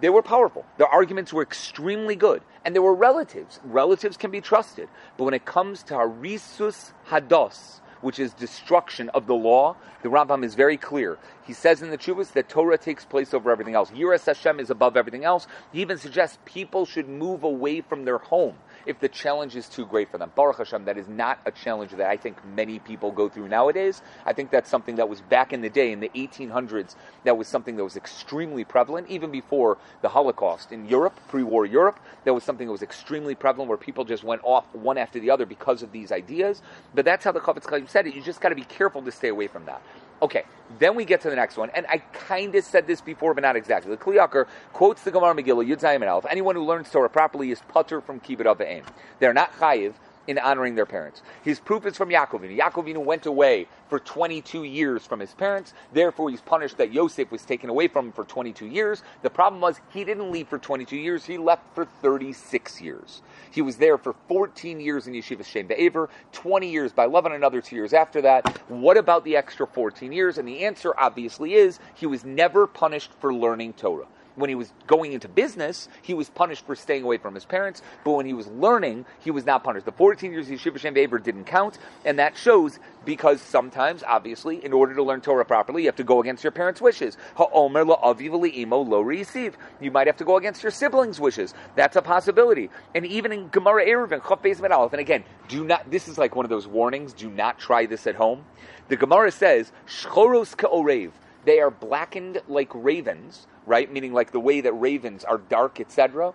They 0.00 0.10
were 0.10 0.22
powerful. 0.22 0.66
Their 0.78 0.88
arguments 0.88 1.32
were 1.32 1.42
extremely 1.42 2.16
good, 2.16 2.42
and 2.64 2.74
they 2.74 2.80
were 2.80 2.94
relatives. 2.94 3.60
Relatives 3.64 4.16
can 4.16 4.32
be 4.32 4.40
trusted, 4.40 4.88
but 5.16 5.24
when 5.24 5.34
it 5.34 5.44
comes 5.44 5.84
to 5.84 5.94
harisus 5.94 6.92
hados, 7.08 7.80
which 8.00 8.18
is 8.18 8.34
destruction 8.34 9.08
of 9.10 9.28
the 9.28 9.34
law, 9.34 9.76
the 10.02 10.08
Rambam 10.08 10.44
is 10.44 10.56
very 10.56 10.76
clear. 10.76 11.18
He 11.44 11.52
says 11.52 11.82
in 11.82 11.90
the 11.90 11.98
Chuvas 11.98 12.32
that 12.32 12.48
Torah 12.48 12.78
takes 12.78 13.04
place 13.04 13.32
over 13.32 13.50
everything 13.50 13.76
else. 13.76 13.92
Yiras 13.92 14.26
Hashem 14.26 14.58
is 14.58 14.70
above 14.70 14.96
everything 14.96 15.24
else. 15.24 15.46
He 15.72 15.80
even 15.80 15.98
suggests 15.98 16.38
people 16.44 16.84
should 16.84 17.08
move 17.08 17.44
away 17.44 17.80
from 17.80 18.04
their 18.04 18.18
home 18.18 18.56
if 18.86 19.00
the 19.00 19.08
challenge 19.08 19.56
is 19.56 19.68
too 19.68 19.86
great 19.86 20.10
for 20.10 20.18
them. 20.18 20.30
Baruch 20.34 20.58
Hashem, 20.58 20.84
that 20.84 20.98
is 20.98 21.08
not 21.08 21.40
a 21.46 21.50
challenge 21.50 21.92
that 21.92 22.08
I 22.08 22.16
think 22.16 22.36
many 22.44 22.78
people 22.78 23.10
go 23.10 23.28
through 23.28 23.48
nowadays. 23.48 24.02
I 24.26 24.32
think 24.32 24.50
that's 24.50 24.70
something 24.70 24.96
that 24.96 25.08
was 25.08 25.20
back 25.20 25.52
in 25.52 25.60
the 25.60 25.70
day, 25.70 25.92
in 25.92 26.00
the 26.00 26.10
1800s, 26.14 26.96
that 27.24 27.36
was 27.36 27.48
something 27.48 27.76
that 27.76 27.84
was 27.84 27.96
extremely 27.96 28.64
prevalent, 28.64 29.08
even 29.08 29.30
before 29.30 29.78
the 30.02 30.08
Holocaust. 30.08 30.72
In 30.72 30.86
Europe, 30.86 31.18
pre 31.28 31.42
war 31.42 31.66
Europe, 31.66 31.98
that 32.24 32.34
was 32.34 32.44
something 32.44 32.66
that 32.66 32.72
was 32.72 32.82
extremely 32.82 33.34
prevalent 33.34 33.68
where 33.68 33.78
people 33.78 34.04
just 34.04 34.24
went 34.24 34.42
off 34.44 34.64
one 34.74 34.98
after 34.98 35.20
the 35.20 35.30
other 35.30 35.46
because 35.46 35.82
of 35.82 35.92
these 35.92 36.12
ideas. 36.12 36.62
But 36.94 37.04
that's 37.04 37.24
how 37.24 37.32
the 37.32 37.40
Chafetz 37.40 37.68
Chaim 37.68 37.86
said 37.86 38.06
it. 38.06 38.14
You 38.14 38.22
just 38.22 38.40
got 38.40 38.50
to 38.50 38.54
be 38.54 38.64
careful 38.64 39.02
to 39.02 39.12
stay 39.12 39.28
away 39.28 39.46
from 39.46 39.64
that. 39.66 39.82
Okay, 40.22 40.44
then 40.78 40.94
we 40.94 41.04
get 41.04 41.20
to 41.22 41.30
the 41.30 41.36
next 41.36 41.56
one, 41.56 41.70
and 41.70 41.84
I 41.88 41.98
kind 41.98 42.54
of 42.54 42.64
said 42.64 42.86
this 42.86 43.00
before, 43.00 43.34
but 43.34 43.42
not 43.42 43.56
exactly. 43.56 43.90
The 43.90 44.00
Kli 44.00 44.16
Yakar 44.16 44.46
quotes 44.72 45.02
the 45.02 45.10
Gemara 45.10 45.34
Megillah 45.34 45.68
Yud 45.68 45.80
Zayim 45.80 45.96
and 45.96 46.04
Aleph. 46.04 46.26
Anyone 46.30 46.54
who 46.54 46.64
learns 46.64 46.88
Torah 46.90 47.10
properly 47.10 47.50
is 47.50 47.60
putter 47.68 48.00
from 48.00 48.20
kibbut 48.20 48.46
of 48.46 48.60
aim. 48.60 48.84
They're 49.18 49.34
not 49.34 49.52
chayiv 49.58 49.94
in 50.26 50.38
honoring 50.38 50.74
their 50.74 50.86
parents. 50.86 51.22
His 51.42 51.60
proof 51.60 51.86
is 51.86 51.96
from 51.96 52.08
Yaakov 52.10 52.40
Avinu. 52.40 52.58
Yaakovinu 52.58 53.04
went 53.04 53.26
away 53.26 53.66
for 53.88 53.98
22 53.98 54.64
years 54.64 55.04
from 55.06 55.20
his 55.20 55.34
parents. 55.34 55.74
Therefore, 55.92 56.30
he's 56.30 56.40
punished 56.40 56.78
that 56.78 56.92
Yosef 56.92 57.30
was 57.30 57.44
taken 57.44 57.70
away 57.70 57.88
from 57.88 58.06
him 58.06 58.12
for 58.12 58.24
22 58.24 58.66
years. 58.66 59.02
The 59.22 59.30
problem 59.30 59.60
was 59.60 59.80
he 59.90 60.04
didn't 60.04 60.30
leave 60.30 60.48
for 60.48 60.58
22 60.58 60.96
years. 60.96 61.24
He 61.24 61.38
left 61.38 61.62
for 61.74 61.84
36 61.84 62.80
years. 62.80 63.22
He 63.50 63.62
was 63.62 63.76
there 63.76 63.98
for 63.98 64.14
14 64.28 64.80
years 64.80 65.06
in 65.06 65.14
Yeshiva 65.14 65.44
Shem 65.44 65.66
Be'aver, 65.66 66.08
20 66.32 66.70
years 66.70 66.92
by 66.92 67.04
and 67.04 67.34
another 67.34 67.60
two 67.60 67.76
years 67.76 67.92
after 67.92 68.22
that. 68.22 68.58
What 68.68 68.96
about 68.96 69.24
the 69.24 69.36
extra 69.36 69.66
14 69.66 70.12
years? 70.12 70.38
And 70.38 70.48
the 70.48 70.64
answer 70.64 70.94
obviously 70.98 71.54
is 71.54 71.78
he 71.94 72.06
was 72.06 72.24
never 72.24 72.66
punished 72.66 73.12
for 73.20 73.32
learning 73.34 73.74
Torah 73.74 74.06
when 74.36 74.48
he 74.48 74.54
was 74.54 74.72
going 74.86 75.12
into 75.12 75.28
business, 75.28 75.88
he 76.02 76.14
was 76.14 76.28
punished 76.28 76.66
for 76.66 76.74
staying 76.74 77.02
away 77.02 77.18
from 77.18 77.34
his 77.34 77.44
parents. 77.44 77.82
But 78.04 78.12
when 78.12 78.26
he 78.26 78.34
was 78.34 78.46
learning, 78.48 79.04
he 79.20 79.30
was 79.30 79.44
not 79.44 79.64
punished. 79.64 79.86
The 79.86 79.92
14 79.92 80.32
years 80.32 80.48
of 80.50 80.58
Yeshiva 80.58 80.78
Shem 80.78 80.94
Be'aver 80.94 81.18
didn't 81.18 81.44
count, 81.44 81.78
and 82.04 82.18
that 82.18 82.36
shows 82.36 82.78
because 83.04 83.40
sometimes, 83.40 84.02
obviously, 84.02 84.64
in 84.64 84.72
order 84.72 84.94
to 84.94 85.02
learn 85.02 85.20
Torah 85.20 85.44
properly, 85.44 85.82
you 85.82 85.88
have 85.88 85.96
to 85.96 86.04
go 86.04 86.20
against 86.20 86.44
your 86.44 86.52
parents' 86.52 86.80
wishes. 86.80 87.16
Ha'omer 87.36 87.84
lo 87.84 89.00
receive. 89.00 89.56
You 89.80 89.90
might 89.90 90.06
have 90.06 90.16
to 90.18 90.24
go 90.24 90.36
against 90.36 90.62
your 90.62 90.72
siblings' 90.72 91.20
wishes. 91.20 91.54
That's 91.74 91.96
a 91.96 92.02
possibility. 92.02 92.70
And 92.94 93.04
even 93.06 93.32
in 93.32 93.48
Gemara 93.48 93.86
Eruvin, 93.86 94.22
Chaf 94.22 94.92
and 94.92 95.00
again, 95.00 95.24
do 95.48 95.64
not. 95.64 95.90
This 95.90 96.08
is 96.08 96.18
like 96.18 96.36
one 96.36 96.44
of 96.46 96.50
those 96.50 96.66
warnings. 96.66 97.12
Do 97.12 97.28
not 97.30 97.58
try 97.58 97.86
this 97.86 98.06
at 98.06 98.14
home. 98.14 98.44
The 98.88 98.96
Gemara 98.96 99.30
says, 99.30 99.72
"Shchoros 99.86 100.56
ka'orev." 100.56 101.10
They 101.44 101.60
are 101.60 101.70
blackened 101.70 102.40
like 102.46 102.70
ravens, 102.72 103.46
right? 103.66 103.90
Meaning 103.92 104.12
like 104.12 104.32
the 104.32 104.40
way 104.40 104.60
that 104.60 104.72
ravens 104.72 105.24
are 105.24 105.38
dark, 105.38 105.80
etc. 105.80 106.34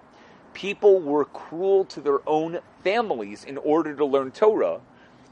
People 0.53 0.99
were 0.99 1.25
cruel 1.25 1.85
to 1.85 2.01
their 2.01 2.27
own 2.27 2.59
families 2.83 3.43
in 3.43 3.57
order 3.57 3.95
to 3.95 4.05
learn 4.05 4.31
Torah, 4.31 4.79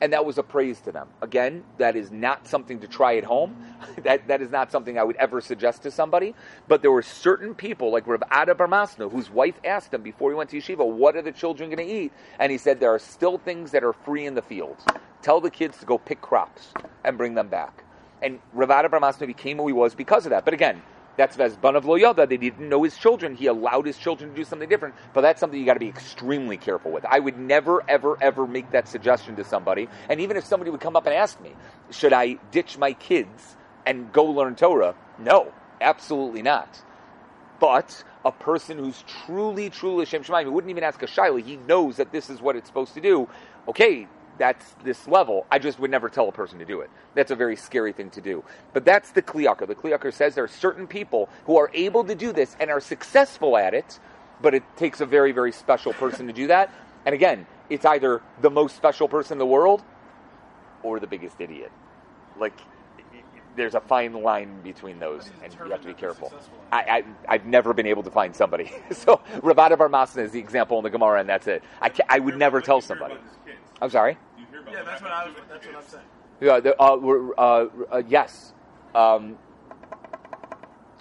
and 0.01 0.11
that 0.13 0.25
was 0.25 0.37
a 0.37 0.43
praise 0.43 0.79
to 0.81 0.91
them. 0.91 1.07
Again, 1.21 1.63
that 1.77 1.95
is 1.95 2.11
not 2.11 2.47
something 2.47 2.79
to 2.81 2.87
try 2.87 3.15
at 3.17 3.23
home. 3.23 3.55
that, 4.03 4.27
that 4.27 4.41
is 4.41 4.51
not 4.51 4.71
something 4.71 4.99
I 4.99 5.03
would 5.03 5.15
ever 5.15 5.39
suggest 5.39 5.83
to 5.83 5.91
somebody. 5.91 6.35
But 6.67 6.81
there 6.81 6.91
were 6.91 7.01
certain 7.01 7.55
people, 7.55 7.91
like 7.91 8.05
Rav 8.05 8.21
Ada 8.31 8.55
Barmasno, 8.55 9.09
whose 9.09 9.29
wife 9.29 9.59
asked 9.63 9.93
him 9.93 10.01
before 10.01 10.31
he 10.31 10.35
went 10.35 10.49
to 10.49 10.57
yeshiva, 10.57 10.85
what 10.85 11.15
are 11.15 11.21
the 11.21 11.31
children 11.31 11.69
going 11.69 11.87
to 11.87 11.93
eat? 11.93 12.11
And 12.39 12.51
he 12.51 12.57
said, 12.57 12.79
there 12.79 12.93
are 12.93 12.99
still 12.99 13.37
things 13.37 13.71
that 13.71 13.83
are 13.83 13.93
free 13.93 14.25
in 14.25 14.35
the 14.35 14.41
fields. 14.41 14.83
Tell 15.21 15.39
the 15.39 15.49
kids 15.49 15.77
to 15.77 15.85
go 15.85 15.97
pick 15.97 16.21
crops 16.21 16.73
and 17.03 17.17
bring 17.17 17.33
them 17.33 17.47
back. 17.47 17.83
And 18.21 18.39
Rav 18.53 18.71
Ada 18.71 18.89
Barmasno 18.89 19.25
became 19.27 19.57
who 19.57 19.67
he 19.67 19.73
was 19.73 19.95
because 19.95 20.25
of 20.25 20.31
that. 20.31 20.43
But 20.45 20.53
again, 20.53 20.81
that's 21.17 21.37
Vezban 21.37 21.75
of 21.75 21.85
Lo 21.85 21.97
Yoda. 21.97 22.27
They 22.27 22.37
didn't 22.37 22.67
know 22.67 22.83
his 22.83 22.97
children. 22.97 23.35
He 23.35 23.47
allowed 23.47 23.85
his 23.85 23.97
children 23.97 24.31
to 24.31 24.35
do 24.35 24.43
something 24.43 24.67
different. 24.67 24.95
But 25.13 25.21
that's 25.21 25.39
something 25.39 25.59
you 25.59 25.65
got 25.65 25.75
to 25.75 25.79
be 25.79 25.87
extremely 25.87 26.57
careful 26.57 26.91
with. 26.91 27.05
I 27.05 27.19
would 27.19 27.37
never, 27.37 27.83
ever, 27.89 28.17
ever 28.21 28.45
make 28.45 28.71
that 28.71 28.87
suggestion 28.87 29.35
to 29.37 29.43
somebody. 29.43 29.87
And 30.09 30.19
even 30.19 30.37
if 30.37 30.43
somebody 30.43 30.71
would 30.71 30.81
come 30.81 30.95
up 30.95 31.05
and 31.05 31.15
ask 31.15 31.39
me, 31.41 31.53
should 31.91 32.13
I 32.13 32.33
ditch 32.51 32.77
my 32.77 32.93
kids 32.93 33.55
and 33.85 34.11
go 34.11 34.25
learn 34.25 34.55
Torah? 34.55 34.95
No, 35.17 35.53
absolutely 35.79 36.41
not. 36.41 36.81
But 37.59 38.03
a 38.25 38.31
person 38.31 38.77
who's 38.77 39.03
truly, 39.25 39.69
truly 39.69 40.05
Shem 40.05 40.23
Shemaim, 40.23 40.43
who 40.43 40.51
wouldn't 40.51 40.71
even 40.71 40.83
ask 40.83 41.01
a 41.03 41.07
Shaila, 41.07 41.41
he 41.41 41.57
knows 41.57 41.97
that 41.97 42.11
this 42.11 42.29
is 42.29 42.41
what 42.41 42.55
it's 42.55 42.67
supposed 42.67 42.93
to 42.95 43.01
do. 43.01 43.29
Okay, 43.67 44.07
that's 44.37 44.75
this 44.83 45.07
level. 45.07 45.45
I 45.51 45.59
just 45.59 45.79
would 45.79 45.91
never 45.91 46.09
tell 46.09 46.27
a 46.27 46.31
person 46.31 46.59
to 46.59 46.65
do 46.65 46.81
it. 46.81 46.89
That's 47.13 47.31
a 47.31 47.35
very 47.35 47.55
scary 47.55 47.93
thing 47.93 48.09
to 48.11 48.21
do. 48.21 48.43
But 48.73 48.85
that's 48.85 49.11
the 49.11 49.21
Kli 49.21 49.45
Yakar. 49.45 49.67
The 49.67 49.75
Kli 49.75 49.97
Yakar 49.97 50.13
says 50.13 50.35
there 50.35 50.43
are 50.43 50.47
certain 50.47 50.87
people 50.87 51.29
who 51.45 51.57
are 51.57 51.71
able 51.73 52.03
to 52.03 52.15
do 52.15 52.31
this 52.31 52.55
and 52.59 52.69
are 52.69 52.81
successful 52.81 53.57
at 53.57 53.73
it, 53.73 53.99
but 54.41 54.53
it 54.53 54.63
takes 54.75 55.01
a 55.01 55.05
very, 55.05 55.31
very 55.31 55.51
special 55.51 55.93
person 55.93 56.27
to 56.27 56.33
do 56.33 56.47
that. 56.47 56.71
And 57.05 57.13
again, 57.13 57.45
it's 57.69 57.85
either 57.85 58.21
the 58.41 58.49
most 58.49 58.75
special 58.75 59.07
person 59.07 59.33
in 59.33 59.39
the 59.39 59.45
world 59.45 59.81
or 60.83 60.99
the 60.99 61.07
biggest 61.07 61.39
idiot. 61.39 61.71
Like, 62.37 62.59
there's 63.55 63.75
a 63.75 63.79
fine 63.79 64.13
line 64.13 64.61
between 64.61 64.99
those, 64.99 65.29
and 65.43 65.53
you 65.53 65.71
have 65.71 65.81
to 65.81 65.87
be 65.87 65.93
careful. 65.93 66.33
I, 66.71 67.03
I, 67.27 67.33
have 67.37 67.45
never 67.45 67.73
been 67.73 67.87
able 67.87 68.03
to 68.03 68.11
find 68.11 68.35
somebody. 68.35 68.71
so, 68.91 69.21
Ravada 69.37 69.77
Barmasana 69.77 70.23
is 70.23 70.31
the 70.31 70.39
example 70.39 70.77
in 70.77 70.83
the 70.83 70.89
Gemara, 70.89 71.21
and 71.21 71.29
that's 71.29 71.47
it. 71.47 71.63
I, 71.81 71.91
I 72.09 72.19
would 72.19 72.37
never 72.37 72.61
tell 72.61 72.81
somebody. 72.81 73.15
I'm 73.81 73.89
sorry. 73.89 74.17
Yeah, 74.71 74.83
that's 74.83 75.01
what 75.01 75.11
I 75.11 75.25
was. 75.25 75.35
That's 75.49 75.65
what 75.65 75.75
I'm 75.75 75.83
saying. 75.87 76.03
Yeah, 76.41 76.59
the, 76.59 76.81
uh, 76.81 76.95
uh, 77.37 77.67
uh, 77.91 78.01
yes, 78.07 78.53
um, 78.93 79.37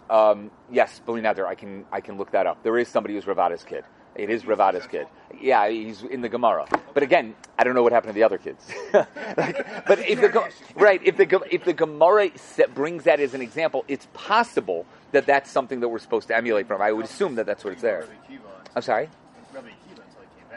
um, 0.08 0.50
yes, 0.70 1.00
Belinader. 1.06 1.46
I 1.46 1.54
can 1.54 1.84
I 1.90 2.00
can 2.00 2.16
look 2.16 2.30
that 2.32 2.46
up. 2.46 2.62
There 2.62 2.78
is 2.78 2.88
somebody 2.88 3.14
who's 3.14 3.26
Ravada's 3.26 3.64
kid. 3.64 3.84
It 4.14 4.30
is 4.30 4.46
Ravada's 4.46 4.86
kid. 4.86 5.08
Yeah, 5.40 5.68
he's 5.68 6.04
in 6.04 6.20
the 6.20 6.28
Gemara. 6.28 6.66
But 6.92 7.02
again, 7.02 7.34
I 7.58 7.64
don't 7.64 7.74
know 7.74 7.82
what 7.82 7.92
happened 7.92 8.10
to 8.10 8.14
the 8.14 8.22
other 8.22 8.38
kids. 8.38 8.64
like, 8.92 9.86
but 9.86 9.98
if 10.08 10.20
the 10.20 10.52
right, 10.76 11.00
if 11.04 11.16
the 11.16 11.42
if 11.50 11.64
the 11.64 11.72
Gemara 11.72 12.30
brings 12.74 13.04
that 13.04 13.18
as 13.18 13.34
an 13.34 13.42
example, 13.42 13.84
it's 13.88 14.06
possible 14.12 14.86
that 15.10 15.26
that's 15.26 15.50
something 15.50 15.80
that 15.80 15.88
we're 15.88 15.98
supposed 15.98 16.28
to 16.28 16.36
emulate 16.36 16.68
from. 16.68 16.80
I 16.80 16.92
would 16.92 17.06
assume 17.06 17.34
that 17.36 17.46
that's 17.46 17.64
what 17.64 17.72
it's 17.72 17.82
there. 17.82 18.06
I'm 18.76 18.82
sorry. 18.82 19.08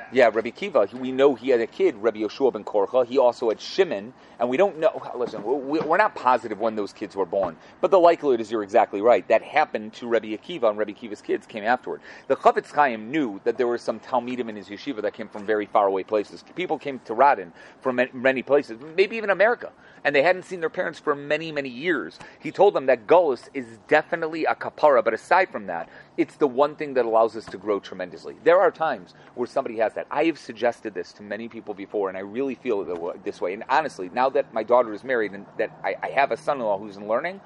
Yeah, 0.09 0.31
Rabbi 0.33 0.51
Akiva, 0.51 0.93
we 0.93 1.11
know 1.11 1.35
he 1.35 1.49
had 1.49 1.59
a 1.59 1.67
kid, 1.67 1.97
Rabbi 1.97 2.19
Yehoshua 2.19 2.53
ben 2.53 2.63
Korcha. 2.63 3.05
He 3.05 3.17
also 3.17 3.49
had 3.49 3.59
Shimon, 3.59 4.13
and 4.39 4.47
we 4.47 4.55
don't 4.55 4.79
know. 4.79 5.01
Listen, 5.17 5.43
we're 5.43 5.97
not 5.97 6.15
positive 6.15 6.61
when 6.61 6.77
those 6.77 6.93
kids 6.93 7.13
were 7.13 7.25
born, 7.25 7.57
but 7.81 7.91
the 7.91 7.99
likelihood 7.99 8.39
is 8.39 8.49
you're 8.49 8.63
exactly 8.63 9.01
right. 9.01 9.27
That 9.27 9.41
happened 9.41 9.91
to 9.95 10.07
Rabbi 10.07 10.27
Akiva, 10.27 10.69
and 10.69 10.77
Rabbi 10.77 10.93
Akiva's 10.93 11.21
kids 11.21 11.45
came 11.45 11.65
afterward. 11.65 11.99
The 12.29 12.37
Chafetz 12.37 12.71
Chaim 12.71 13.11
knew 13.11 13.41
that 13.43 13.57
there 13.57 13.67
were 13.67 13.77
some 13.77 13.99
Talmidim 13.99 14.47
in 14.47 14.55
his 14.55 14.69
yeshiva 14.69 15.01
that 15.01 15.13
came 15.13 15.27
from 15.27 15.45
very 15.45 15.65
far 15.65 15.87
away 15.87 16.03
places. 16.03 16.41
People 16.55 16.79
came 16.79 16.99
to 16.99 17.13
Radin 17.13 17.51
from 17.81 17.99
many 18.13 18.41
places, 18.41 18.79
maybe 18.95 19.17
even 19.17 19.29
America, 19.29 19.73
and 20.07 20.15
they 20.15 20.23
hadn't 20.23 20.43
seen 20.43 20.61
their 20.61 20.69
parents 20.69 20.99
for 20.99 21.13
many, 21.13 21.51
many 21.51 21.67
years. 21.67 22.17
He 22.39 22.49
told 22.49 22.73
them 22.73 22.85
that 22.85 23.07
Gullus 23.07 23.49
is 23.53 23.65
definitely 23.89 24.45
a 24.45 24.55
kapara, 24.55 25.03
but 25.03 25.13
aside 25.13 25.49
from 25.49 25.67
that, 25.67 25.89
it's 26.15 26.37
the 26.37 26.47
one 26.47 26.77
thing 26.77 26.93
that 26.93 27.03
allows 27.03 27.35
us 27.35 27.43
to 27.47 27.57
grow 27.57 27.81
tremendously. 27.81 28.37
There 28.45 28.57
are 28.57 28.71
times 28.71 29.15
where 29.35 29.47
somebody 29.47 29.75
has 29.79 29.95
that. 29.95 30.07
I 30.09 30.23
have 30.23 30.39
suggested 30.39 30.93
this 30.93 31.11
to 31.11 31.23
many 31.23 31.49
people 31.49 31.73
before, 31.73 32.07
and 32.07 32.17
I 32.17 32.21
really 32.21 32.55
feel 32.55 32.85
this 33.25 33.41
way. 33.41 33.53
And 33.53 33.65
honestly, 33.67 34.09
now 34.13 34.29
that 34.29 34.53
my 34.53 34.63
daughter 34.63 34.93
is 34.93 35.03
married 35.03 35.33
and 35.33 35.45
that 35.57 35.77
I, 35.83 35.95
I 36.01 36.07
have 36.11 36.31
a 36.31 36.37
son-in-law 36.37 36.79
who's 36.79 36.95
in 36.95 37.09
learning, 37.09 37.41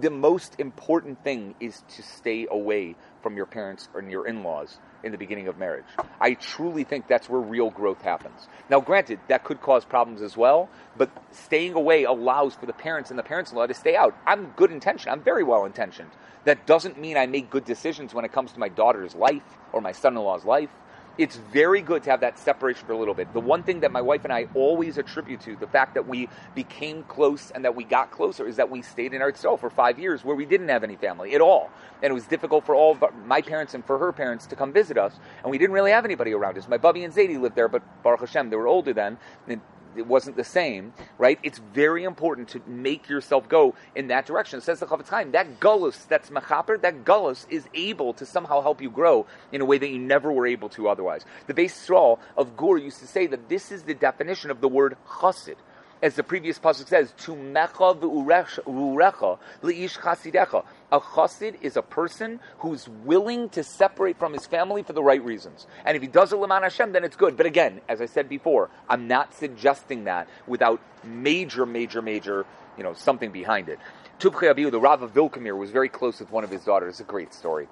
the 0.00 0.10
most 0.10 0.56
important 0.58 1.22
thing 1.22 1.54
is 1.60 1.82
to 1.96 2.02
stay 2.02 2.46
away 2.50 2.96
from 3.22 3.36
your 3.36 3.46
parents 3.46 3.88
and 3.94 4.10
your 4.10 4.26
in-laws 4.26 4.78
in 5.04 5.12
the 5.12 5.18
beginning 5.18 5.48
of 5.48 5.56
marriage. 5.58 5.84
I 6.20 6.34
truly 6.34 6.84
think 6.84 7.06
that's 7.06 7.28
where 7.28 7.40
real 7.40 7.70
growth 7.70 8.02
happens. 8.02 8.48
Now, 8.68 8.80
granted, 8.80 9.20
that 9.28 9.44
could 9.44 9.60
cause 9.60 9.84
problems 9.84 10.20
as 10.22 10.36
well, 10.36 10.68
but 10.96 11.10
staying 11.30 11.74
away 11.74 12.04
allows 12.04 12.54
for 12.54 12.66
the 12.66 12.72
parents 12.72 13.10
and 13.10 13.18
the 13.18 13.22
parents-in-law 13.22 13.66
to 13.66 13.74
stay 13.74 13.96
out. 13.96 14.16
I'm 14.26 14.46
good 14.56 14.72
intentioned. 14.72 15.12
I'm 15.12 15.22
very 15.22 15.44
well 15.44 15.64
intentioned. 15.64 16.10
That 16.44 16.66
doesn't 16.66 16.98
mean 17.00 17.16
I 17.16 17.26
make 17.26 17.48
good 17.50 17.64
decisions 17.64 18.12
when 18.12 18.24
it 18.24 18.32
comes 18.32 18.52
to 18.52 18.58
my 18.58 18.68
daughter's 18.68 19.14
life 19.14 19.44
or 19.72 19.80
my 19.80 19.92
son-in-law's 19.92 20.44
life 20.44 20.70
it's 21.16 21.36
very 21.36 21.80
good 21.80 22.02
to 22.04 22.10
have 22.10 22.20
that 22.20 22.38
separation 22.38 22.86
for 22.86 22.92
a 22.92 22.98
little 22.98 23.14
bit. 23.14 23.32
The 23.32 23.40
one 23.40 23.62
thing 23.62 23.80
that 23.80 23.92
my 23.92 24.00
wife 24.00 24.24
and 24.24 24.32
I 24.32 24.48
always 24.54 24.98
attribute 24.98 25.40
to 25.42 25.56
the 25.56 25.66
fact 25.66 25.94
that 25.94 26.08
we 26.08 26.28
became 26.54 27.04
close 27.04 27.50
and 27.52 27.64
that 27.64 27.76
we 27.76 27.84
got 27.84 28.10
closer 28.10 28.46
is 28.46 28.56
that 28.56 28.70
we 28.70 28.82
stayed 28.82 29.14
in 29.14 29.20
Eretz 29.20 29.42
Yisrael 29.42 29.58
for 29.58 29.70
five 29.70 29.98
years 29.98 30.24
where 30.24 30.34
we 30.34 30.44
didn't 30.44 30.68
have 30.68 30.82
any 30.82 30.96
family 30.96 31.34
at 31.34 31.40
all. 31.40 31.70
And 32.02 32.10
it 32.10 32.14
was 32.14 32.26
difficult 32.26 32.66
for 32.66 32.74
all 32.74 32.92
of 32.92 33.04
my 33.24 33.40
parents 33.40 33.74
and 33.74 33.84
for 33.84 33.98
her 33.98 34.12
parents 34.12 34.46
to 34.46 34.56
come 34.56 34.72
visit 34.72 34.98
us. 34.98 35.14
And 35.42 35.50
we 35.50 35.58
didn't 35.58 35.74
really 35.74 35.92
have 35.92 36.04
anybody 36.04 36.32
around 36.32 36.58
us. 36.58 36.68
My 36.68 36.78
Bubby 36.78 37.04
and 37.04 37.14
Zadie 37.14 37.40
lived 37.40 37.54
there, 37.54 37.68
but 37.68 37.82
Baruch 38.02 38.20
Hashem, 38.20 38.50
they 38.50 38.56
were 38.56 38.66
older 38.66 38.92
then. 38.92 39.16
And 39.46 39.60
it 39.96 40.06
wasn't 40.06 40.36
the 40.36 40.44
same, 40.44 40.92
right? 41.18 41.38
It's 41.42 41.58
very 41.58 42.04
important 42.04 42.48
to 42.50 42.62
make 42.66 43.08
yourself 43.08 43.48
go 43.48 43.74
in 43.94 44.08
that 44.08 44.26
direction. 44.26 44.58
It 44.58 44.62
says 44.62 44.80
the 44.80 44.86
Chafetz 44.86 45.08
Chaim, 45.08 45.32
that 45.32 45.60
gullus, 45.60 46.06
that's 46.08 46.30
machaper, 46.30 46.80
that 46.80 47.04
gullus 47.04 47.46
is 47.50 47.66
able 47.74 48.14
to 48.14 48.26
somehow 48.26 48.60
help 48.60 48.80
you 48.80 48.90
grow 48.90 49.26
in 49.52 49.60
a 49.60 49.64
way 49.64 49.78
that 49.78 49.88
you 49.88 49.98
never 49.98 50.32
were 50.32 50.46
able 50.46 50.68
to 50.70 50.88
otherwise. 50.88 51.24
The 51.46 51.54
base 51.54 51.74
straw 51.74 52.16
of 52.36 52.56
Gur 52.56 52.78
used 52.78 53.00
to 53.00 53.06
say 53.06 53.26
that 53.26 53.48
this 53.48 53.72
is 53.72 53.82
the 53.82 53.94
definition 53.94 54.50
of 54.50 54.60
the 54.60 54.68
word 54.68 54.96
chassid 55.06 55.56
as 56.04 56.16
the 56.16 56.22
previous 56.22 56.58
pasuk 56.58 56.86
says, 56.86 57.14
"To 57.24 57.32
mecha 57.34 57.98
v'urecha 57.98 59.38
leish 59.62 59.96
chasidecha." 59.96 60.62
A 60.92 61.00
chassid 61.00 61.56
is 61.62 61.78
a 61.78 61.82
person 61.82 62.40
who's 62.58 62.86
willing 63.04 63.48
to 63.48 63.64
separate 63.64 64.18
from 64.18 64.34
his 64.34 64.46
family 64.46 64.82
for 64.82 64.92
the 64.92 65.02
right 65.02 65.24
reasons, 65.24 65.66
and 65.86 65.96
if 65.96 66.02
he 66.02 66.08
does 66.08 66.30
it 66.30 66.36
leman 66.36 66.62
Hashem, 66.62 66.92
then 66.92 67.04
it's 67.04 67.16
good. 67.16 67.38
But 67.38 67.46
again, 67.46 67.80
as 67.88 68.02
I 68.02 68.06
said 68.06 68.28
before, 68.28 68.68
I'm 68.86 69.08
not 69.08 69.32
suggesting 69.32 70.04
that 70.04 70.28
without 70.46 70.78
major, 71.02 71.64
major, 71.64 72.02
major, 72.02 72.44
you 72.76 72.84
know, 72.84 72.92
something 72.92 73.30
behind 73.30 73.70
it. 73.70 73.78
Tubchi 74.20 74.50
Abihu, 74.50 74.70
the 74.70 74.78
Rav 74.78 75.00
of 75.00 75.14
Vilkamir, 75.14 75.56
was 75.56 75.70
very 75.70 75.88
close 75.88 76.20
with 76.20 76.30
one 76.30 76.44
of 76.44 76.50
his 76.50 76.64
daughters. 76.64 77.00
It's 77.00 77.00
a 77.00 77.04
great 77.04 77.32
story. 77.32 77.66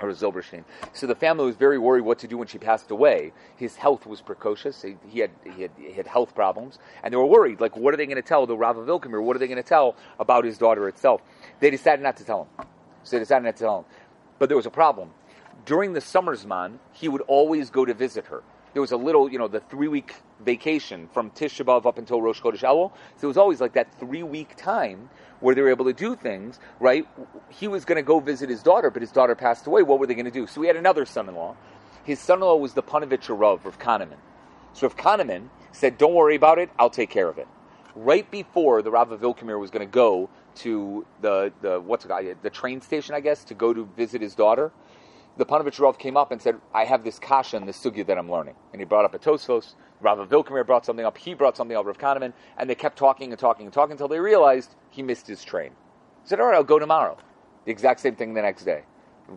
Or 0.00 0.10
Zilberstein. 0.10 0.64
So 0.92 1.06
the 1.06 1.14
family 1.14 1.46
was 1.46 1.56
very 1.56 1.78
worried 1.78 2.02
what 2.02 2.18
to 2.20 2.28
do 2.28 2.38
when 2.38 2.48
she 2.48 2.58
passed 2.58 2.90
away. 2.90 3.32
His 3.56 3.76
health 3.76 4.06
was 4.06 4.20
precocious. 4.20 4.82
He, 4.82 4.96
he, 5.08 5.20
had, 5.20 5.30
he, 5.44 5.62
had, 5.62 5.70
he 5.78 5.92
had 5.92 6.06
health 6.06 6.34
problems. 6.34 6.78
And 7.02 7.12
they 7.12 7.16
were 7.16 7.26
worried, 7.26 7.60
like, 7.60 7.76
what 7.76 7.94
are 7.94 7.96
they 7.96 8.06
going 8.06 8.16
to 8.16 8.22
tell 8.22 8.46
the 8.46 8.56
Rav 8.56 8.76
of? 8.76 8.86
What 8.86 9.36
are 9.36 9.38
they 9.38 9.46
going 9.46 9.56
to 9.56 9.62
tell 9.62 9.96
about 10.18 10.44
his 10.44 10.58
daughter 10.58 10.88
itself? 10.88 11.22
They 11.60 11.70
decided 11.70 12.02
not 12.02 12.16
to 12.18 12.24
tell 12.24 12.42
him. 12.42 12.66
So 13.02 13.16
they 13.16 13.20
decided 13.20 13.44
not 13.44 13.56
to 13.56 13.62
tell 13.62 13.78
him. 13.80 13.84
But 14.38 14.48
there 14.48 14.56
was 14.56 14.66
a 14.66 14.70
problem. 14.70 15.10
During 15.64 15.92
the 15.92 16.00
summer's 16.00 16.46
man, 16.46 16.78
he 16.92 17.08
would 17.08 17.22
always 17.22 17.70
go 17.70 17.84
to 17.84 17.94
visit 17.94 18.26
her. 18.26 18.42
There 18.76 18.82
was 18.82 18.92
a 18.92 18.98
little, 18.98 19.32
you 19.32 19.38
know, 19.38 19.48
the 19.48 19.60
three 19.60 19.88
week 19.88 20.16
vacation 20.38 21.08
from 21.08 21.30
Tisha 21.30 21.64
B'Av 21.64 21.86
up 21.86 21.96
until 21.96 22.20
Rosh 22.20 22.42
Chodesh 22.42 22.60
Elul. 22.60 22.92
So 23.16 23.24
it 23.24 23.26
was 23.26 23.38
always 23.38 23.58
like 23.58 23.72
that 23.72 23.98
three 23.98 24.22
week 24.22 24.54
time 24.54 25.08
where 25.40 25.54
they 25.54 25.62
were 25.62 25.70
able 25.70 25.86
to 25.86 25.94
do 25.94 26.14
things, 26.14 26.60
right? 26.78 27.08
He 27.48 27.68
was 27.68 27.86
going 27.86 27.96
to 27.96 28.02
go 28.02 28.20
visit 28.20 28.50
his 28.50 28.62
daughter, 28.62 28.90
but 28.90 29.00
his 29.00 29.10
daughter 29.10 29.34
passed 29.34 29.66
away. 29.66 29.82
What 29.82 29.98
were 29.98 30.06
they 30.06 30.12
going 30.12 30.26
to 30.26 30.30
do? 30.30 30.46
So 30.46 30.60
he 30.60 30.66
had 30.66 30.76
another 30.76 31.06
son 31.06 31.26
in 31.26 31.36
law. 31.36 31.56
His 32.04 32.18
son 32.20 32.40
in 32.40 32.44
law 32.44 32.56
was 32.56 32.74
the 32.74 32.82
Panovich 32.82 33.30
Rav, 33.30 33.64
Rav 33.64 33.78
Kahaneman. 33.78 34.18
So 34.74 34.84
if 34.84 34.94
Kahaneman 34.94 35.48
said, 35.72 35.96
Don't 35.96 36.12
worry 36.12 36.36
about 36.36 36.58
it, 36.58 36.68
I'll 36.78 36.90
take 36.90 37.08
care 37.08 37.30
of 37.30 37.38
it. 37.38 37.48
Right 37.94 38.30
before 38.30 38.82
the 38.82 38.90
Rav 38.90 39.10
of 39.10 39.22
Vilkamir 39.22 39.58
was 39.58 39.70
going 39.70 39.88
to 39.88 39.90
go 39.90 40.28
to 40.56 41.06
the, 41.22 41.50
the 41.62 41.80
what's 41.80 42.04
it, 42.04 42.42
the 42.42 42.50
train 42.50 42.82
station, 42.82 43.14
I 43.14 43.20
guess, 43.20 43.42
to 43.44 43.54
go 43.54 43.72
to 43.72 43.86
visit 43.96 44.20
his 44.20 44.34
daughter, 44.34 44.70
the 45.36 45.44
Panovich 45.44 45.78
Rav 45.78 45.98
came 45.98 46.16
up 46.16 46.32
and 46.32 46.40
said, 46.40 46.56
I 46.72 46.84
have 46.84 47.04
this 47.04 47.18
kasha 47.18 47.56
and 47.56 47.68
this 47.68 47.78
sugya 47.82 48.06
that 48.06 48.16
I'm 48.18 48.30
learning. 48.30 48.54
And 48.72 48.80
he 48.80 48.86
brought 48.86 49.04
up 49.04 49.14
a 49.14 49.18
Tosfos. 49.18 49.74
Rav 50.00 50.28
Vilkamir 50.28 50.66
brought 50.66 50.86
something 50.86 51.04
up. 51.04 51.18
He 51.18 51.34
brought 51.34 51.56
something 51.56 51.76
up, 51.76 51.84
Rav 51.84 51.98
Kahaneman. 51.98 52.32
And 52.56 52.70
they 52.70 52.74
kept 52.74 52.96
talking 52.96 53.32
and 53.32 53.38
talking 53.38 53.66
and 53.66 53.72
talking 53.72 53.92
until 53.92 54.08
they 54.08 54.20
realized 54.20 54.74
he 54.90 55.02
missed 55.02 55.26
his 55.26 55.44
train. 55.44 55.72
He 56.22 56.28
said, 56.28 56.40
all 56.40 56.46
right, 56.46 56.54
I'll 56.54 56.64
go 56.64 56.78
tomorrow. 56.78 57.18
The 57.64 57.70
exact 57.72 58.00
same 58.00 58.16
thing 58.16 58.34
the 58.34 58.42
next 58.42 58.64
day. 58.64 58.84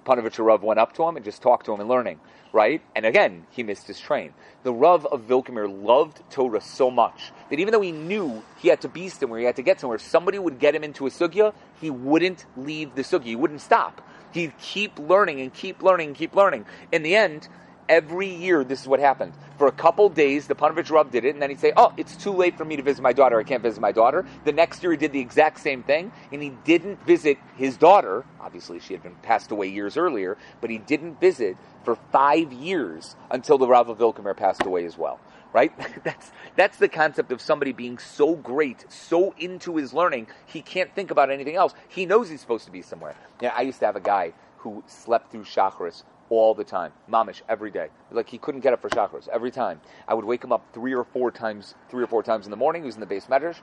Panovich 0.05 0.43
Rav 0.43 0.63
went 0.63 0.79
up 0.79 0.93
to 0.93 1.03
him 1.03 1.15
and 1.15 1.25
just 1.25 1.41
talked 1.41 1.65
to 1.65 1.73
him 1.73 1.79
and 1.79 1.89
learning, 1.89 2.19
right? 2.53 2.81
And 2.95 3.05
again, 3.05 3.47
he 3.49 3.63
missed 3.63 3.87
his 3.87 3.99
train. 3.99 4.33
The 4.63 4.71
Rav 4.71 5.05
of 5.07 5.21
Vilkamir 5.21 5.83
loved 5.83 6.21
Torah 6.29 6.61
so 6.61 6.91
much 6.91 7.31
that 7.49 7.59
even 7.59 7.71
though 7.71 7.81
he 7.81 7.91
knew 7.91 8.43
he 8.57 8.67
had 8.67 8.81
to 8.81 8.87
be 8.87 9.09
somewhere, 9.09 9.39
he 9.39 9.45
had 9.45 9.55
to 9.55 9.63
get 9.63 9.79
somewhere, 9.79 9.97
somebody 9.97 10.37
would 10.37 10.59
get 10.59 10.75
him 10.75 10.83
into 10.83 11.07
a 11.07 11.09
sugya, 11.09 11.53
he 11.81 11.89
wouldn't 11.89 12.45
leave 12.55 12.93
the 12.93 13.01
sugya. 13.01 13.23
He 13.25 13.35
wouldn't 13.35 13.61
stop. 13.61 14.07
He'd 14.31 14.57
keep 14.59 14.99
learning 14.99 15.41
and 15.41 15.53
keep 15.53 15.81
learning 15.81 16.09
and 16.09 16.17
keep 16.17 16.35
learning. 16.35 16.65
In 16.91 17.03
the 17.03 17.15
end, 17.15 17.47
every 17.89 18.27
year 18.27 18.63
this 18.63 18.81
is 18.81 18.87
what 18.87 18.99
happened. 18.99 19.33
For 19.57 19.67
a 19.67 19.71
couple 19.71 20.07
days, 20.09 20.47
the 20.47 20.55
Panovich 20.55 20.91
Rav 20.91 21.11
did 21.11 21.25
it, 21.25 21.33
and 21.33 21.41
then 21.41 21.49
he'd 21.49 21.59
say, 21.59 21.73
"Oh, 21.75 21.91
it's 21.97 22.15
too 22.15 22.31
late 22.31 22.55
for 22.55 22.63
me 22.63 22.75
to 22.77 22.83
visit 22.83 23.01
my 23.01 23.11
daughter. 23.11 23.39
I 23.39 23.43
can't 23.43 23.63
visit 23.63 23.81
my 23.81 23.91
daughter." 23.91 24.23
The 24.45 24.51
next 24.51 24.83
year, 24.83 24.91
he 24.91 24.97
did 24.97 25.11
the 25.11 25.19
exact 25.19 25.59
same 25.59 25.83
thing, 25.83 26.11
and 26.31 26.41
he 26.41 26.49
didn't 26.63 27.03
visit 27.05 27.37
his 27.57 27.75
daughter. 27.77 28.23
Obviously, 28.39 28.79
she 28.79 28.93
had 28.93 29.03
been 29.03 29.15
passed 29.23 29.51
away 29.51 29.67
years 29.67 29.97
earlier, 29.97 30.37
but 30.61 30.69
he 30.69 30.77
didn't 30.77 31.19
visit 31.19 31.57
for 31.83 31.95
five 32.11 32.53
years 32.53 33.15
until 33.31 33.57
the 33.57 33.67
Rav 33.67 33.89
of 33.89 34.37
passed 34.37 34.65
away 34.65 34.85
as 34.85 34.97
well. 34.97 35.19
Right? 35.53 35.71
that's 36.03 36.31
that's 36.55 36.77
the 36.77 36.89
concept 36.89 37.31
of 37.31 37.41
somebody 37.41 37.71
being 37.71 37.97
so 37.97 38.35
great, 38.35 38.91
so 38.91 39.33
into 39.37 39.77
his 39.77 39.93
learning, 39.93 40.27
he 40.45 40.61
can't 40.61 40.93
think 40.93 41.11
about 41.11 41.31
anything 41.31 41.55
else. 41.55 41.73
He 41.87 42.05
knows 42.05 42.29
he's 42.29 42.41
supposed 42.41 42.65
to 42.65 42.71
be 42.71 42.81
somewhere. 42.81 43.15
Yeah, 43.41 43.53
I 43.55 43.61
used 43.61 43.79
to 43.79 43.85
have 43.85 43.95
a 43.95 44.01
guy 44.01 44.33
who 44.57 44.83
slept 44.87 45.31
through 45.31 45.45
Shacharis 45.45 46.03
all 46.29 46.53
the 46.53 46.63
time, 46.63 46.93
mamish 47.11 47.41
every 47.49 47.71
day. 47.71 47.89
Like 48.11 48.29
he 48.29 48.37
couldn't 48.37 48.61
get 48.61 48.73
up 48.73 48.81
for 48.81 48.89
Shacharis 48.89 49.27
every 49.29 49.51
time. 49.51 49.81
I 50.07 50.13
would 50.13 50.25
wake 50.25 50.43
him 50.43 50.51
up 50.51 50.65
three 50.73 50.93
or 50.93 51.03
four 51.03 51.31
times, 51.31 51.75
three 51.89 52.03
or 52.03 52.07
four 52.07 52.23
times 52.23 52.45
in 52.45 52.51
the 52.51 52.57
morning. 52.57 52.83
He 52.83 52.85
was 52.85 52.95
in 52.95 53.01
the 53.01 53.07
beis 53.07 53.27
medrash, 53.27 53.57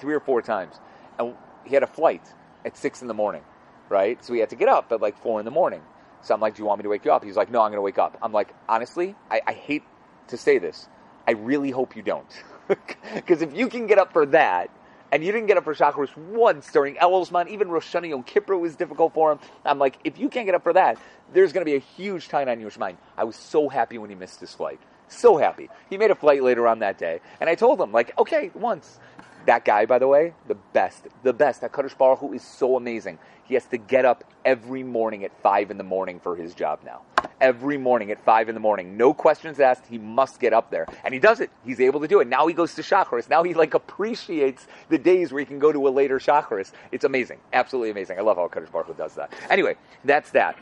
three 0.00 0.14
or 0.14 0.20
four 0.20 0.42
times, 0.42 0.76
and 1.18 1.34
he 1.64 1.74
had 1.74 1.82
a 1.82 1.88
flight 1.88 2.22
at 2.64 2.76
six 2.76 3.02
in 3.02 3.08
the 3.08 3.14
morning, 3.14 3.42
right? 3.88 4.22
So 4.24 4.32
he 4.32 4.40
had 4.40 4.50
to 4.50 4.56
get 4.56 4.68
up 4.68 4.92
at 4.92 5.00
like 5.00 5.18
four 5.18 5.40
in 5.40 5.44
the 5.44 5.50
morning. 5.50 5.82
So 6.22 6.34
I'm 6.34 6.40
like, 6.40 6.54
"Do 6.54 6.62
you 6.62 6.66
want 6.66 6.78
me 6.78 6.84
to 6.84 6.88
wake 6.88 7.04
you 7.04 7.12
up?" 7.12 7.24
He's 7.24 7.36
like, 7.36 7.50
"No, 7.50 7.60
I'm 7.62 7.70
going 7.70 7.78
to 7.78 7.82
wake 7.82 7.98
up." 7.98 8.16
I'm 8.22 8.32
like, 8.32 8.54
honestly, 8.68 9.16
I, 9.30 9.40
I 9.46 9.52
hate 9.52 9.82
to 10.28 10.36
say 10.36 10.58
this. 10.58 10.88
I 11.26 11.32
really 11.32 11.70
hope 11.70 11.96
you 11.96 12.02
don't, 12.02 12.42
because 13.14 13.42
if 13.42 13.54
you 13.54 13.68
can 13.68 13.86
get 13.86 13.98
up 13.98 14.12
for 14.12 14.26
that, 14.26 14.70
and 15.12 15.22
you 15.22 15.30
didn't 15.30 15.46
get 15.46 15.58
up 15.58 15.64
for 15.64 15.74
Shacharis 15.74 16.16
once 16.16 16.72
during 16.72 16.94
Elul 16.94 17.28
Zman. 17.28 17.48
Even 17.50 17.68
Rosh 17.68 17.94
Hashanah 17.94 18.08
Yom 18.08 18.22
Kippur 18.22 18.56
was 18.56 18.76
difficult 18.76 19.12
for 19.12 19.32
him. 19.32 19.40
I'm 19.62 19.78
like, 19.78 19.98
if 20.04 20.18
you 20.18 20.30
can't 20.30 20.46
get 20.46 20.54
up 20.54 20.62
for 20.62 20.72
that, 20.72 20.98
there's 21.34 21.52
going 21.52 21.60
to 21.60 21.70
be 21.70 21.76
a 21.76 21.80
huge 21.80 22.28
time 22.28 22.48
on 22.48 22.60
your 22.60 22.70
mind. 22.78 22.96
I 23.16 23.24
was 23.24 23.36
so 23.36 23.68
happy 23.68 23.98
when 23.98 24.08
he 24.08 24.16
missed 24.16 24.40
his 24.40 24.54
flight. 24.54 24.80
So 25.08 25.36
happy. 25.36 25.68
He 25.90 25.98
made 25.98 26.10
a 26.10 26.14
flight 26.14 26.42
later 26.42 26.66
on 26.66 26.78
that 26.78 26.96
day, 26.96 27.20
and 27.40 27.50
I 27.50 27.54
told 27.54 27.78
him, 27.78 27.92
like, 27.92 28.18
okay, 28.18 28.50
once. 28.54 28.98
That 29.44 29.64
guy, 29.64 29.86
by 29.86 29.98
the 29.98 30.08
way, 30.08 30.34
the 30.46 30.54
best, 30.54 31.08
the 31.24 31.32
best. 31.32 31.60
That 31.60 31.72
Kadosh 31.72 31.98
Baruch 31.98 32.20
Hu 32.20 32.32
is 32.32 32.42
so 32.42 32.76
amazing. 32.76 33.18
He 33.44 33.54
has 33.54 33.66
to 33.66 33.76
get 33.76 34.04
up 34.04 34.24
every 34.44 34.84
morning 34.84 35.24
at 35.24 35.38
five 35.42 35.70
in 35.70 35.78
the 35.78 35.84
morning 35.84 36.20
for 36.20 36.36
his 36.36 36.54
job 36.54 36.78
now. 36.84 37.02
Every 37.42 37.76
morning 37.76 38.12
at 38.12 38.24
five 38.24 38.48
in 38.48 38.54
the 38.54 38.60
morning, 38.60 38.96
no 38.96 39.12
questions 39.12 39.60
asked. 39.60 39.86
He 39.88 39.98
must 39.98 40.40
get 40.40 40.52
up 40.52 40.70
there, 40.70 40.86
and 41.04 41.12
he 41.12 41.20
does 41.20 41.40
it. 41.40 41.50
He's 41.64 41.80
able 41.80 42.00
to 42.00 42.08
do 42.08 42.20
it. 42.20 42.28
Now 42.28 42.46
he 42.46 42.54
goes 42.54 42.74
to 42.76 42.82
Shacharis. 42.82 43.28
Now 43.28 43.42
he 43.42 43.52
like 43.52 43.74
appreciates 43.74 44.68
the 44.88 44.98
days 44.98 45.32
where 45.32 45.40
he 45.40 45.46
can 45.46 45.58
go 45.58 45.72
to 45.72 45.88
a 45.88 45.90
later 45.90 46.20
Shacharis. 46.20 46.70
It's 46.92 47.04
amazing, 47.04 47.40
absolutely 47.52 47.90
amazing. 47.90 48.18
I 48.18 48.22
love 48.22 48.36
how 48.36 48.46
Kadosh 48.46 48.70
Baruch 48.70 48.86
Hu 48.86 48.94
does 48.94 49.16
that. 49.16 49.32
Anyway, 49.50 49.76
that's 50.04 50.30
that 50.30 50.56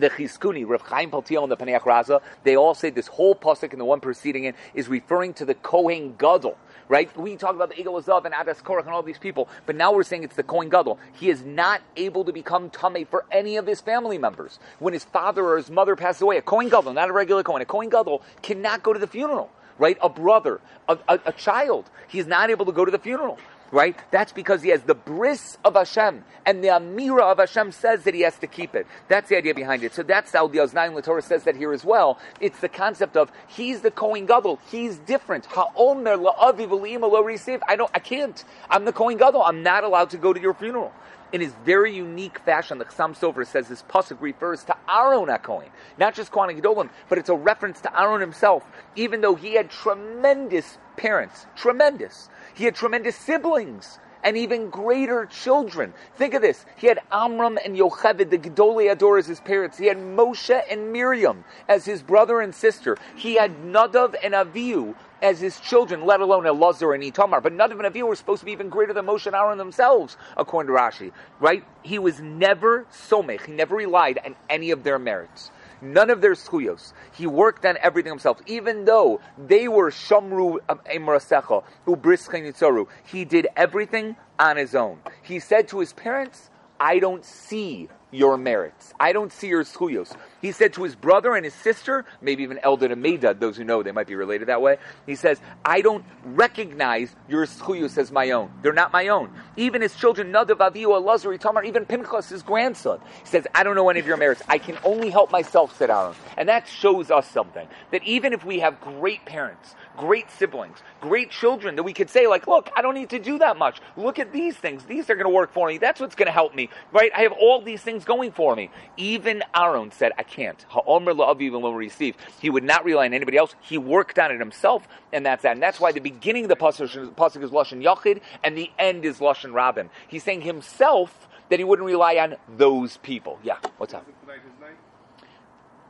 the 0.00 0.10
Chizkuni, 0.10 0.66
Rav 0.66 0.82
Chaim 0.82 1.10
Paltiel, 1.10 1.42
and 1.42 1.52
the 1.52 1.56
Paneach 1.56 1.82
Raza, 1.82 2.20
they 2.44 2.56
all 2.56 2.74
say 2.74 2.90
this 2.90 3.06
whole 3.06 3.34
pasuk 3.34 3.72
and 3.72 3.80
the 3.80 3.84
one 3.84 4.00
preceding 4.00 4.44
it 4.44 4.54
is 4.74 4.88
referring 4.88 5.34
to 5.34 5.44
the 5.44 5.54
Kohen 5.54 6.14
Gadol, 6.18 6.56
right? 6.88 7.14
We 7.16 7.36
talk 7.36 7.54
about 7.54 7.68
the 7.68 7.76
Egel 7.76 8.02
Hazahav 8.02 8.24
and 8.24 8.34
Adas 8.34 8.62
Korach 8.62 8.84
and 8.84 8.90
all 8.90 9.02
these 9.02 9.18
people, 9.18 9.48
but 9.66 9.76
now 9.76 9.92
we're 9.92 10.02
saying 10.02 10.22
it's 10.24 10.36
the 10.36 10.42
Kohen 10.42 10.68
Gadol. 10.68 10.98
He 11.12 11.28
is 11.28 11.42
not 11.42 11.82
able 11.96 12.24
to 12.24 12.32
become 12.32 12.70
Tameh 12.70 13.06
for 13.06 13.24
any 13.30 13.56
of 13.56 13.66
his 13.66 13.80
family 13.80 14.18
members. 14.18 14.58
When 14.78 14.94
his 14.94 15.04
father 15.04 15.44
or 15.44 15.56
his 15.56 15.70
mother 15.70 15.96
passes 15.96 16.22
away, 16.22 16.38
a 16.38 16.42
Kohen 16.42 16.68
Gadol, 16.68 16.94
not 16.94 17.10
a 17.10 17.12
regular 17.12 17.42
Kohen, 17.42 17.62
a 17.62 17.66
Kohen 17.66 17.90
Gadol 17.90 18.22
cannot 18.40 18.82
go 18.82 18.92
to 18.92 18.98
the 18.98 19.06
funeral, 19.06 19.50
right? 19.78 19.98
A 20.00 20.08
brother, 20.08 20.60
a, 20.88 20.98
a, 21.08 21.20
a 21.26 21.32
child, 21.32 21.90
he's 22.08 22.26
not 22.26 22.50
able 22.50 22.64
to 22.66 22.72
go 22.72 22.84
to 22.84 22.90
the 22.90 22.98
funeral 22.98 23.38
right? 23.72 23.96
That's 24.10 24.32
because 24.32 24.62
he 24.62 24.68
has 24.68 24.82
the 24.82 24.94
bris 24.94 25.58
of 25.64 25.74
Hashem, 25.74 26.24
and 26.46 26.62
the 26.62 26.68
Amira 26.68 27.22
of 27.22 27.38
Hashem 27.38 27.72
says 27.72 28.04
that 28.04 28.14
he 28.14 28.20
has 28.20 28.38
to 28.38 28.46
keep 28.46 28.76
it. 28.76 28.86
That's 29.08 29.28
the 29.28 29.36
idea 29.36 29.54
behind 29.54 29.82
it. 29.82 29.94
So 29.94 30.02
that's 30.02 30.32
how 30.32 30.46
the 30.46 30.58
Oznaim 30.58 31.02
Torah 31.02 31.22
says 31.22 31.44
that 31.44 31.56
here 31.56 31.72
as 31.72 31.84
well. 31.84 32.18
It's 32.40 32.60
the 32.60 32.68
concept 32.68 33.16
of 33.16 33.32
he's 33.48 33.80
the 33.80 33.90
Kohen 33.90 34.26
Gadol, 34.26 34.60
he's 34.70 34.98
different. 34.98 35.46
Ha'omer 35.46 36.16
la'aviv 36.16 37.24
receive. 37.24 37.62
I 37.66 37.76
don't, 37.76 37.90
I 37.94 37.98
can't. 37.98 38.44
I'm 38.68 38.84
the 38.84 38.92
Kohen 38.92 39.16
Gadol. 39.16 39.42
I'm 39.42 39.62
not 39.62 39.84
allowed 39.84 40.10
to 40.10 40.18
go 40.18 40.32
to 40.32 40.40
your 40.40 40.54
funeral. 40.54 40.92
In 41.32 41.40
his 41.40 41.54
very 41.64 41.96
unique 41.96 42.40
fashion, 42.40 42.76
the 42.76 42.84
Chassam 42.84 43.18
Sofer 43.18 43.46
says 43.46 43.66
this 43.66 43.82
pasuk 43.88 44.20
refers 44.20 44.64
to 44.64 44.76
Aaron 44.86 45.28
HaKohen, 45.28 45.70
not 45.98 46.14
just 46.14 46.30
Kohen 46.30 46.54
Gedolim, 46.60 46.90
but 47.08 47.16
it's 47.16 47.30
a 47.30 47.34
reference 47.34 47.80
to 47.80 48.00
Aaron 48.00 48.20
himself, 48.20 48.64
even 48.96 49.22
though 49.22 49.34
he 49.34 49.54
had 49.54 49.70
tremendous 49.70 50.76
parents, 50.98 51.46
tremendous. 51.56 52.28
He 52.54 52.64
had 52.64 52.74
tremendous 52.74 53.16
siblings 53.16 53.98
and 54.24 54.36
even 54.36 54.70
greater 54.70 55.26
children. 55.26 55.92
Think 56.16 56.34
of 56.34 56.42
this. 56.42 56.64
He 56.76 56.86
had 56.86 57.00
Amram 57.10 57.58
and 57.64 57.76
Yocheved, 57.76 58.30
the 58.30 58.38
Gedolei 58.38 58.90
Ador, 58.90 59.18
as 59.18 59.26
his 59.26 59.40
parents. 59.40 59.78
He 59.78 59.86
had 59.86 59.98
Moshe 59.98 60.62
and 60.70 60.92
Miriam 60.92 61.44
as 61.68 61.84
his 61.84 62.02
brother 62.02 62.40
and 62.40 62.54
sister. 62.54 62.96
He 63.16 63.34
had 63.34 63.56
Nadav 63.64 64.14
and 64.22 64.34
Avihu 64.34 64.94
as 65.20 65.40
his 65.40 65.60
children, 65.60 66.04
let 66.04 66.20
alone 66.20 66.44
Elazar 66.44 66.94
and 66.94 67.02
Itamar. 67.02 67.42
But 67.42 67.52
Nadav 67.52 67.84
and 67.84 67.94
Avihu 67.94 68.08
were 68.08 68.16
supposed 68.16 68.40
to 68.40 68.46
be 68.46 68.52
even 68.52 68.68
greater 68.68 68.92
than 68.92 69.06
Moshe 69.06 69.26
and 69.26 69.36
Aaron 69.36 69.58
themselves, 69.58 70.16
according 70.36 70.72
to 70.72 70.80
Rashi. 70.80 71.12
Right? 71.40 71.64
He 71.82 71.98
was 71.98 72.20
never 72.20 72.86
somech. 72.92 73.46
He 73.46 73.52
never 73.52 73.76
relied 73.76 74.18
on 74.24 74.36
any 74.48 74.70
of 74.70 74.84
their 74.84 74.98
merits 74.98 75.50
none 75.82 76.10
of 76.10 76.20
their 76.20 76.34
schuyos. 76.34 76.92
He 77.12 77.26
worked 77.26 77.66
on 77.66 77.76
everything 77.82 78.12
himself, 78.12 78.40
even 78.46 78.84
though 78.84 79.20
they 79.36 79.68
were 79.68 79.90
shamru 79.90 80.58
um, 80.68 80.80
emrasecha 80.90 81.64
ubris 81.86 82.86
He 83.04 83.24
did 83.24 83.48
everything 83.56 84.16
on 84.38 84.56
his 84.56 84.74
own. 84.74 84.98
He 85.22 85.38
said 85.40 85.68
to 85.68 85.80
his 85.80 85.92
parents, 85.92 86.50
"I 86.80 86.98
don't 86.98 87.24
see 87.24 87.88
your 88.12 88.36
merits. 88.36 88.92
I 89.00 89.12
don't 89.12 89.32
see 89.32 89.48
your 89.48 89.64
schuyos. 89.64 90.14
He 90.40 90.52
said 90.52 90.74
to 90.74 90.84
his 90.84 90.94
brother 90.94 91.34
and 91.34 91.44
his 91.44 91.54
sister, 91.54 92.04
maybe 92.20 92.42
even 92.42 92.58
Eldad 92.58 92.92
and 92.92 93.02
Medad, 93.02 93.40
those 93.40 93.56
who 93.56 93.64
know 93.64 93.82
they 93.82 93.90
might 93.90 94.06
be 94.06 94.14
related 94.14 94.48
that 94.48 94.60
way. 94.60 94.76
He 95.06 95.16
says, 95.16 95.40
I 95.64 95.80
don't 95.80 96.04
recognize 96.24 97.14
your 97.28 97.46
schuyos 97.46 97.96
as 97.96 98.12
my 98.12 98.30
own. 98.30 98.50
They're 98.62 98.72
not 98.72 98.92
my 98.92 99.08
own. 99.08 99.32
Even 99.56 99.82
his 99.82 99.94
children, 99.94 100.30
Nadav, 100.32 100.58
Avihu, 100.58 100.88
Elazar, 100.88 101.36
Itamar, 101.36 101.64
even 101.64 101.86
Pinchas, 101.86 102.28
his 102.28 102.42
grandson, 102.42 103.00
he 103.22 103.26
says, 103.26 103.46
I 103.54 103.64
don't 103.64 103.74
know 103.74 103.88
any 103.88 104.00
of 104.00 104.06
your 104.06 104.18
merits. 104.18 104.42
I 104.48 104.58
can 104.58 104.78
only 104.84 105.10
help 105.10 105.32
myself, 105.32 105.76
said 105.78 105.90
Aaron. 105.90 106.14
And 106.36 106.48
that 106.48 106.68
shows 106.68 107.10
us 107.10 107.28
something. 107.30 107.66
That 107.90 108.02
even 108.04 108.32
if 108.32 108.44
we 108.44 108.60
have 108.60 108.80
great 108.80 109.24
parents, 109.24 109.74
great 109.96 110.30
siblings, 110.30 110.78
great 111.00 111.30
children, 111.30 111.76
that 111.76 111.82
we 111.82 111.92
could 111.92 112.10
say, 112.10 112.26
like, 112.26 112.46
look, 112.46 112.70
I 112.76 112.82
don't 112.82 112.94
need 112.94 113.10
to 113.10 113.18
do 113.18 113.38
that 113.38 113.56
much. 113.56 113.80
Look 113.96 114.18
at 114.18 114.32
these 114.32 114.56
things. 114.56 114.84
These 114.84 115.10
are 115.10 115.14
going 115.14 115.26
to 115.26 115.32
work 115.34 115.52
for 115.52 115.68
me. 115.68 115.78
That's 115.78 116.00
what's 116.00 116.14
going 116.14 116.26
to 116.26 116.32
help 116.32 116.54
me. 116.54 116.70
Right? 116.92 117.10
I 117.16 117.22
have 117.22 117.32
all 117.32 117.60
these 117.60 117.82
things 117.82 118.04
going 118.04 118.32
for 118.32 118.54
me. 118.56 118.70
Even 118.96 119.42
Aaron 119.54 119.90
said, 119.90 120.12
I 120.18 120.22
can't. 120.22 120.64
Ha'omer 120.68 121.12
la'aviv 121.12 121.52
will 121.60 121.74
receive. 121.74 122.16
He 122.40 122.50
would 122.50 122.64
not 122.64 122.84
rely 122.84 123.06
on 123.06 123.14
anybody 123.14 123.36
else. 123.36 123.54
He 123.60 123.78
worked 123.78 124.18
on 124.18 124.30
it 124.30 124.38
himself, 124.38 124.86
and 125.12 125.24
that's 125.26 125.42
that. 125.42 125.52
And 125.52 125.62
that's 125.62 125.80
why 125.80 125.92
the 125.92 126.00
beginning 126.00 126.44
of 126.44 126.48
the 126.48 126.56
pasuk 126.56 127.42
is 127.42 127.50
Lashon 127.50 127.82
Yachid, 127.82 128.20
and 128.42 128.56
the 128.56 128.70
end 128.78 129.04
is 129.04 129.18
Lashon 129.18 129.52
Rabim. 129.52 129.88
He's 130.08 130.22
saying 130.22 130.42
himself 130.42 131.28
that 131.48 131.58
he 131.58 131.64
wouldn't 131.64 131.86
rely 131.86 132.16
on 132.16 132.36
those 132.56 132.96
people. 132.98 133.38
Yeah, 133.42 133.58
what's 133.76 133.92
up? 133.94 134.06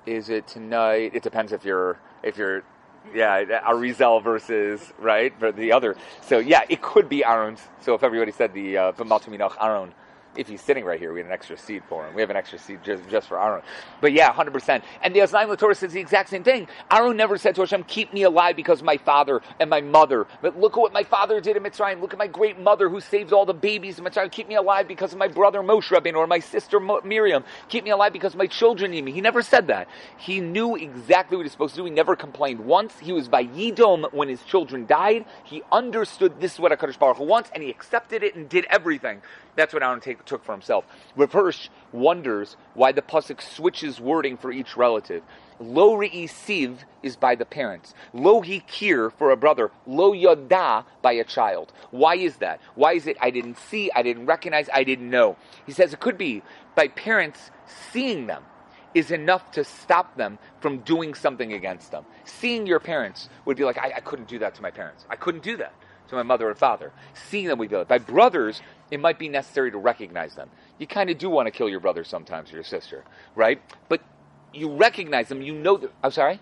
Is 0.06 0.28
it 0.28 0.48
tonight? 0.48 1.12
It 1.14 1.22
depends 1.22 1.52
if 1.52 1.64
you're 1.64 2.00
if 2.24 2.36
you're 2.36 2.64
yeah, 3.14 3.44
Arizal 3.68 4.22
versus 4.22 4.92
right 4.98 5.32
for 5.38 5.52
the 5.52 5.72
other. 5.72 5.96
So 6.22 6.38
yeah, 6.38 6.62
it 6.68 6.82
could 6.82 7.08
be 7.08 7.24
Aaron's. 7.24 7.60
So 7.80 7.94
if 7.94 8.02
everybody 8.02 8.32
said 8.32 8.54
the 8.54 8.78
uh, 8.78 8.92
Aaron, 9.60 9.92
if 10.36 10.48
he's 10.48 10.60
sitting 10.60 10.84
right 10.84 10.98
here, 10.98 11.12
we 11.12 11.20
had 11.20 11.26
an 11.26 11.32
extra 11.32 11.56
seat 11.58 11.82
for 11.88 12.06
him. 12.06 12.14
We 12.14 12.20
have 12.20 12.30
an 12.30 12.36
extra 12.36 12.58
seat 12.58 12.82
just, 12.82 13.08
just 13.08 13.28
for 13.28 13.40
Aaron. 13.40 13.62
But 14.00 14.12
yeah, 14.12 14.32
100%. 14.32 14.82
And 15.02 15.14
the 15.14 15.20
Aznaim 15.20 15.56
Torah 15.58 15.74
says 15.74 15.92
the 15.92 16.00
exact 16.00 16.30
same 16.30 16.44
thing. 16.44 16.68
Aaron 16.90 17.16
never 17.16 17.36
said 17.38 17.54
to 17.56 17.62
Hashem, 17.62 17.84
keep 17.84 18.12
me 18.12 18.22
alive 18.22 18.56
because 18.56 18.80
of 18.80 18.84
my 18.84 18.96
father 18.96 19.42
and 19.60 19.68
my 19.68 19.80
mother. 19.80 20.26
But 20.40 20.58
look 20.58 20.72
at 20.72 20.80
what 20.80 20.92
my 20.92 21.04
father 21.04 21.40
did 21.40 21.56
in 21.56 21.62
Mitzrayim. 21.62 22.00
Look 22.00 22.12
at 22.12 22.18
my 22.18 22.26
great 22.26 22.58
mother 22.58 22.88
who 22.88 23.00
saved 23.00 23.32
all 23.32 23.44
the 23.44 23.54
babies 23.54 23.98
in 23.98 24.04
Mitzrayim. 24.04 24.30
Keep 24.30 24.48
me 24.48 24.54
alive 24.54 24.88
because 24.88 25.12
of 25.12 25.18
my 25.18 25.28
brother 25.28 25.60
Moshe 25.60 25.88
Rabbeinu 25.88 26.16
or 26.16 26.26
my 26.26 26.38
sister 26.38 26.80
Miriam. 26.80 27.44
Keep 27.68 27.84
me 27.84 27.90
alive 27.90 28.12
because 28.12 28.34
my 28.34 28.46
children 28.46 28.92
need 28.92 29.04
me. 29.04 29.12
He 29.12 29.20
never 29.20 29.42
said 29.42 29.66
that. 29.68 29.88
He 30.16 30.40
knew 30.40 30.76
exactly 30.76 31.36
what 31.36 31.42
he 31.42 31.46
was 31.46 31.52
supposed 31.52 31.74
to 31.74 31.80
do. 31.80 31.84
He 31.84 31.90
never 31.90 32.16
complained 32.16 32.60
once. 32.60 32.98
He 32.98 33.12
was 33.12 33.28
by 33.28 33.44
Yidom 33.44 34.12
when 34.12 34.28
his 34.28 34.42
children 34.42 34.86
died. 34.86 35.24
He 35.44 35.62
understood 35.70 36.40
this 36.40 36.54
is 36.54 36.60
what 36.60 36.72
HaKadosh 36.72 36.98
Baruch 36.98 37.18
Hu 37.18 37.24
wants 37.24 37.50
and 37.54 37.62
he 37.62 37.70
accepted 37.70 38.22
it 38.22 38.34
and 38.34 38.48
did 38.48 38.64
everything. 38.70 39.22
That's 39.54 39.74
what 39.74 39.82
Aaron 39.82 40.00
take, 40.00 40.21
took 40.26 40.44
for 40.44 40.52
himself. 40.52 40.84
Hirsch 41.16 41.68
wonders 41.92 42.56
why 42.74 42.92
the 42.92 43.02
pasuk 43.02 43.40
switches 43.40 44.00
wording 44.00 44.36
for 44.36 44.52
each 44.52 44.76
relative. 44.76 45.22
Lo 45.60 45.96
re'isiv 45.96 46.78
is 47.02 47.16
by 47.16 47.34
the 47.34 47.44
parents. 47.44 47.94
Lo 48.12 48.42
hikir 48.42 49.12
for 49.12 49.30
a 49.30 49.36
brother. 49.36 49.70
Lo 49.86 50.12
yada 50.12 50.84
by 51.02 51.12
a 51.12 51.24
child. 51.24 51.72
Why 51.90 52.16
is 52.16 52.36
that? 52.36 52.60
Why 52.74 52.94
is 52.94 53.06
it 53.06 53.16
I 53.20 53.30
didn't 53.30 53.58
see, 53.58 53.90
I 53.94 54.02
didn't 54.02 54.26
recognize, 54.26 54.68
I 54.72 54.84
didn't 54.84 55.10
know? 55.10 55.36
He 55.66 55.72
says 55.72 55.92
it 55.92 56.00
could 56.00 56.18
be 56.18 56.42
by 56.74 56.88
parents 56.88 57.50
seeing 57.92 58.26
them 58.26 58.42
is 58.94 59.10
enough 59.10 59.50
to 59.52 59.64
stop 59.64 60.16
them 60.16 60.38
from 60.60 60.78
doing 60.80 61.14
something 61.14 61.54
against 61.54 61.90
them. 61.90 62.04
Seeing 62.24 62.66
your 62.66 62.78
parents 62.78 63.30
would 63.46 63.56
be 63.56 63.64
like, 63.64 63.78
I, 63.78 63.92
I 63.96 64.00
couldn't 64.00 64.28
do 64.28 64.38
that 64.40 64.54
to 64.56 64.62
my 64.62 64.70
parents. 64.70 65.06
I 65.08 65.16
couldn't 65.16 65.42
do 65.42 65.56
that 65.56 65.72
to 66.12 66.16
my 66.16 66.22
mother 66.22 66.48
and 66.48 66.56
father. 66.56 66.92
Seeing 67.30 67.46
them 67.46 67.58
would 67.58 67.70
be 67.70 67.76
like, 67.76 67.88
by 67.88 67.98
brothers, 67.98 68.62
it 68.90 69.00
might 69.00 69.18
be 69.18 69.28
necessary 69.28 69.70
to 69.70 69.78
recognize 69.78 70.34
them. 70.34 70.48
You 70.78 70.86
kind 70.86 71.10
of 71.10 71.18
do 71.18 71.28
want 71.28 71.46
to 71.46 71.50
kill 71.50 71.68
your 71.68 71.80
brother 71.80 72.04
sometimes 72.04 72.52
or 72.52 72.56
your 72.56 72.64
sister, 72.64 73.04
right? 73.34 73.60
But 73.88 74.02
you 74.52 74.74
recognize 74.74 75.28
them, 75.28 75.42
you 75.42 75.54
know 75.54 75.76
that. 75.78 75.90
I'm 76.02 76.10
sorry? 76.10 76.40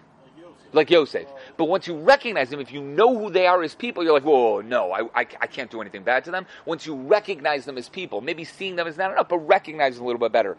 Like 0.73 0.91
Yosef. 0.91 1.27
But 1.57 1.65
once 1.65 1.89
you 1.89 1.99
recognize 1.99 2.51
them, 2.51 2.61
if 2.61 2.73
you 2.73 2.81
know 2.81 3.19
who 3.19 3.31
they 3.31 3.47
are 3.47 3.61
as 3.63 3.75
people, 3.75 4.05
you're 4.05 4.13
like, 4.13 4.25
whoa, 4.25 4.61
no, 4.61 4.93
I, 4.93 5.01
I, 5.15 5.27
I, 5.41 5.47
can't 5.49 5.69
do 5.69 5.81
anything 5.81 6.05
bad 6.05 6.25
to 6.27 6.31
them. 6.31 6.47
Once 6.65 6.87
you 6.87 6.95
recognize 6.95 7.65
them 7.65 7.77
as 7.77 7.89
people, 7.89 8.21
maybe 8.21 8.45
seeing 8.45 8.77
them 8.77 8.87
is 8.87 8.97
not 8.97 9.11
enough, 9.11 9.29
but 9.29 9.39
recognize 9.39 9.97
them 9.97 10.05
a 10.05 10.07
little 10.07 10.21
bit 10.21 10.31
better. 10.31 10.57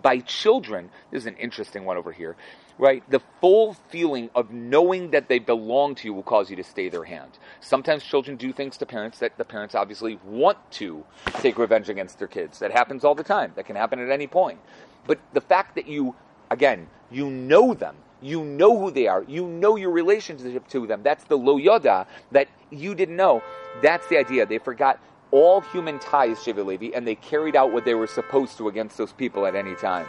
By 0.00 0.18
children, 0.18 0.90
this 1.12 1.22
is 1.22 1.26
an 1.26 1.36
interesting 1.36 1.84
one 1.84 1.96
over 1.96 2.10
here 2.10 2.36
right? 2.78 3.08
The 3.10 3.20
full 3.40 3.74
feeling 3.88 4.30
of 4.34 4.50
knowing 4.50 5.10
that 5.10 5.28
they 5.28 5.38
belong 5.38 5.94
to 5.96 6.08
you 6.08 6.14
will 6.14 6.22
cause 6.22 6.50
you 6.50 6.56
to 6.56 6.64
stay 6.64 6.88
their 6.88 7.04
hand. 7.04 7.38
Sometimes 7.60 8.02
children 8.02 8.36
do 8.36 8.52
things 8.52 8.76
to 8.78 8.86
parents 8.86 9.18
that 9.20 9.36
the 9.38 9.44
parents 9.44 9.74
obviously 9.74 10.18
want 10.24 10.58
to 10.72 11.04
take 11.40 11.58
revenge 11.58 11.88
against 11.88 12.18
their 12.18 12.28
kids. 12.28 12.58
That 12.58 12.72
happens 12.72 13.04
all 13.04 13.14
the 13.14 13.24
time. 13.24 13.52
That 13.56 13.66
can 13.66 13.76
happen 13.76 13.98
at 13.98 14.10
any 14.10 14.26
point. 14.26 14.58
But 15.06 15.20
the 15.32 15.40
fact 15.40 15.74
that 15.74 15.86
you, 15.86 16.14
again, 16.50 16.88
you 17.10 17.30
know 17.30 17.74
them, 17.74 17.96
you 18.20 18.44
know 18.44 18.78
who 18.78 18.90
they 18.90 19.08
are, 19.08 19.24
you 19.24 19.46
know 19.46 19.76
your 19.76 19.90
relationship 19.90 20.68
to 20.68 20.86
them. 20.86 21.02
That's 21.02 21.24
the 21.24 21.36
lo 21.36 21.58
yoda 21.58 22.06
that 22.30 22.48
you 22.70 22.94
didn't 22.94 23.16
know. 23.16 23.42
That's 23.82 24.06
the 24.08 24.18
idea. 24.18 24.46
They 24.46 24.58
forgot 24.58 25.00
all 25.32 25.60
human 25.60 25.98
ties, 25.98 26.38
Shevet 26.38 26.64
Levi, 26.64 26.90
and 26.94 27.06
they 27.06 27.16
carried 27.16 27.56
out 27.56 27.72
what 27.72 27.84
they 27.84 27.94
were 27.94 28.06
supposed 28.06 28.58
to 28.58 28.68
against 28.68 28.96
those 28.98 29.12
people 29.12 29.46
at 29.46 29.56
any 29.56 29.74
time. 29.74 30.06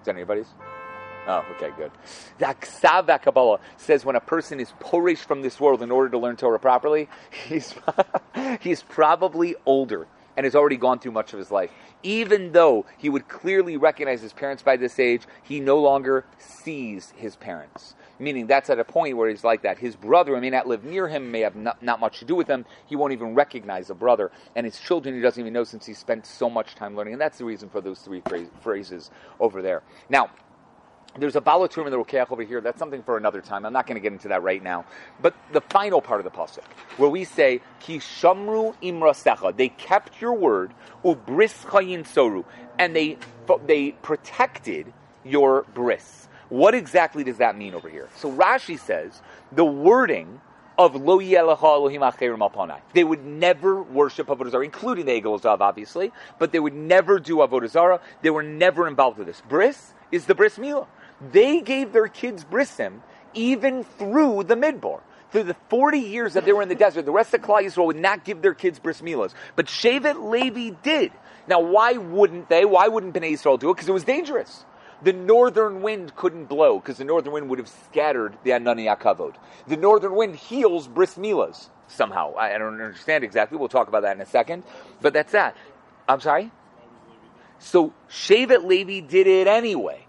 Is 0.00 0.04
that 0.04 0.14
anybody's? 0.14 0.48
Oh, 1.28 1.44
okay, 1.56 1.70
good. 1.76 1.92
The 2.38 2.46
Aksav 2.46 3.20
Kabbalah 3.20 3.60
says 3.76 4.02
when 4.02 4.16
a 4.16 4.20
person 4.20 4.60
is 4.60 4.72
porish 4.80 5.18
from 5.18 5.42
this 5.42 5.60
world 5.60 5.82
in 5.82 5.90
order 5.90 6.08
to 6.08 6.18
learn 6.18 6.36
Torah 6.36 6.58
properly, 6.58 7.06
he's, 7.48 7.74
he's 8.60 8.82
probably 8.82 9.54
older 9.66 10.06
and 10.38 10.44
has 10.44 10.54
already 10.54 10.78
gone 10.78 11.00
through 11.00 11.12
much 11.12 11.34
of 11.34 11.38
his 11.38 11.50
life. 11.50 11.70
Even 12.02 12.52
though 12.52 12.86
he 12.96 13.10
would 13.10 13.28
clearly 13.28 13.76
recognize 13.76 14.22
his 14.22 14.32
parents 14.32 14.62
by 14.62 14.76
this 14.76 14.98
age, 14.98 15.22
he 15.42 15.60
no 15.60 15.78
longer 15.80 16.24
sees 16.38 17.12
his 17.16 17.36
parents. 17.36 17.94
Meaning 18.18 18.46
that's 18.46 18.70
at 18.70 18.78
a 18.78 18.84
point 18.84 19.16
where 19.16 19.28
he's 19.28 19.44
like 19.44 19.62
that. 19.62 19.78
His 19.78 19.96
brother 19.96 20.40
may 20.40 20.48
not 20.48 20.66
live 20.66 20.82
near 20.82 21.08
him, 21.08 21.30
may 21.30 21.40
have 21.40 21.56
not, 21.56 21.82
not 21.82 22.00
much 22.00 22.20
to 22.20 22.24
do 22.24 22.36
with 22.36 22.48
him. 22.48 22.64
He 22.86 22.96
won't 22.96 23.12
even 23.12 23.34
recognize 23.34 23.90
a 23.90 23.94
brother. 23.94 24.30
And 24.56 24.64
his 24.64 24.78
children 24.80 25.14
he 25.14 25.20
doesn't 25.20 25.40
even 25.40 25.52
know 25.52 25.64
since 25.64 25.84
he 25.84 25.92
spent 25.92 26.24
so 26.24 26.48
much 26.48 26.74
time 26.74 26.96
learning. 26.96 27.14
And 27.14 27.20
that's 27.20 27.38
the 27.38 27.44
reason 27.44 27.68
for 27.68 27.80
those 27.80 27.98
three 27.98 28.22
phrases 28.60 29.10
over 29.40 29.60
there. 29.60 29.82
Now, 30.08 30.30
there's 31.16 31.36
a 31.36 31.40
balatur 31.40 31.84
in 31.84 31.90
the 31.90 31.98
Rokeach 31.98 32.30
over 32.30 32.42
here. 32.42 32.60
That's 32.60 32.78
something 32.78 33.02
for 33.02 33.16
another 33.16 33.40
time. 33.40 33.64
I'm 33.64 33.72
not 33.72 33.86
going 33.86 33.96
to 33.96 34.00
get 34.00 34.12
into 34.12 34.28
that 34.28 34.42
right 34.42 34.62
now. 34.62 34.84
But 35.20 35.34
the 35.52 35.60
final 35.60 36.00
part 36.00 36.20
of 36.20 36.24
the 36.24 36.30
pasuk, 36.30 36.64
where 36.96 37.10
we 37.10 37.24
say 37.24 37.60
Ki 37.80 37.98
shamru 37.98 38.74
imrasecha, 38.82 39.56
they 39.56 39.68
kept 39.68 40.20
your 40.20 40.34
word 40.34 40.72
ubris 41.04 41.64
chayin 41.64 42.04
soru, 42.04 42.44
and 42.78 42.94
they 42.94 43.18
they 43.66 43.92
protected 43.92 44.92
your 45.24 45.64
bris. 45.74 46.28
What 46.48 46.74
exactly 46.74 47.24
does 47.24 47.38
that 47.38 47.56
mean 47.56 47.74
over 47.74 47.88
here? 47.88 48.08
So 48.16 48.32
Rashi 48.32 48.78
says 48.78 49.20
the 49.52 49.64
wording 49.64 50.40
of 50.78 50.94
lo 50.94 51.18
Elohim 51.18 52.02
acherim 52.02 52.80
They 52.92 53.04
would 53.04 53.24
never 53.24 53.82
worship 53.82 54.28
avodah 54.28 54.50
zarah, 54.50 54.64
including 54.64 55.06
the 55.06 55.20
Egel 55.20 55.40
Hazahav, 55.40 55.60
obviously, 55.60 56.12
but 56.38 56.52
they 56.52 56.60
would 56.60 56.74
never 56.74 57.18
do 57.18 57.38
avodah 57.38 57.68
zarah. 57.68 58.00
They 58.22 58.30
were 58.30 58.44
never 58.44 58.86
involved 58.86 59.18
with 59.18 59.26
this. 59.26 59.42
Bris 59.48 59.92
is 60.12 60.26
the 60.26 60.34
bris 60.34 60.56
milah. 60.56 60.86
They 61.20 61.60
gave 61.60 61.92
their 61.92 62.08
kids 62.08 62.44
brisim 62.44 63.00
even 63.34 63.84
through 63.84 64.44
the 64.44 64.54
midbar. 64.54 65.00
Through 65.30 65.44
the 65.44 65.56
40 65.68 65.98
years 65.98 66.34
that 66.34 66.46
they 66.46 66.52
were 66.52 66.62
in 66.62 66.70
the 66.70 66.74
desert, 66.74 67.04
the 67.04 67.12
rest 67.12 67.34
of 67.34 67.42
Klal 67.42 67.62
Yisrael 67.62 67.86
would 67.86 67.96
not 67.96 68.24
give 68.24 68.40
their 68.40 68.54
kids 68.54 68.78
bris 68.78 69.02
milas. 69.02 69.34
But 69.56 69.66
Shevet 69.66 70.30
Levi 70.30 70.74
did. 70.82 71.12
Now, 71.46 71.60
why 71.60 71.94
wouldn't 71.94 72.48
they? 72.48 72.64
Why 72.64 72.88
wouldn't 72.88 73.14
Bnei 73.14 73.32
Israel 73.32 73.58
do 73.58 73.70
it? 73.70 73.74
Because 73.74 73.88
it 73.88 73.92
was 73.92 74.04
dangerous. 74.04 74.64
The 75.02 75.12
northern 75.12 75.82
wind 75.82 76.16
couldn't 76.16 76.46
blow 76.46 76.78
because 76.80 76.96
the 76.96 77.04
northern 77.04 77.32
wind 77.32 77.50
would 77.50 77.58
have 77.58 77.68
scattered 77.68 78.36
the 78.42 78.50
Anani 78.50 78.94
Akavod. 78.94 79.34
The 79.66 79.76
northern 79.76 80.14
wind 80.14 80.34
heals 80.34 80.88
bris 80.88 81.14
milas 81.14 81.68
somehow. 81.88 82.34
I, 82.34 82.54
I 82.54 82.58
don't 82.58 82.80
understand 82.80 83.22
exactly. 83.22 83.58
We'll 83.58 83.68
talk 83.68 83.88
about 83.88 84.02
that 84.02 84.16
in 84.16 84.22
a 84.22 84.26
second. 84.26 84.64
But 85.00 85.12
that's 85.12 85.32
that. 85.32 85.56
I'm 86.08 86.20
sorry? 86.20 86.50
So 87.58 87.92
Shevet 88.08 88.64
Levi 88.64 89.06
did 89.06 89.26
it 89.26 89.46
anyway. 89.46 90.07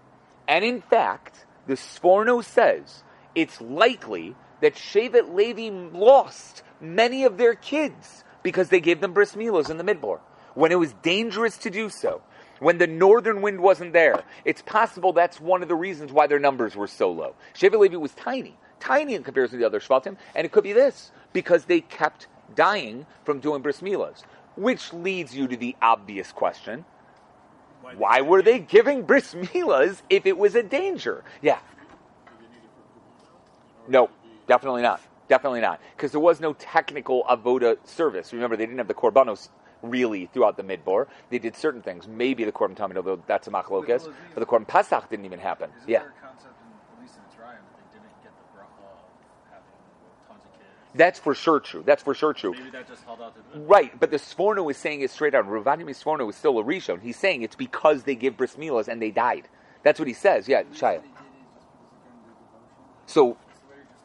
And 0.50 0.64
in 0.64 0.80
fact, 0.80 1.46
the 1.68 1.74
Sforno 1.74 2.42
says 2.42 3.04
it's 3.36 3.60
likely 3.60 4.34
that 4.60 4.74
Shevet 4.74 5.32
Levi 5.32 5.70
lost 5.96 6.64
many 6.80 7.22
of 7.22 7.38
their 7.38 7.54
kids 7.54 8.24
because 8.42 8.68
they 8.68 8.80
gave 8.80 9.00
them 9.00 9.12
bris 9.12 9.36
milos 9.36 9.70
in 9.70 9.78
the 9.78 9.84
midbar 9.84 10.18
when 10.54 10.72
it 10.72 10.78
was 10.78 10.92
dangerous 11.02 11.56
to 11.58 11.70
do 11.70 11.88
so. 11.88 12.20
When 12.58 12.78
the 12.78 12.88
northern 12.88 13.42
wind 13.42 13.60
wasn't 13.60 13.92
there, 13.92 14.24
it's 14.44 14.60
possible 14.60 15.12
that's 15.12 15.40
one 15.40 15.62
of 15.62 15.68
the 15.68 15.76
reasons 15.76 16.10
why 16.10 16.26
their 16.26 16.40
numbers 16.40 16.74
were 16.74 16.88
so 16.88 17.12
low. 17.12 17.36
Shevet 17.54 17.78
Levi 17.78 17.96
was 17.96 18.12
tiny, 18.14 18.58
tiny 18.80 19.14
in 19.14 19.22
comparison 19.22 19.58
to 19.58 19.60
the 19.60 19.66
other 19.66 19.78
Shvatim, 19.78 20.16
and 20.34 20.44
it 20.44 20.50
could 20.50 20.64
be 20.64 20.72
this 20.72 21.12
because 21.32 21.66
they 21.66 21.80
kept 21.80 22.26
dying 22.56 23.06
from 23.24 23.38
doing 23.38 23.62
bris 23.62 23.82
milos, 23.82 24.24
which 24.56 24.92
leads 24.92 25.32
you 25.32 25.46
to 25.46 25.56
the 25.56 25.76
obvious 25.80 26.32
question: 26.32 26.84
why 27.96 28.20
were 28.20 28.42
they 28.42 28.58
giving 28.58 29.02
bris 29.02 29.34
milas 29.34 30.02
if 30.08 30.26
it 30.26 30.36
was 30.36 30.54
a 30.54 30.62
danger? 30.62 31.24
Yeah. 31.42 31.58
No, 33.88 34.10
definitely 34.46 34.82
not. 34.82 35.00
Definitely 35.28 35.60
not. 35.60 35.80
Because 35.96 36.10
there 36.10 36.20
was 36.20 36.40
no 36.40 36.54
technical 36.54 37.24
avoda 37.24 37.76
service. 37.86 38.32
Remember, 38.32 38.56
they 38.56 38.66
didn't 38.66 38.78
have 38.78 38.88
the 38.88 38.94
korbanos 38.94 39.48
really 39.82 40.26
throughout 40.32 40.56
the 40.56 40.62
midbar. 40.62 41.06
They 41.30 41.38
did 41.38 41.56
certain 41.56 41.82
things. 41.82 42.06
Maybe 42.06 42.44
the 42.44 42.52
korban 42.52 42.76
tamid, 42.76 42.96
although 42.96 43.22
that's 43.26 43.46
a 43.46 43.50
machlokas. 43.50 44.12
But 44.34 44.40
the 44.40 44.46
korban 44.46 44.66
pesach 44.66 45.08
didn't 45.08 45.24
even 45.24 45.38
happen. 45.38 45.70
Yeah. 45.86 46.02
That's 50.94 51.18
for 51.18 51.34
sure 51.34 51.60
true. 51.60 51.82
That's 51.86 52.02
for 52.02 52.14
sure 52.14 52.32
true. 52.32 52.52
Maybe 52.52 52.70
that 52.70 52.88
just 52.88 53.04
held 53.04 53.20
out 53.20 53.34
to 53.52 53.60
Right, 53.60 53.98
but 53.98 54.10
the 54.10 54.16
Sforno 54.16 54.68
is 54.70 54.76
saying 54.76 55.02
it 55.02 55.10
straight 55.10 55.34
out. 55.34 55.46
Ravani 55.46 55.84
Sforno 55.84 56.28
is 56.28 56.36
still 56.36 56.58
a 56.58 56.64
Rishon. 56.64 57.00
He's 57.00 57.16
saying 57.16 57.42
it's 57.42 57.54
because 57.54 58.02
they 58.02 58.14
give 58.14 58.36
bris 58.36 58.56
milas 58.56 58.88
and 58.88 59.00
they 59.00 59.10
died. 59.10 59.48
That's 59.82 59.98
what 59.98 60.08
he 60.08 60.14
says. 60.14 60.48
Yeah, 60.48 60.64
Shia. 60.74 61.02
So 63.06 63.36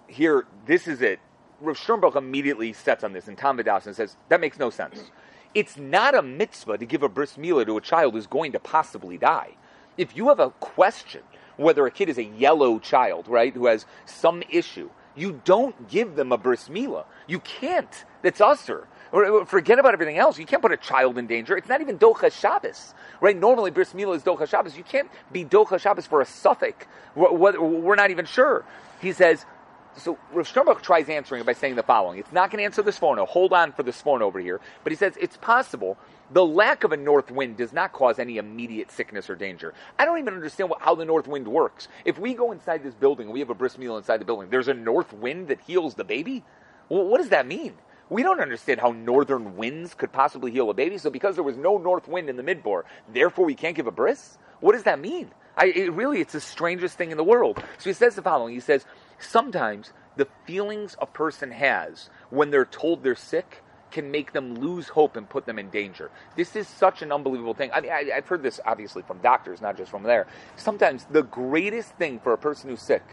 here, 0.08 0.46
this 0.66 0.88
is 0.88 1.02
it. 1.02 1.20
Rav 1.62 1.78
Sternbuch 1.78 2.16
immediately 2.16 2.74
sets 2.74 3.04
on 3.04 3.14
this 3.14 3.28
in 3.28 3.36
Tam 3.36 3.60
and 3.60 3.96
says 3.96 4.18
that 4.30 4.42
makes 4.42 4.60
no 4.60 4.70
sense. 4.70 5.12
It's 5.54 5.78
not 5.78 6.14
a 6.16 6.22
mitzvah 6.22 6.78
to 6.78 6.86
give 6.86 7.02
a 7.02 7.10
bris 7.10 7.38
milah 7.38 7.66
to 7.66 7.78
a 7.78 7.82
child 7.82 8.14
who's 8.14 8.28
going 8.28 8.52
to 8.52 8.60
possibly 8.60 9.18
die. 9.18 9.56
If 9.98 10.16
you 10.16 10.28
have 10.28 10.40
a 10.40 10.50
question 10.52 11.22
whether 11.58 11.86
a 11.86 11.92
kid 11.92 12.10
is 12.10 12.18
a 12.18 12.24
yellow 12.24 12.80
child, 12.80 13.28
right, 13.28 13.54
who 13.54 13.68
has 13.68 13.86
some 14.06 14.44
issue, 14.50 14.90
you 15.16 15.42
don't 15.46 15.88
give 15.90 16.16
them 16.16 16.32
a 16.32 16.38
bris 16.38 16.70
milah. 16.70 17.06
You 17.28 17.40
can't. 17.40 18.06
That's 18.22 18.42
usher. 18.42 18.88
Or- 19.12 19.26
or 19.26 19.46
Forget 19.46 19.80
about 19.80 19.94
everything 19.94 20.18
else. 20.18 20.38
You 20.38 20.46
can't 20.46 20.62
put 20.62 20.72
a 20.72 20.78
child 20.78 21.18
in 21.18 21.28
danger. 21.28 21.58
It's 21.58 21.70
not 21.70 21.82
even 21.82 21.98
Docha 21.98 22.32
Shabbos, 22.32 22.94
right? 23.22 23.38
Normally, 23.38 23.72
bris 23.72 23.94
milah 23.94 24.16
is 24.16 24.24
Docha 24.24 24.48
Shabbos. 24.48 24.78
You 24.78 24.84
can't 24.84 25.10
be 25.32 25.46
Docha 25.46 25.80
Shabbos 25.80 26.06
for 26.06 26.22
a 26.22 26.26
suffix. 26.26 26.86
We're, 27.16 27.96
not 27.96 28.12
even 28.12 28.26
sure. 28.26 28.66
He 29.02 29.14
says, 29.14 29.46
so 29.98 30.18
Rav 30.34 30.48
Sternbuch 30.52 30.82
tries 30.82 31.08
answering 31.10 31.42
it 31.42 31.46
by 31.46 31.54
saying 31.54 31.76
the 31.76 31.84
following. 31.84 32.20
It's 32.20 32.34
not 32.34 32.52
going 32.52 32.60
to 32.60 32.66
answer 32.66 32.82
the 32.82 32.92
sforno. 32.92 33.28
Hold 33.28 33.54
on 33.54 33.72
for 33.72 33.84
the 33.84 33.92
sforno 33.92 34.22
over 34.24 34.40
here. 34.40 34.60
But 34.84 34.92
he 34.92 34.98
says 34.98 35.14
it's 35.20 35.38
possible 35.38 35.98
the 36.32 36.46
lack 36.46 36.84
of 36.84 36.92
a 36.92 36.98
north 36.98 37.32
wind 37.32 37.58
does 37.58 37.72
not 37.72 37.94
cause 37.94 38.20
any 38.20 38.38
immediate 38.38 38.92
sickness 38.92 39.30
or 39.30 39.36
danger. 39.36 39.74
I 40.00 40.06
don't 40.06 40.20
even 40.20 40.34
understand 40.34 40.70
what, 40.70 40.82
how 40.82 40.96
the 40.96 41.06
north 41.06 41.28
wind 41.28 41.48
works. 41.48 41.88
If 42.04 42.18
we 42.18 42.34
go 42.34 42.52
inside 42.52 42.84
this 42.84 42.96
building 42.96 43.28
and 43.28 43.34
we 43.34 43.40
have 43.40 43.50
a 43.50 43.56
bris 43.56 43.78
meal 43.78 43.98
inside 43.98 44.18
the 44.18 44.26
building, 44.26 44.50
there's 44.50 44.68
a 44.68 44.74
north 44.74 45.14
wind 45.14 45.50
that 45.50 45.62
heals 45.62 45.96
the 45.96 46.04
baby? 46.04 46.44
Well, 46.90 47.06
what 47.06 47.20
does 47.20 47.30
that 47.30 47.48
mean? 47.48 47.74
We 48.10 48.24
don't 48.24 48.40
understand 48.40 48.80
how 48.80 48.92
northern 48.92 49.56
winds 49.56 49.94
could 49.94 50.12
possibly 50.12 50.52
heal 50.52 50.70
a 50.70 50.74
baby. 50.74 50.98
So 50.98 51.10
because 51.10 51.36
there 51.36 51.44
was 51.44 51.58
no 51.58 51.78
north 51.78 52.08
wind 52.08 52.30
in 52.30 52.38
the 52.38 52.44
midbor, 52.44 52.84
therefore 53.12 53.46
we 53.46 53.56
can't 53.56 53.76
give 53.76 53.88
a 53.88 53.92
bris? 53.92 54.38
What 54.60 54.74
does 54.74 54.84
that 54.84 55.00
mean? 55.00 55.32
I, 55.58 55.68
it 55.68 55.94
really, 55.94 56.22
it's 56.22 56.34
the 56.34 56.42
strangest 56.42 56.98
thing 56.98 57.12
in 57.12 57.18
the 57.18 57.24
world. 57.24 57.64
So 57.78 57.90
he 57.90 57.94
says 57.94 58.16
the 58.16 58.22
following. 58.22 58.54
He 58.54 58.60
says, 58.60 58.86
sometimes 59.20 59.92
the 60.18 60.28
feelings 60.46 60.96
a 61.00 61.06
person 61.06 61.52
has 61.52 62.10
when 62.30 62.52
they're 62.52 62.66
told 62.66 63.04
they're 63.04 63.16
sick 63.16 63.64
can 63.96 64.12
make 64.12 64.34
them 64.34 64.56
lose 64.56 64.90
hope 64.90 65.16
and 65.16 65.28
put 65.28 65.46
them 65.46 65.58
in 65.58 65.70
danger. 65.70 66.12
This 66.36 66.58
is 66.58 66.68
such 66.68 67.02
an 67.02 67.14
unbelievable 67.14 67.54
thing. 67.54 67.72
I 67.74 67.80
mean, 67.80 67.92
I, 67.94 68.12
I've 68.14 68.28
heard 68.28 68.44
this 68.44 68.60
obviously 68.66 69.04
from 69.04 69.20
doctors, 69.20 69.62
not 69.62 69.78
just 69.78 69.90
from 69.90 70.04
there. 70.04 70.28
Sometimes 70.58 71.06
the 71.10 71.24
greatest 71.24 71.92
thing 71.94 72.20
for 72.20 72.34
a 72.34 72.38
person 72.38 72.70
who's 72.70 72.82
sick 72.82 73.04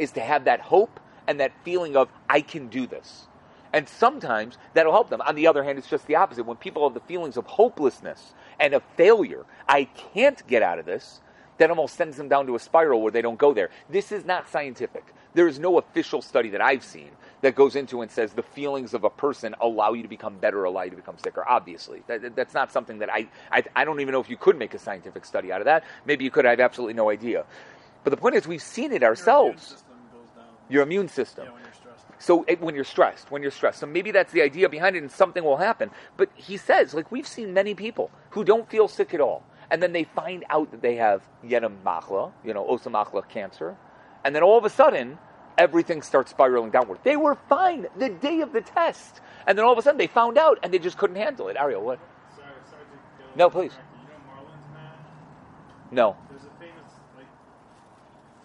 is 0.00 0.10
to 0.12 0.20
have 0.20 0.46
that 0.46 0.60
hope 0.60 0.98
and 1.28 1.38
that 1.38 1.52
feeling 1.64 1.96
of, 1.96 2.08
I 2.28 2.40
can 2.40 2.66
do 2.66 2.88
this. 2.88 3.28
And 3.72 3.88
sometimes 3.88 4.58
that'll 4.74 4.92
help 4.92 5.10
them. 5.10 5.20
On 5.20 5.36
the 5.36 5.46
other 5.46 5.62
hand, 5.62 5.78
it's 5.78 5.88
just 5.88 6.08
the 6.08 6.16
opposite. 6.16 6.44
When 6.44 6.56
people 6.56 6.82
have 6.82 6.94
the 6.94 7.06
feelings 7.06 7.36
of 7.36 7.46
hopelessness 7.46 8.34
and 8.58 8.74
of 8.74 8.82
failure, 8.96 9.44
I 9.68 9.84
can't 9.84 10.44
get 10.48 10.64
out 10.64 10.80
of 10.80 10.86
this, 10.86 11.20
that 11.58 11.70
almost 11.70 11.94
sends 11.94 12.16
them 12.16 12.28
down 12.28 12.48
to 12.48 12.56
a 12.56 12.58
spiral 12.58 13.00
where 13.00 13.12
they 13.12 13.22
don't 13.22 13.38
go 13.38 13.54
there. 13.54 13.70
This 13.88 14.10
is 14.10 14.24
not 14.24 14.48
scientific. 14.48 15.14
There 15.34 15.46
is 15.46 15.60
no 15.60 15.78
official 15.78 16.20
study 16.20 16.50
that 16.50 16.60
I've 16.60 16.82
seen 16.82 17.10
that 17.42 17.54
goes 17.54 17.76
into 17.76 18.00
and 18.02 18.10
says 18.10 18.32
the 18.32 18.42
feelings 18.42 18.94
of 18.94 19.04
a 19.04 19.10
person 19.10 19.54
allow 19.60 19.92
you 19.92 20.02
to 20.02 20.08
become 20.08 20.38
better 20.38 20.64
allow 20.64 20.82
you 20.82 20.90
to 20.90 20.96
become 20.96 21.18
sicker. 21.18 21.46
Obviously, 21.48 22.02
that, 22.06 22.22
that- 22.22 22.36
that's 22.36 22.54
not 22.54 22.72
something 22.72 22.98
that 23.00 23.10
I, 23.12 23.28
I 23.50 23.62
I 23.76 23.84
don't 23.84 24.00
even 24.00 24.12
know 24.12 24.20
if 24.20 24.30
you 24.30 24.36
could 24.36 24.58
make 24.58 24.74
a 24.74 24.78
scientific 24.78 25.24
study 25.24 25.52
out 25.52 25.60
of 25.60 25.66
that. 25.66 25.84
Maybe 26.06 26.24
you 26.24 26.30
could. 26.30 26.46
I 26.46 26.50
have 26.50 26.60
absolutely 26.60 26.94
no 26.94 27.10
idea. 27.10 27.44
But 28.04 28.10
the 28.10 28.16
point 28.16 28.34
is, 28.36 28.46
we've 28.48 28.62
seen 28.62 28.86
it 28.86 28.88
Your 28.90 28.96
immune 28.96 29.04
ourselves. 29.10 29.62
system 29.62 29.96
goes 30.12 30.28
down. 30.36 30.44
Your 30.68 30.82
immune 30.82 31.08
system. 31.08 31.44
Yeah, 31.46 31.52
when. 31.52 31.62
So 32.18 32.44
it, 32.46 32.60
when 32.60 32.76
you're 32.76 32.84
stressed, 32.84 33.32
when 33.32 33.42
you're 33.42 33.50
stressed, 33.50 33.80
so 33.80 33.86
maybe 33.86 34.12
that's 34.12 34.32
the 34.32 34.42
idea 34.42 34.68
behind 34.68 34.94
it, 34.94 35.02
and 35.02 35.10
something 35.10 35.42
will 35.42 35.56
happen. 35.56 35.90
But 36.16 36.30
he 36.34 36.56
says, 36.56 36.94
like 36.94 37.10
we've 37.10 37.26
seen 37.26 37.52
many 37.52 37.74
people 37.74 38.12
who 38.30 38.44
don't 38.44 38.70
feel 38.70 38.86
sick 38.86 39.12
at 39.12 39.20
all, 39.20 39.42
and 39.72 39.82
then 39.82 39.92
they 39.92 40.04
find 40.04 40.44
out 40.48 40.70
that 40.70 40.82
they 40.82 40.94
have 40.96 41.22
yedim 41.44 41.82
machla, 41.84 42.30
you 42.44 42.54
know, 42.54 42.64
osa 42.64 42.90
machla 42.90 43.28
cancer, 43.28 43.76
and 44.24 44.36
then 44.36 44.44
all 44.44 44.56
of 44.56 44.64
a 44.64 44.70
sudden 44.70 45.18
everything 45.62 46.02
starts 46.02 46.32
spiraling 46.32 46.70
downward. 46.70 46.98
They 47.04 47.16
were 47.16 47.36
fine 47.48 47.86
the 47.96 48.08
day 48.08 48.40
of 48.40 48.52
the 48.52 48.60
test, 48.60 49.20
and 49.46 49.56
then 49.56 49.64
all 49.64 49.72
of 49.72 49.78
a 49.78 49.82
sudden 49.82 49.96
they 49.96 50.08
found 50.08 50.36
out 50.36 50.58
and 50.62 50.74
they 50.74 50.80
just 50.80 50.98
couldn't 50.98 51.14
handle 51.16 51.46
it. 51.48 51.56
Ariel, 51.56 51.82
what? 51.82 52.00
Sorry, 52.34 52.50
sorry 52.68 52.82
to 52.82 53.38
No, 53.38 53.48
please. 53.48 53.70
You 53.70 54.10
know 54.10 54.18
Marlins 54.26 54.66
man? 54.74 54.98
No. 55.92 56.16
There's 56.28 56.42
a 56.42 56.54
famous 56.58 56.90
like 57.14 57.30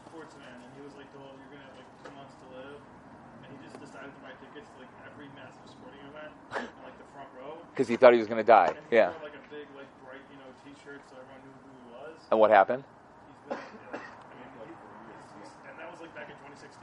sportsman, 0.06 0.46
and 0.46 0.72
he 0.78 0.82
was 0.86 0.94
like, 0.94 1.10
"Oh, 1.18 1.26
you're 1.42 1.58
gonna 1.58 1.66
have 1.66 1.82
like 1.82 1.90
two 2.06 2.14
months 2.14 2.38
to 2.38 2.46
live," 2.54 2.78
and 3.42 3.50
he 3.50 3.58
just 3.66 3.82
decided 3.82 4.14
to 4.14 4.22
buy 4.22 4.38
tickets 4.38 4.70
to 4.70 4.78
like 4.86 4.94
every 5.10 5.26
massive 5.34 5.66
sporting 5.74 6.06
event 6.14 6.32
in 6.70 6.70
like 6.86 6.98
the 7.02 7.10
front 7.18 7.30
row. 7.34 7.58
Because 7.74 7.90
he 7.90 7.98
thought 7.98 8.14
he 8.14 8.22
was 8.22 8.30
going 8.30 8.42
to 8.42 8.46
die. 8.46 8.78
Yeah. 8.94 9.10
wore 9.18 9.26
like 9.26 9.38
a 9.42 9.46
big 9.50 9.66
like 9.74 9.90
bright 10.06 10.22
you 10.30 10.38
know 10.38 10.50
T-shirt 10.62 11.02
so 11.10 11.18
everyone 11.18 11.42
knew 11.42 11.56
who 11.66 11.70
he 11.82 11.86
was. 11.98 12.22
And 12.30 12.38
what 12.38 12.54
happened? 12.54 12.86
He's 12.86 13.58
been, 13.58 13.58
yeah, 13.58 13.98
I 13.98 14.38
mean, 14.38 14.54
like, 14.62 14.70
he's, 14.70 15.34
he's, 15.42 15.52
and 15.66 15.74
that 15.82 15.90
was 15.90 15.98
like 15.98 16.14
back 16.14 16.30
in 16.30 16.38
2016. 16.46 16.78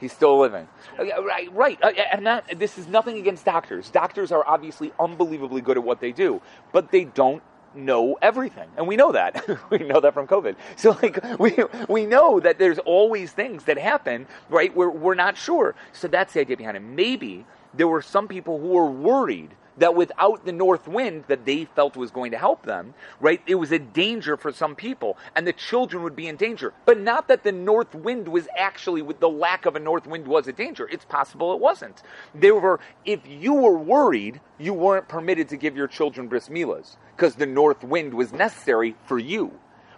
He's 0.00 0.12
still 0.12 0.38
living. 0.38 0.68
Yeah, 1.02 1.16
right, 1.16 1.52
right. 1.52 1.78
Uh, 1.82 1.88
and 2.12 2.26
that, 2.26 2.58
this 2.58 2.78
is 2.78 2.86
nothing 2.86 3.16
against 3.18 3.44
doctors. 3.44 3.90
Doctors 3.90 4.32
are 4.32 4.46
obviously 4.46 4.92
unbelievably 4.98 5.60
good 5.62 5.76
at 5.76 5.84
what 5.84 6.00
they 6.00 6.12
do, 6.12 6.40
but 6.72 6.90
they 6.90 7.04
don't 7.04 7.42
know 7.74 8.16
everything. 8.22 8.68
And 8.76 8.86
we 8.86 8.96
know 8.96 9.12
that. 9.12 9.46
we 9.70 9.78
know 9.78 10.00
that 10.00 10.14
from 10.14 10.26
COVID. 10.26 10.56
So 10.76 10.96
like 11.02 11.18
we 11.38 11.56
we 11.88 12.06
know 12.06 12.40
that 12.40 12.58
there's 12.58 12.78
always 12.78 13.32
things 13.32 13.64
that 13.64 13.78
happen, 13.78 14.26
right, 14.48 14.74
where 14.74 14.90
we're 14.90 15.14
not 15.14 15.36
sure. 15.36 15.74
So 15.92 16.08
that's 16.08 16.32
the 16.32 16.40
idea 16.40 16.56
behind 16.56 16.76
it. 16.76 16.80
Maybe 16.80 17.44
there 17.74 17.88
were 17.88 18.02
some 18.02 18.28
people 18.28 18.58
who 18.60 18.68
were 18.68 18.90
worried 18.90 19.50
that 19.78 19.94
without 19.94 20.44
the 20.44 20.52
north 20.52 20.86
wind 20.88 21.24
that 21.28 21.44
they 21.44 21.64
felt 21.64 21.96
was 21.96 22.10
going 22.10 22.30
to 22.32 22.38
help 22.38 22.64
them, 22.64 22.94
right? 23.20 23.40
It 23.46 23.56
was 23.56 23.72
a 23.72 23.78
danger 23.78 24.36
for 24.36 24.52
some 24.52 24.74
people, 24.74 25.16
and 25.34 25.46
the 25.46 25.52
children 25.52 26.02
would 26.02 26.16
be 26.16 26.26
in 26.26 26.36
danger. 26.36 26.72
But 26.84 27.00
not 27.00 27.28
that 27.28 27.44
the 27.44 27.52
north 27.52 27.94
wind 27.94 28.28
was 28.28 28.48
actually, 28.56 29.02
with 29.02 29.20
the 29.20 29.28
lack 29.28 29.66
of 29.66 29.76
a 29.76 29.80
north 29.80 30.06
wind, 30.06 30.26
was 30.26 30.48
a 30.48 30.52
danger. 30.52 30.88
It's 30.88 31.04
possible 31.04 31.52
it 31.52 31.60
wasn't. 31.60 32.02
They 32.34 32.50
were, 32.50 32.80
if 33.04 33.20
you 33.26 33.54
were 33.54 33.78
worried, 33.78 34.40
you 34.58 34.74
weren't 34.74 35.08
permitted 35.08 35.48
to 35.50 35.56
give 35.56 35.76
your 35.76 35.88
children 35.88 36.28
bris 36.28 36.48
milas 36.48 36.96
because 37.16 37.36
the 37.36 37.46
north 37.46 37.84
wind 37.84 38.14
was 38.14 38.32
necessary 38.32 38.96
for 39.06 39.18
you. 39.18 39.52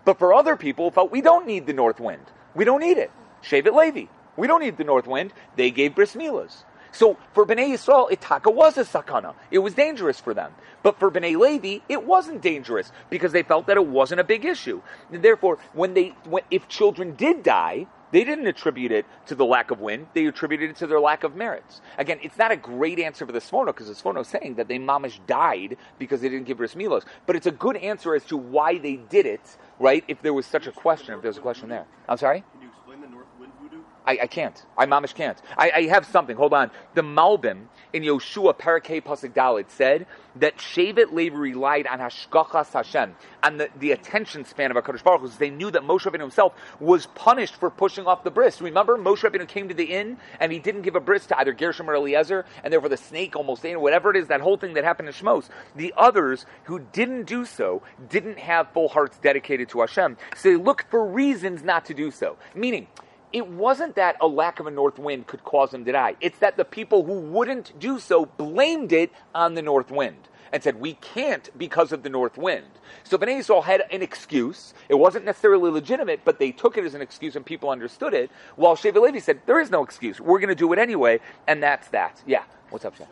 But 0.05 0.19
for 0.19 0.33
other 0.33 0.57
people, 0.57 0.91
felt 0.91 1.11
we 1.11 1.21
don't 1.21 1.47
need 1.47 1.67
the 1.67 1.73
north 1.73 2.01
wind. 2.01 2.25
We 2.55 2.65
don't 2.65 2.81
need 2.81 2.99
it. 2.99 3.11
Shevet 3.43 3.75
Levi. 3.75 4.11
We 4.37 4.47
don't 4.47 4.63
need 4.63 4.77
the 4.77 4.85
north 4.85 5.07
wind. 5.07 5.33
They 5.57 5.71
gave 5.71 5.95
bris 5.95 6.15
milas. 6.15 6.65
So 6.93 7.17
for 7.33 7.47
Bnei 7.47 7.71
Yisrael, 7.71 8.11
Itaka 8.11 8.53
was 8.53 8.77
a 8.79 8.85
sakana. 8.85 9.35
It 9.51 9.59
was 9.59 9.75
dangerous 9.75 10.21
for 10.21 10.35
them. 10.35 10.53
But 10.83 10.99
for 10.99 11.11
Bnei 11.11 11.37
Levi, 11.37 11.85
it 11.89 12.05
wasn't 12.05 12.43
dangerous 12.43 12.91
because 13.11 13.33
they 13.33 13.43
felt 13.43 13.67
that 13.67 13.77
it 13.77 13.87
wasn't 13.87 14.21
a 14.21 14.25
big 14.25 14.45
issue. 14.45 14.83
And 15.13 15.23
therefore, 15.23 15.59
when 15.73 15.95
they, 15.95 16.15
when, 16.25 16.43
if 16.51 16.69
children 16.69 17.15
did 17.15 17.43
die, 17.43 17.87
they 18.13 18.25
didn't 18.25 18.47
attribute 18.47 18.91
it 18.91 19.07
to 19.27 19.35
the 19.35 19.45
lack 19.45 19.71
of 19.71 19.81
wind. 19.81 20.09
They 20.15 20.27
attributed 20.27 20.71
it 20.71 20.77
to 20.77 20.87
their 20.87 21.01
lack 21.01 21.23
of 21.23 21.37
merits. 21.37 21.81
Again, 21.97 22.19
it's 22.23 22.37
not 22.37 22.51
a 22.51 22.57
great 22.57 22.99
answer 22.99 23.25
for 23.25 23.33
the 23.33 23.39
Sforno 23.39 23.67
because 23.67 23.87
the 23.87 23.95
Sforno 23.95 24.21
is 24.23 24.29
saying 24.29 24.57
that 24.57 24.69
they 24.69 24.79
mamish 24.79 25.25
died 25.27 25.77
because 25.99 26.21
they 26.21 26.29
didn't 26.29 26.47
give 26.47 26.59
bris 26.59 26.75
milos. 26.75 27.05
But 27.27 27.37
it's 27.37 27.47
a 27.47 27.53
good 27.53 27.77
answer 27.77 28.15
as 28.15 28.25
to 28.25 28.37
why 28.37 28.79
they 28.79 28.97
did 28.97 29.27
it, 29.27 29.57
right? 29.79 30.05
If 30.09 30.23
there 30.23 30.35
was 30.35 30.47
such 30.47 30.67
a 30.67 30.73
question, 30.73 31.15
if 31.15 31.23
there 31.23 31.29
was 31.29 31.39
a 31.39 31.43
question 31.43 31.69
there. 31.69 31.87
I'm 32.09 32.19
sorry? 32.19 32.43
Can 32.53 32.63
you 32.63 32.69
explain 32.69 33.01
the 33.01 33.09
North 33.09 33.27
Wind 33.39 33.53
voodoo? 33.63 33.83
I, 34.11 34.19
I 34.23 34.27
can't. 34.27 34.61
I 34.77 34.87
mamish 34.87 35.15
can't. 35.15 35.41
I, 35.57 35.71
I 35.71 35.83
have 35.83 36.05
something. 36.05 36.37
Hold 36.37 36.53
on. 36.53 36.73
The 36.95 37.03
Malbim 37.03 37.67
in 37.93 38.03
Yehoshua 38.03 38.59
Parakeh 38.59 39.03
Pasuk 39.03 39.33
Dalit 39.35 39.71
said 39.71 40.05
that 40.37 40.57
Shevet 40.59 41.13
Levi 41.13 41.37
relied 41.37 41.87
on 41.87 42.01
Hashgachas 42.01 42.73
Hashem, 42.73 43.15
on 43.45 43.57
the, 43.59 43.69
the 43.79 43.93
attention 43.93 44.45
span 44.45 44.73
of 44.73 44.77
HaKadosh 44.77 45.05
Baruch 45.05 45.21
Hu, 45.21 45.29
they 45.39 45.51
knew 45.51 45.71
that 45.71 45.83
Moshe 45.83 46.11
Rabbeinu 46.11 46.21
himself 46.21 46.55
was 46.81 47.07
punished 47.07 47.55
for 47.55 47.71
pushing 47.71 48.07
off 48.07 48.25
the 48.25 48.33
bris. 48.33 48.61
Remember, 48.61 48.99
Moshe 48.99 49.19
Rabbeinu 49.19 49.47
came 49.47 49.69
to 49.69 49.75
the 49.75 49.85
inn 49.85 50.17
and 50.41 50.51
he 50.51 50.59
didn't 50.59 50.83
give 50.83 50.97
a 50.97 51.01
bris 51.01 51.27
to 51.27 51.39
either 51.39 51.53
Gershom 51.53 51.89
or 51.89 51.95
Eliezer, 51.95 52.45
and 52.65 52.73
therefore 52.73 52.89
the 52.89 52.97
snake 52.97 53.37
almost 53.37 53.65
ate, 53.65 53.81
whatever 53.81 54.11
it 54.11 54.17
is, 54.17 54.27
that 54.27 54.41
whole 54.41 54.57
thing 54.57 54.75
that 54.75 54.83
happened 54.83 55.09
in 55.09 55.15
Shmos. 55.15 55.49
The 55.77 55.95
others 55.97 56.47
who 56.65 56.81
didn't 56.93 57.25
do 57.25 57.45
so 57.45 57.83
didn't 58.09 58.39
have 58.39 58.73
full 58.73 58.89
hearts 58.89 59.19
dedicated 59.19 59.69
to 59.71 59.81
Hashem, 59.81 60.17
so 60.37 60.51
they 60.51 60.57
looked 60.57 60.91
for 60.91 61.05
reasons 61.05 61.63
not 61.63 61.85
to 61.87 61.95
do 61.95 62.11
so. 62.11 62.37
Meaning, 62.57 62.89
it 63.33 63.47
wasn't 63.47 63.95
that 63.97 64.17
a 64.21 64.27
lack 64.27 64.61
of 64.61 64.67
a 64.67 64.71
north 64.71 64.99
wind 64.99 65.27
could 65.27 65.45
cause 65.45 65.71
them 65.71 65.85
to 65.85 65.93
die. 65.93 66.17
It's 66.21 66.39
that 66.41 66.57
the 66.57 66.65
people 66.65 67.05
who 67.05 67.21
wouldn't 67.21 67.79
do 67.79 67.99
so 67.99 68.27
blamed 68.27 68.93
it 68.93 69.13
on 69.35 69.55
the 69.55 69.63
north 69.63 69.91
wind 69.91 70.29
and 70.53 70.63
said, 70.63 70.81
we 70.81 70.95
can't 70.95 71.49
because 71.57 71.93
of 71.93 72.03
the 72.03 72.09
north 72.09 72.37
wind. 72.37 72.67
So 73.05 73.17
Bnei 73.17 73.39
Yisrael 73.39 73.63
had 73.63 73.85
an 73.93 74.03
excuse. 74.03 74.75
It 74.89 74.97
wasn't 74.97 75.25
necessarily 75.25 75.71
legitimate, 75.71 76.21
but 76.25 76.39
they 76.41 76.51
took 76.51 76.77
it 76.77 76.85
as 76.85 76.95
an 76.95 77.03
excuse 77.03 77.37
and 77.37 77.47
people 77.47 77.71
understood 77.71 78.15
it. 78.15 78.31
While 78.57 78.75
Shevet 78.77 79.01
Levi 79.01 79.21
said, 79.21 79.41
there 79.47 79.61
is 79.61 79.71
no 79.71 79.85
excuse. 79.85 80.21
We're 80.21 80.41
going 80.41 80.49
to 80.49 80.55
do 80.57 80.73
it 80.73 80.79
anyway. 80.81 81.21
And 81.47 81.63
that's 81.63 81.89
that. 81.89 82.23
Yeah. 82.27 82.43
What's 82.71 82.85
up, 82.85 82.97
Shah? 82.97 83.05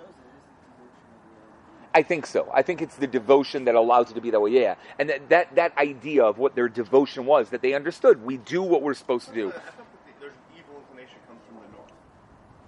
I 1.94 2.02
think 2.02 2.26
so. 2.26 2.50
I 2.54 2.62
think 2.62 2.83
it's 2.83 2.96
the 2.96 3.07
devotion 3.07 3.64
that 3.64 3.74
allows 3.74 4.11
it 4.11 4.14
to 4.14 4.20
be 4.20 4.31
that 4.31 4.40
way. 4.40 4.50
Yeah, 4.50 4.74
and 4.98 5.09
that, 5.09 5.28
that 5.31 5.54
that 5.57 5.78
idea 5.78 6.22
of 6.24 6.38
what 6.38 6.54
their 6.54 6.68
devotion 6.68 7.24
was 7.26 7.50
that 7.50 7.62
they 7.62 7.72
understood. 7.74 8.24
We 8.24 8.37
do 8.37 8.62
what 8.62 8.83
we're 8.83 8.94
supposed 8.94 9.26
to 9.28 9.35
do. 9.35 9.48
I 9.48 9.52
thought 9.52 9.64
that 9.64 9.74
the- 9.76 10.20
there's 10.20 10.33
an 10.35 10.38
evil 10.59 10.76
inclination 10.78 11.16
comes 11.26 11.40
from 11.48 11.57
the 11.57 11.76
north. 11.76 11.92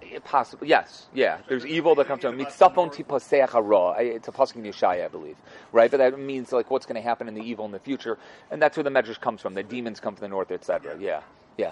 Possible, 0.19 0.67
yes, 0.67 1.07
yeah. 1.13 1.37
There's 1.47 1.65
evil 1.65 1.95
that 1.95 2.07
comes 2.07 2.21
from 2.21 2.37
mitzafon 2.37 2.91
tipaseach 2.91 3.51
hara. 3.51 3.95
It's 4.03 4.27
a 4.27 4.31
pasuk 4.31 4.57
in 4.57 4.63
Yeshaya, 4.63 5.05
I 5.05 5.07
believe, 5.07 5.37
right? 5.71 5.89
But 5.89 5.97
that 5.97 6.19
means 6.19 6.51
like 6.51 6.69
what's 6.69 6.85
going 6.85 6.95
to 6.95 7.01
happen 7.01 7.27
in 7.27 7.33
the 7.33 7.41
evil 7.41 7.65
in 7.65 7.71
the 7.71 7.79
future, 7.79 8.17
and 8.49 8.61
that's 8.61 8.75
where 8.75 8.83
the 8.83 8.89
medrash 8.89 9.19
comes 9.21 9.41
from. 9.41 9.53
The 9.53 9.63
demons 9.63 9.99
come 9.99 10.15
from 10.15 10.23
the 10.23 10.29
north, 10.29 10.51
etc. 10.51 10.97
Yeah, 10.99 11.21
yeah. 11.57 11.71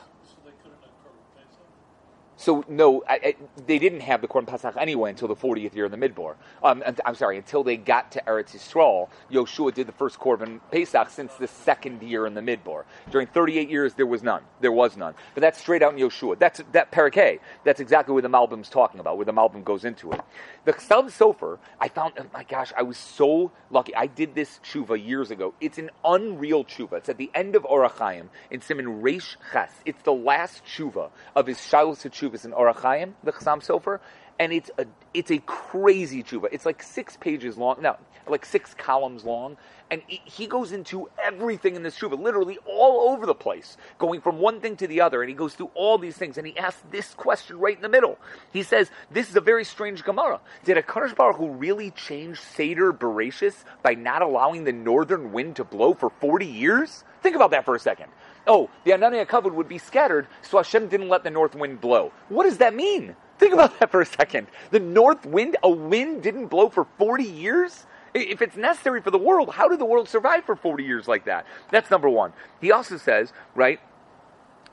So 2.40 2.64
no, 2.70 3.04
I, 3.06 3.14
I, 3.16 3.36
they 3.68 3.80
didn't 3.80 4.00
have 4.00 4.22
the 4.22 4.28
Korban 4.30 4.48
Pesach 4.48 4.74
anyway 4.78 5.10
until 5.10 5.28
the 5.28 5.36
40th 5.36 5.76
year 5.76 5.84
of 5.84 5.92
the 5.92 5.98
Midbar. 5.98 6.36
Um, 6.64 6.82
I'm 7.06 7.16
sorry, 7.16 7.38
until 7.38 7.66
they 7.66 7.76
got 7.76 8.14
to 8.14 8.24
Eretz 8.26 8.56
Yisrael, 8.56 9.10
Yehoshua 9.30 9.74
did 9.74 9.88
the 9.88 9.92
first 9.92 10.22
Korban 10.22 10.62
Pesach 10.72 11.10
since 11.10 11.34
the 11.36 11.48
second 11.48 12.02
year 12.02 12.26
in 12.26 12.36
the 12.36 12.42
Midbar. 12.42 12.86
During 13.12 13.28
38 13.28 13.70
years, 13.70 13.94
there 13.96 14.06
was 14.06 14.24
none. 14.24 14.42
There 14.62 14.72
was 14.72 14.96
none. 14.96 15.16
But 15.36 15.42
that's 15.42 15.60
straight 15.60 15.84
out 15.84 15.92
in 15.92 16.00
Yehoshua. 16.00 16.40
That's 16.40 16.62
that 16.72 16.94
Parakeh. 16.94 17.40
That's 17.66 17.82
exactly 17.82 18.14
what 18.14 18.24
the 18.24 18.30
Malbim's 18.30 18.70
talking 18.70 19.02
about, 19.02 19.18
where 19.18 19.26
the 19.26 19.34
Malbim 19.34 19.66
goes 19.66 19.84
into 19.84 20.14
it. 20.14 20.22
The 20.64 20.72
Chassam 20.72 21.08
Sofer, 21.08 21.58
I 21.82 21.90
found, 21.90 22.14
oh 22.18 22.26
my 22.34 22.46
gosh, 22.46 22.72
I 22.78 22.84
was 22.84 22.98
so 22.98 23.52
lucky. 23.70 23.94
I 23.94 24.08
did 24.08 24.34
this 24.34 24.62
tshuva 24.64 25.06
years 25.06 25.30
ago. 25.30 25.54
It's 25.60 25.78
an 25.78 25.90
unreal 26.06 26.64
tshuva. 26.64 26.94
It's 26.94 27.10
at 27.10 27.18
the 27.18 27.32
end 27.36 27.58
of 27.58 27.64
Orach 27.64 27.98
Chaim 27.98 28.30
in 28.50 28.62
Siman 28.62 29.02
Reish 29.02 29.36
Ches. 29.52 29.74
It's 29.86 30.02
the 30.04 30.14
last 30.14 30.64
tshuva 30.64 31.10
of 31.36 31.46
his 31.46 31.58
Shalos 31.58 32.06
Tshuvas 32.30 32.46
in 32.46 32.52
Orach 32.52 32.82
Chaim, 32.82 33.16
the 33.24 33.32
Chassam 33.32 33.62
Sofer, 33.66 34.00
and 34.38 34.54
it's 34.54 34.72
a 34.78 34.86
it's 35.14 35.32
a 35.32 35.40
crazy 35.40 36.24
tshuva. 36.24 36.48
It's 36.52 36.66
like 36.66 36.84
six 36.84 37.18
pages 37.18 37.58
long, 37.58 37.78
no, 37.82 37.98
like 38.28 38.46
six 38.46 38.74
columns 38.76 39.26
long, 39.26 39.58
and 39.90 40.02
he- 40.08 40.22
he 40.24 40.46
goes 40.46 40.72
into 40.72 41.10
everything 41.22 41.76
in 41.76 41.84
this 41.84 41.98
tshuva, 41.98 42.18
literally 42.20 42.60
all 42.66 43.10
over 43.12 43.26
the 43.26 43.34
place, 43.34 43.76
going 43.98 44.22
from 44.22 44.40
one 44.40 44.62
thing 44.62 44.78
to 44.78 44.88
the 44.88 45.02
other, 45.02 45.22
and 45.22 45.30
he 45.30 45.36
goes 45.36 45.56
through 45.56 45.72
all 45.74 45.98
these 45.98 46.16
things, 46.16 46.38
and 46.38 46.46
he 46.46 46.58
asks 46.58 46.84
this 46.92 47.14
question 47.16 47.60
right 47.60 47.76
in 47.76 47.82
the 47.82 47.90
middle. 47.90 48.18
He 48.54 48.64
says, 48.64 48.92
"This 49.10 49.30
is 49.30 49.36
a 49.36 49.42
very 49.42 49.64
strange 49.64 50.04
Gemara. 50.04 50.40
Did 50.64 50.78
a 50.78 50.84
Kadosh 50.84 51.16
Baruch 51.16 51.38
Hu 51.38 51.50
really 51.50 51.92
change 51.92 52.40
Seder 52.40 52.94
Bereshis 52.94 53.64
by 53.82 53.96
not 53.96 54.22
allowing 54.22 54.64
the 54.64 54.74
northern 54.74 55.32
wind 55.32 55.56
to 55.56 55.64
blow 55.64 55.94
for 55.94 56.10
forty 56.10 56.46
years? 56.46 57.04
Think 57.22 57.36
about 57.36 57.52
that 57.52 57.66
for 57.66 57.76
a 57.76 57.80
second. 57.80 58.12
Oh, 58.48 58.70
the 58.84 58.92
Ananei 58.92 59.26
HaKavod 59.26 59.54
would 59.54 59.68
be 59.68 59.78
scattered, 59.78 60.28
so 60.42 60.58
Hashem 60.58 60.88
didn't 60.88 61.10
let 61.10 61.24
the 61.24 61.30
north 61.30 61.56
wind 61.56 61.82
blow. 61.82 62.12
What 62.30 62.44
does 62.44 62.58
that 62.58 62.74
mean? 62.74 63.16
Think 63.38 63.54
about 63.54 63.80
that 63.80 63.92
for 63.92 64.02
a 64.02 64.06
second. 64.06 64.48
The 64.72 64.80
north 64.80 65.26
wind, 65.26 65.58
a 65.64 65.70
wind 65.70 66.24
didn't 66.24 66.48
blow 66.48 66.70
for 66.70 66.88
40 66.98 67.24
years? 67.24 67.86
If 68.14 68.42
it's 68.42 68.58
necessary 68.58 69.02
for 69.02 69.12
the 69.12 69.20
world, 69.20 69.52
how 69.52 69.68
did 69.68 69.80
the 69.80 69.86
world 69.86 70.10
survive 70.10 70.44
for 70.44 70.56
40 70.56 70.84
years 70.84 71.08
like 71.08 71.26
that? 71.26 71.46
That's 71.72 71.92
number 71.92 72.10
one. 72.10 72.34
He 72.60 72.72
also 72.72 72.98
says, 72.98 73.32
right, 73.54 73.80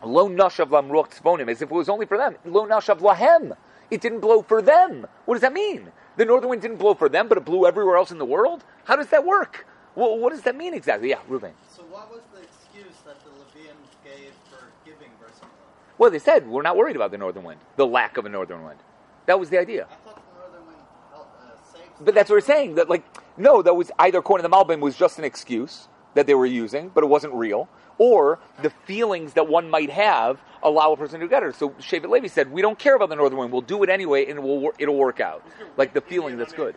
Lo 0.02 0.28
nashav 0.28 0.68
lamruach 0.68 1.10
tzvonim, 1.10 1.50
as 1.50 1.62
if 1.62 1.70
it 1.70 1.74
was 1.74 1.88
only 1.88 2.06
for 2.06 2.18
them. 2.18 2.36
Lo 2.44 2.66
nashav 2.66 3.00
lahem. 3.00 3.56
It 3.90 4.00
didn't 4.00 4.20
blow 4.20 4.42
for 4.42 4.60
them. 4.60 5.06
What 5.24 5.36
does 5.36 5.42
that 5.42 5.52
mean? 5.52 5.92
The 6.16 6.24
northern 6.24 6.50
wind 6.50 6.62
didn't 6.62 6.78
blow 6.78 6.94
for 6.94 7.08
them, 7.08 7.28
but 7.28 7.38
it 7.38 7.44
blew 7.44 7.66
everywhere 7.66 7.96
else 7.96 8.10
in 8.10 8.18
the 8.18 8.24
world? 8.24 8.64
How 8.84 8.96
does 8.96 9.08
that 9.08 9.24
work? 9.24 9.66
Well, 9.94 10.18
what 10.18 10.30
does 10.32 10.42
that 10.42 10.56
mean 10.56 10.74
exactly? 10.74 11.10
Yeah, 11.10 11.20
Ruben. 11.28 11.52
So 11.74 11.82
what 11.84 12.10
was 12.10 12.22
the 12.34 12.42
excuse 12.42 12.96
that 13.06 13.16
the 13.24 13.30
Levians 13.30 13.90
gave 14.04 14.32
for 14.50 14.64
giving 14.84 15.10
bris 15.20 15.32
milah? 15.40 15.85
Well, 15.98 16.10
they 16.10 16.18
said 16.18 16.46
we're 16.46 16.62
not 16.62 16.76
worried 16.76 16.96
about 16.96 17.10
the 17.10 17.18
northern 17.18 17.44
wind, 17.44 17.60
the 17.76 17.86
lack 17.86 18.16
of 18.16 18.26
a 18.26 18.28
northern 18.28 18.64
wind. 18.64 18.78
That 19.26 19.40
was 19.40 19.50
the 19.50 19.58
idea. 19.58 19.86
I 19.90 19.94
thought 20.04 20.16
the 20.16 20.40
northern 20.40 20.66
wind 20.66 20.78
helped, 21.10 21.40
uh. 21.42 22.04
But 22.04 22.14
that's 22.14 22.28
what 22.28 22.36
we're 22.36 22.40
saying. 22.40 22.74
That 22.76 22.88
like 22.88 23.04
no, 23.36 23.62
that 23.62 23.74
was 23.74 23.90
either 23.98 24.18
according 24.18 24.44
to 24.44 24.48
the 24.48 24.56
Malbim 24.56 24.80
was 24.80 24.96
just 24.96 25.18
an 25.18 25.24
excuse 25.24 25.88
that 26.14 26.26
they 26.26 26.34
were 26.34 26.46
using, 26.46 26.90
but 26.90 27.04
it 27.04 27.08
wasn't 27.08 27.34
real, 27.34 27.68
or 27.98 28.38
the 28.62 28.70
feelings 28.70 29.34
that 29.34 29.48
one 29.48 29.68
might 29.68 29.90
have 29.90 30.40
allow 30.62 30.92
a 30.92 30.96
person 30.96 31.20
to 31.20 31.28
get 31.28 31.42
it. 31.42 31.54
So 31.54 31.70
Shevet 31.70 32.08
Levi 32.08 32.28
said, 32.28 32.50
"We 32.52 32.62
don't 32.62 32.78
care 32.78 32.96
about 32.96 33.08
the 33.08 33.16
northern 33.16 33.38
wind. 33.38 33.52
We'll 33.52 33.62
do 33.62 33.82
it 33.82 33.90
anyway, 33.90 34.26
and 34.26 34.38
it 34.38 34.42
will 34.42 34.72
it'll 34.78 34.96
work 34.96 35.20
out." 35.20 35.44
Like 35.76 35.94
the 35.94 36.00
feeling 36.00 36.36
that's 36.36 36.52
good. 36.52 36.74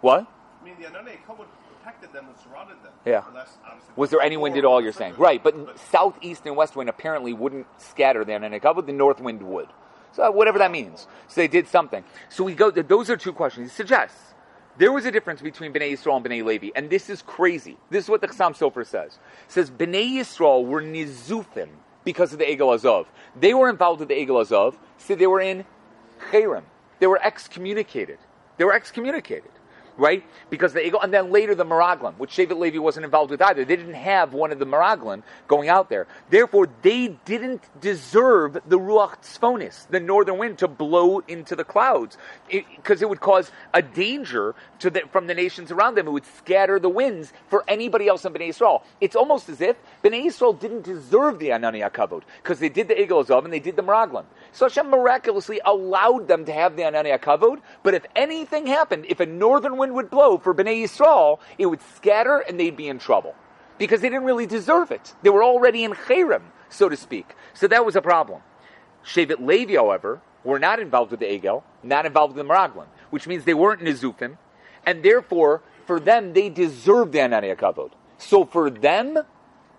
What 0.00 0.26
I 0.62 0.64
mean, 0.64 0.74
the 0.78 0.86
protected 1.86 2.12
them 2.12 2.26
and 2.28 2.36
surrounded 2.38 2.76
them. 2.82 2.92
Yeah. 3.04 3.22
Unless, 3.28 3.58
was 3.94 4.10
there 4.10 4.20
any 4.20 4.36
wind 4.36 4.56
at 4.56 4.64
all? 4.64 4.82
You're 4.82 4.92
saying 4.92 5.14
right, 5.18 5.42
but 5.42 5.78
south, 5.78 6.18
east, 6.20 6.44
and 6.44 6.56
west 6.56 6.74
wind 6.74 6.88
apparently 6.88 7.32
wouldn't 7.32 7.66
scatter 7.78 8.24
the 8.24 8.32
Ananei 8.32 8.60
HaKavod. 8.60 8.86
The 8.86 8.92
north 8.92 9.20
wind 9.20 9.42
would. 9.42 9.68
So 10.12 10.28
whatever 10.30 10.58
that 10.58 10.72
means. 10.72 11.06
So 11.28 11.40
they 11.40 11.48
did 11.48 11.68
something. 11.68 12.02
So 12.28 12.42
we 12.42 12.54
go. 12.54 12.70
Those 12.70 13.08
are 13.08 13.16
two 13.16 13.32
questions. 13.32 13.70
He 13.70 13.76
suggests 13.76 14.34
there 14.78 14.90
was 14.90 15.06
a 15.06 15.12
difference 15.12 15.40
between 15.40 15.72
Bnei 15.72 15.92
Yisrael 15.92 16.16
and 16.16 16.24
Bnei 16.24 16.44
Levi, 16.44 16.70
and 16.74 16.90
this 16.90 17.08
is 17.08 17.22
crazy. 17.22 17.76
This 17.90 18.04
is 18.04 18.10
what 18.10 18.20
the 18.20 18.28
Chassam 18.28 18.56
Sofer 18.56 18.84
says. 18.84 19.18
It 19.46 19.52
says 19.52 19.70
Bnei 19.70 20.10
Yisrael 20.14 20.66
were 20.66 20.82
nizufim 20.82 21.68
because 22.04 22.32
of 22.32 22.40
the 22.40 22.46
Egel 22.46 22.74
Hazahav. 22.74 23.06
They 23.38 23.54
were 23.54 23.68
involved 23.68 24.00
with 24.00 24.08
the 24.08 24.14
Egel 24.14 24.42
Hazahav, 24.42 24.76
so 24.98 25.14
they 25.14 25.26
were 25.28 25.40
in 25.40 25.64
Cherem. 26.32 26.64
They 26.98 27.06
were 27.06 27.22
excommunicated. 27.22 28.18
They 28.56 28.64
were 28.64 28.72
excommunicated. 28.72 29.50
Right? 29.98 30.24
Because 30.50 30.74
the 30.74 30.80
Egel, 30.80 31.02
and 31.02 31.12
then 31.12 31.32
later 31.32 31.54
the 31.54 31.64
Meraglim, 31.64 32.18
which 32.18 32.30
Shevet 32.30 32.58
Levi 32.58 32.78
wasn't 32.78 33.04
involved 33.04 33.30
with 33.30 33.40
either. 33.40 33.64
They 33.64 33.76
didn't 33.76 33.94
have 33.94 34.34
one 34.34 34.52
of 34.52 34.58
the 34.58 34.66
Meraglim 34.66 35.22
going 35.48 35.70
out 35.70 35.88
there. 35.88 36.06
Therefore, 36.28 36.68
they 36.82 37.16
didn't 37.24 37.62
deserve 37.80 38.54
the 38.66 38.78
Ruach 38.78 39.22
Tzfonis, 39.22 39.88
the 39.88 40.00
northern 40.00 40.36
wind, 40.36 40.58
to 40.58 40.68
blow 40.68 41.20
into 41.20 41.56
the 41.56 41.64
clouds. 41.64 42.18
Because 42.50 43.00
it, 43.00 43.08
would 43.08 43.20
cause 43.20 43.50
a 43.72 43.80
danger 43.80 44.54
to 44.80 44.90
the, 44.90 45.00
from 45.10 45.26
the 45.26 45.34
nations 45.34 45.70
around 45.70 45.94
them. 45.94 46.08
It 46.08 46.10
would 46.10 46.26
scatter 46.26 46.78
the 46.78 46.90
winds 46.90 47.32
for 47.48 47.64
anybody 47.66 48.06
else 48.06 48.24
in 48.24 48.34
Bnei 48.34 48.48
Yisrael. 48.48 48.82
It's 49.00 49.16
almost 49.16 49.48
as 49.48 49.60
if 49.62 49.76
Bnei 50.04 50.26
Yisrael 50.26 50.58
didn't 50.58 50.82
deserve 50.82 51.38
the 51.38 51.48
Ananei 51.48 51.90
HaKavod, 51.90 52.22
because 52.42 52.58
they 52.58 52.68
did 52.68 52.88
the 52.88 52.94
Egel 52.94 53.24
Hazahav 53.24 53.44
and 53.44 53.52
they 53.52 53.60
did 53.60 53.76
the 53.76 53.82
Meraglim. 53.82 54.24
So 54.56 54.64
Hashem 54.64 54.88
miraculously 54.88 55.60
allowed 55.66 56.28
them 56.28 56.46
to 56.46 56.52
have 56.52 56.76
the 56.76 56.82
Ananei 56.84 57.20
HaKavod, 57.20 57.60
but 57.82 57.92
if 57.92 58.06
anything 58.16 58.66
happened, 58.66 59.04
if 59.06 59.20
a 59.20 59.26
northern 59.26 59.76
wind 59.76 59.92
would 59.92 60.08
blow 60.08 60.38
for 60.38 60.54
Bnei 60.54 60.82
Yisrael, 60.82 61.40
it 61.58 61.66
would 61.66 61.82
scatter 61.94 62.38
and 62.38 62.58
they'd 62.58 62.74
be 62.74 62.88
in 62.88 62.98
trouble. 62.98 63.34
Because 63.76 64.00
they 64.00 64.08
didn't 64.08 64.24
really 64.24 64.46
deserve 64.46 64.92
it. 64.92 65.14
They 65.22 65.28
were 65.28 65.44
already 65.44 65.84
in 65.84 65.92
Cherem, 65.92 66.40
so 66.70 66.88
to 66.88 66.96
speak. 66.96 67.34
So 67.52 67.68
that 67.68 67.84
was 67.84 67.96
a 67.96 68.00
problem. 68.00 68.40
Shevet 69.04 69.46
Levi, 69.46 69.74
however, 69.74 70.22
were 70.42 70.58
not 70.58 70.80
involved 70.80 71.10
with 71.10 71.20
the 71.20 71.26
Egel, 71.26 71.62
not 71.82 72.06
involved 72.06 72.34
with 72.34 72.46
the 72.46 72.50
Meraglim, 72.50 72.86
which 73.10 73.26
means 73.26 73.44
they 73.44 73.52
weren't 73.52 73.82
Nizufim, 73.82 74.38
and 74.86 75.02
therefore, 75.02 75.60
for 75.84 76.00
them, 76.00 76.32
they 76.32 76.48
deserved 76.48 77.12
the 77.12 77.18
Ananei 77.18 77.54
HaKavod. 77.54 77.90
So 78.16 78.46
for 78.46 78.70
them, 78.70 79.18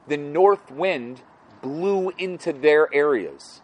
the 0.08 0.18
north 0.18 0.70
wind 0.70 1.24
blew 1.64 2.12
into 2.20 2.54
their 2.54 2.94
areas. 2.94 3.64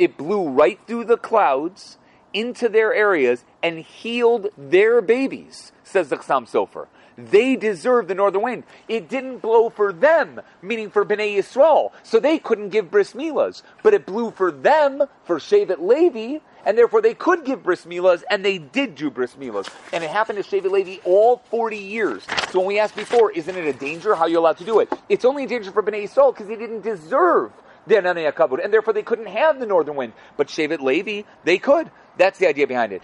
It 0.00 0.16
blew 0.16 0.48
right 0.48 0.80
through 0.86 1.04
the 1.04 1.18
clouds 1.18 1.98
into 2.32 2.70
their 2.70 2.94
areas 2.94 3.44
and 3.62 3.80
healed 3.80 4.48
their 4.56 5.02
babies, 5.02 5.72
says 5.84 6.08
the 6.08 6.16
Chassam 6.16 6.48
Sofer. 6.48 6.86
They 7.18 7.54
deserve 7.54 8.08
the 8.08 8.14
northern 8.14 8.40
wind. 8.40 8.64
It 8.88 9.10
didn't 9.10 9.40
blow 9.40 9.68
for 9.68 9.92
them, 9.92 10.40
meaning 10.62 10.88
for 10.88 11.04
Bnei 11.04 11.36
Yisrael, 11.36 11.92
so 12.02 12.18
they 12.18 12.38
couldn't 12.38 12.70
give 12.70 12.90
bris 12.90 13.12
milas. 13.12 13.60
But 13.82 13.92
it 13.92 14.06
blew 14.06 14.30
for 14.30 14.50
them, 14.50 15.02
for 15.24 15.36
Shevet 15.36 15.86
Levi, 15.86 16.38
and 16.64 16.78
therefore 16.78 17.02
they 17.02 17.12
could 17.12 17.44
give 17.44 17.62
bris 17.62 17.84
milas, 17.84 18.22
and 18.30 18.42
they 18.42 18.56
did 18.56 18.94
do 18.94 19.10
bris 19.10 19.34
milas. 19.34 19.68
And 19.92 20.02
it 20.02 20.08
happened 20.08 20.42
to 20.42 20.50
Shevet 20.50 20.70
Levi 20.70 21.02
all 21.04 21.42
40 21.50 21.76
years. 21.76 22.22
So 22.50 22.60
when 22.60 22.68
we 22.68 22.78
asked 22.78 22.96
before, 22.96 23.32
isn't 23.32 23.54
it 23.54 23.66
a 23.66 23.78
danger? 23.78 24.14
How 24.14 24.22
are 24.22 24.30
you 24.30 24.38
allowed 24.38 24.56
to 24.58 24.64
do 24.64 24.80
it? 24.80 24.90
It's 25.10 25.26
only 25.26 25.44
a 25.44 25.46
danger 25.46 25.70
for 25.72 25.82
Bnei 25.82 26.04
Yisrael 26.04 26.32
because 26.32 26.48
they 26.48 26.56
didn't 26.56 26.80
deserve 26.80 27.52
and 27.88 28.72
therefore 28.72 28.94
they 28.94 29.02
couldn't 29.02 29.26
have 29.26 29.58
the 29.58 29.66
northern 29.66 29.96
wind. 29.96 30.12
But 30.36 30.48
Shevet 30.48 30.80
Levi, 30.80 31.22
they 31.44 31.58
could. 31.58 31.90
That's 32.16 32.38
the 32.38 32.48
idea 32.48 32.66
behind 32.66 32.92
it. 32.92 33.02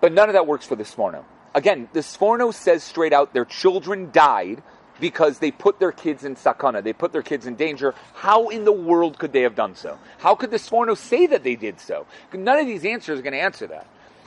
But 0.00 0.12
none 0.12 0.28
of 0.28 0.32
that 0.34 0.46
works 0.46 0.66
for 0.66 0.76
the 0.76 0.84
Sforno. 0.84 1.24
Again, 1.54 1.88
the 1.92 2.00
Sforno 2.00 2.54
says 2.54 2.82
straight 2.82 3.12
out 3.12 3.32
their 3.32 3.44
children 3.44 4.10
died 4.12 4.62
because 5.00 5.38
they 5.38 5.50
put 5.50 5.78
their 5.78 5.92
kids 5.92 6.24
in 6.24 6.36
sakana. 6.36 6.82
They 6.82 6.92
put 6.92 7.12
their 7.12 7.22
kids 7.22 7.46
in 7.46 7.56
danger. 7.56 7.94
How 8.14 8.48
in 8.48 8.64
the 8.64 8.72
world 8.72 9.18
could 9.18 9.32
they 9.32 9.42
have 9.42 9.54
done 9.54 9.74
so? 9.74 9.98
How 10.18 10.34
could 10.34 10.50
the 10.50 10.58
Sforno 10.58 10.96
say 10.96 11.26
that 11.26 11.42
they 11.42 11.56
did 11.56 11.80
so? 11.80 12.06
None 12.32 12.58
of 12.58 12.66
these 12.66 12.84
answers 12.84 13.18
are 13.18 13.22
going 13.22 13.32
to 13.32 13.40
answer 13.40 13.66
that. 13.68 13.86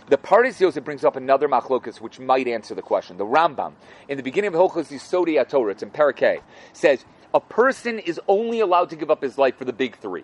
The 0.09 0.17
Pardes 0.17 0.59
Yosef 0.59 0.83
brings 0.83 1.05
up 1.05 1.15
another 1.15 1.47
machlokas 1.47 2.01
which 2.01 2.19
might 2.19 2.47
answer 2.47 2.75
the 2.75 2.81
question. 2.81 3.17
The 3.17 3.25
Rambam, 3.25 3.73
in 4.09 4.17
the 4.17 4.23
beginning 4.23 4.53
of 4.53 4.55
Hilchos 4.55 4.91
Yesodei 4.91 5.47
Torah, 5.47 5.71
it's 5.71 5.83
in 5.83 5.91
Parakeh, 5.91 6.41
says 6.73 7.05
a 7.33 7.39
person 7.39 7.99
is 7.99 8.19
only 8.27 8.59
allowed 8.59 8.89
to 8.91 8.95
give 8.95 9.09
up 9.09 9.21
his 9.21 9.37
life 9.37 9.57
for 9.57 9.65
the 9.65 9.73
big 9.73 9.97
three. 9.97 10.23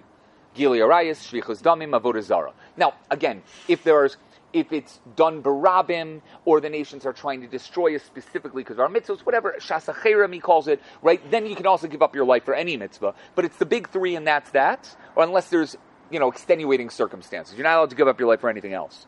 Giluy 0.55 0.79
Arayos, 0.79 1.19
Shfichas 1.27 1.61
Damim, 1.61 1.99
Avodah. 1.99 2.53
Now, 2.77 2.93
again, 3.09 3.43
if 3.67 3.83
there's 3.83 4.17
if 4.53 4.71
it's 4.71 4.99
done 5.15 5.43
barabim, 5.43 6.21
or 6.45 6.59
the 6.59 6.69
nations 6.69 7.05
are 7.05 7.13
trying 7.13 7.41
to 7.41 7.47
destroy 7.47 7.95
us 7.95 8.03
specifically 8.03 8.63
because 8.63 8.77
of 8.77 8.81
our 8.81 8.89
mitzvahs, 8.89 9.19
whatever, 9.21 9.55
shasacherim 9.59 10.33
he 10.33 10.39
calls 10.39 10.67
it, 10.67 10.81
right? 11.01 11.21
Then 11.29 11.45
you 11.45 11.55
can 11.55 11.67
also 11.67 11.87
give 11.87 12.01
up 12.01 12.15
your 12.15 12.25
life 12.25 12.45
for 12.45 12.53
any 12.53 12.75
mitzvah. 12.77 13.13
But 13.35 13.45
it's 13.45 13.57
the 13.57 13.65
big 13.65 13.89
three 13.89 14.15
and 14.15 14.25
that's 14.25 14.49
that, 14.51 14.95
or 15.15 15.23
unless 15.23 15.49
there's, 15.49 15.75
you 16.09 16.19
know, 16.19 16.29
extenuating 16.29 16.89
circumstances. 16.89 17.55
You're 17.55 17.65
not 17.65 17.77
allowed 17.77 17.91
to 17.91 17.95
give 17.95 18.07
up 18.07 18.19
your 18.19 18.29
life 18.29 18.41
for 18.41 18.49
anything 18.49 18.73
else. 18.73 19.05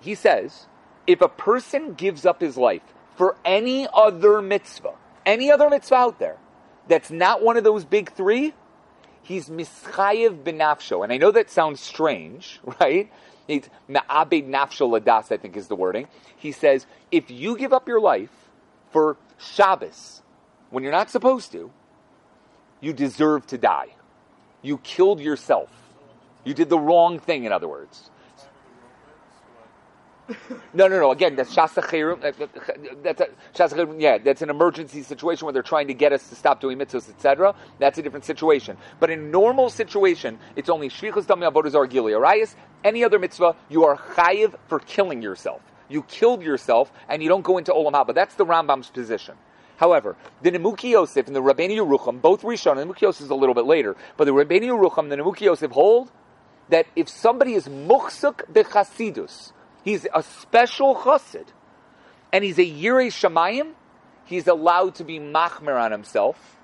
He 0.00 0.14
says, 0.14 0.66
if 1.06 1.20
a 1.20 1.28
person 1.28 1.94
gives 1.94 2.24
up 2.24 2.40
his 2.40 2.56
life 2.56 2.82
for 3.16 3.36
any 3.44 3.86
other 3.92 4.40
mitzvah, 4.40 4.94
any 5.26 5.50
other 5.50 5.68
mitzvah 5.68 5.94
out 5.94 6.18
there, 6.18 6.38
that's 6.88 7.10
not 7.10 7.42
one 7.42 7.56
of 7.56 7.64
those 7.64 7.84
big 7.84 8.12
three, 8.12 8.54
he's 9.22 9.48
mischayev 9.48 10.42
benafsho. 10.42 11.02
And 11.02 11.12
I 11.12 11.16
know 11.16 11.30
that 11.30 11.50
sounds 11.50 11.80
strange, 11.80 12.60
right? 12.80 13.10
It's 13.48 13.68
ma'abed 13.88 14.48
nafsho 14.48 14.88
ladas, 14.88 15.32
I 15.32 15.36
think 15.36 15.56
is 15.56 15.68
the 15.68 15.76
wording. 15.76 16.08
He 16.36 16.52
says, 16.52 16.86
if 17.10 17.30
you 17.30 17.56
give 17.56 17.72
up 17.72 17.88
your 17.88 18.00
life 18.00 18.30
for 18.90 19.16
Shabbos, 19.38 20.22
when 20.70 20.82
you're 20.82 20.92
not 20.92 21.10
supposed 21.10 21.52
to, 21.52 21.70
you 22.80 22.92
deserve 22.92 23.46
to 23.48 23.58
die. 23.58 23.94
You 24.62 24.78
killed 24.78 25.20
yourself. 25.20 25.70
You 26.44 26.54
did 26.54 26.68
the 26.68 26.78
wrong 26.78 27.18
thing, 27.18 27.44
in 27.44 27.52
other 27.52 27.68
words. 27.68 28.10
No, 30.72 30.88
no, 30.88 30.98
no. 31.00 31.10
Again, 31.10 31.36
that's 31.36 31.54
Shasa 31.54 31.82
Chirum. 31.82 32.24
uh, 32.24 32.46
That's 33.02 33.72
a, 33.72 33.96
Yeah, 33.98 34.18
that's 34.18 34.40
an 34.42 34.50
emergency 34.50 35.02
situation 35.02 35.44
where 35.46 35.52
they're 35.52 35.62
trying 35.62 35.88
to 35.88 35.94
get 35.94 36.12
us 36.12 36.28
to 36.28 36.34
stop 36.34 36.60
doing 36.60 36.78
mitzvahs, 36.78 37.10
etc. 37.10 37.54
That's 37.78 37.98
a 37.98 38.02
different 38.02 38.24
situation. 38.24 38.76
But 39.00 39.10
in 39.10 39.30
normal 39.30 39.68
situation, 39.68 40.38
it's 40.56 40.68
only 40.70 40.88
Shfichas 40.88 41.26
Dami 41.26 41.50
Avodah 41.50 41.70
Giluy 41.88 42.12
Arayos. 42.18 42.54
Any 42.84 43.04
other 43.04 43.18
mitzvah, 43.18 43.56
you 43.68 43.84
are 43.84 43.96
chayiv 43.96 44.54
for 44.68 44.78
killing 44.78 45.22
yourself. 45.22 45.60
You 45.88 46.02
killed 46.04 46.42
yourself, 46.42 46.90
and 47.08 47.22
you 47.22 47.28
don't 47.28 47.42
go 47.42 47.58
into 47.58 47.72
Olam 47.72 47.92
Haba. 47.92 48.14
That's 48.14 48.34
the 48.36 48.46
Rambam's 48.46 48.88
position. 48.90 49.34
However, 49.76 50.16
the 50.42 50.50
Nimukei 50.52 50.90
Yosef 50.90 51.26
and 51.26 51.36
the 51.36 51.42
Rabbeinu 51.42 51.76
Yerucham, 51.76 52.22
both 52.22 52.42
Rishon, 52.42 52.78
and 52.78 52.90
Nimukei 52.90 53.02
Yosef 53.02 53.22
is 53.22 53.30
a 53.30 53.34
little 53.34 53.54
bit 53.54 53.64
later, 53.66 53.96
but 54.16 54.24
the 54.24 54.32
Rabbeinu 54.32 54.78
Yerucham 54.78 55.10
and 55.10 55.12
the 55.12 55.16
Nimukei 55.16 55.42
Yosef 55.42 55.70
hold 55.72 56.10
that 56.68 56.86
if 56.96 57.08
somebody 57.08 57.54
is 57.54 57.66
muchzak 57.68 58.50
bechasidus, 58.52 59.52
he's 59.84 60.06
a 60.14 60.22
special 60.22 60.94
chassid, 60.94 61.46
and 62.32 62.44
he's 62.44 62.58
a 62.58 62.64
yirei 62.64 63.08
shamayim, 63.08 63.72
he's 64.24 64.46
allowed 64.46 64.94
to 64.96 65.04
be 65.04 65.18
machmer 65.18 65.80
on 65.80 65.92
himself 65.92 66.58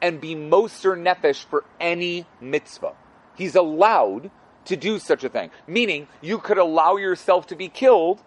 and 0.00 0.20
be 0.20 0.34
moser 0.34 0.96
nefesh 0.96 1.44
for 1.44 1.64
any 1.78 2.26
mitzvah. 2.40 2.94
He's 3.36 3.54
allowed 3.54 4.30
to 4.64 4.76
do 4.76 4.98
such 4.98 5.24
a 5.24 5.28
thing. 5.28 5.50
Meaning, 5.66 6.08
you 6.20 6.38
could 6.38 6.58
allow 6.58 6.96
yourself 6.96 7.46
to 7.48 7.56
be 7.56 7.68
killed, 7.68 8.20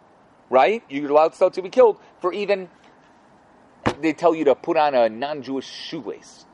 right? 0.49 0.83
You 0.89 1.01
could 1.01 1.09
allow 1.11 1.25
yourself 1.25 1.53
to 1.53 1.61
be 1.61 1.69
killed 1.69 1.97
for 2.21 2.33
even, 2.33 2.69
they 4.01 4.13
tell 4.13 4.33
you 4.33 4.45
to 4.45 4.55
put 4.55 4.77
on 4.77 4.95
a 4.95 5.09
non-Jewish 5.09 5.67
shoelace. 5.67 6.45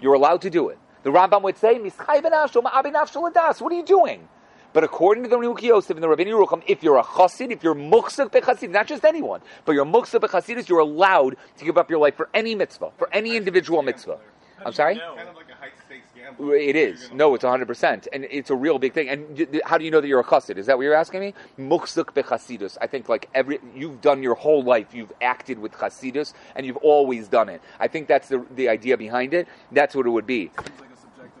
You're 0.00 0.14
allowed 0.14 0.42
to 0.42 0.50
do 0.50 0.70
it. 0.70 0.78
The 1.02 1.10
Rambam 1.10 1.42
would 1.42 1.58
say. 1.58 1.78
What 1.78 3.72
are 3.72 3.76
you 3.76 3.84
doing? 3.84 4.28
But 4.72 4.84
according 4.84 5.24
to 5.24 5.28
the 5.28 5.36
Nimukei 5.36 5.62
Yosef 5.62 5.96
and 5.96 6.02
the 6.02 6.06
Rabbeinu 6.06 6.46
Yerucham, 6.46 6.62
if 6.66 6.82
you're 6.82 6.98
a 6.98 7.02
chassid, 7.02 7.50
if 7.50 7.62
you're 7.62 7.74
muchzak 7.74 8.30
bechassid, 8.30 8.70
not 8.70 8.86
just 8.86 9.04
anyone, 9.04 9.40
but 9.64 9.72
you're 9.72 9.84
muchzak 9.84 10.20
bechassidus, 10.20 10.68
you're 10.68 10.78
allowed 10.78 11.36
to 11.58 11.64
give 11.64 11.76
up 11.76 11.90
your 11.90 11.98
life 11.98 12.16
for 12.16 12.28
any 12.34 12.54
mitzvah, 12.54 12.92
for 12.96 13.08
any 13.12 13.36
individual 13.36 13.82
mitzvah. 13.82 14.18
I'm 14.64 14.72
sorry? 14.72 14.96
No. 14.96 15.14
Kind 15.16 15.28
of 15.28 15.36
like 15.36 15.50
a 15.50 15.54
high 15.54 15.70
stakes 15.86 16.06
gamble. 16.14 16.52
It 16.52 16.76
is. 16.76 17.10
No, 17.12 17.34
it's 17.34 17.44
100%. 17.44 18.08
And 18.12 18.26
it's 18.30 18.50
a 18.50 18.54
real 18.54 18.78
big 18.78 18.92
thing. 18.92 19.08
And 19.08 19.60
how 19.64 19.78
do 19.78 19.84
you 19.84 19.90
know 19.90 20.00
that 20.00 20.08
you're 20.08 20.20
a 20.20 20.24
chassid? 20.24 20.58
Is 20.58 20.66
that 20.66 20.76
what 20.76 20.84
you're 20.84 20.94
asking 20.94 21.20
me? 21.20 21.34
Muchzak 21.58 22.14
bechasidus. 22.14 22.76
I 22.80 22.86
think 22.86 23.08
like 23.08 23.28
every, 23.34 23.58
you've 23.74 24.00
done 24.00 24.22
your 24.22 24.34
whole 24.34 24.62
life, 24.62 24.94
you've 24.94 25.12
acted 25.20 25.58
with 25.58 25.72
chasidus, 25.72 26.34
and 26.54 26.66
you've 26.66 26.76
always 26.78 27.28
done 27.28 27.48
it. 27.48 27.62
I 27.78 27.88
think 27.88 28.06
that's 28.06 28.28
the, 28.28 28.44
the 28.54 28.68
idea 28.68 28.96
behind 28.96 29.34
it. 29.34 29.48
That's 29.72 29.94
what 29.94 30.06
it 30.06 30.10
would 30.10 30.26
be. 30.26 30.50
Like 30.56 30.68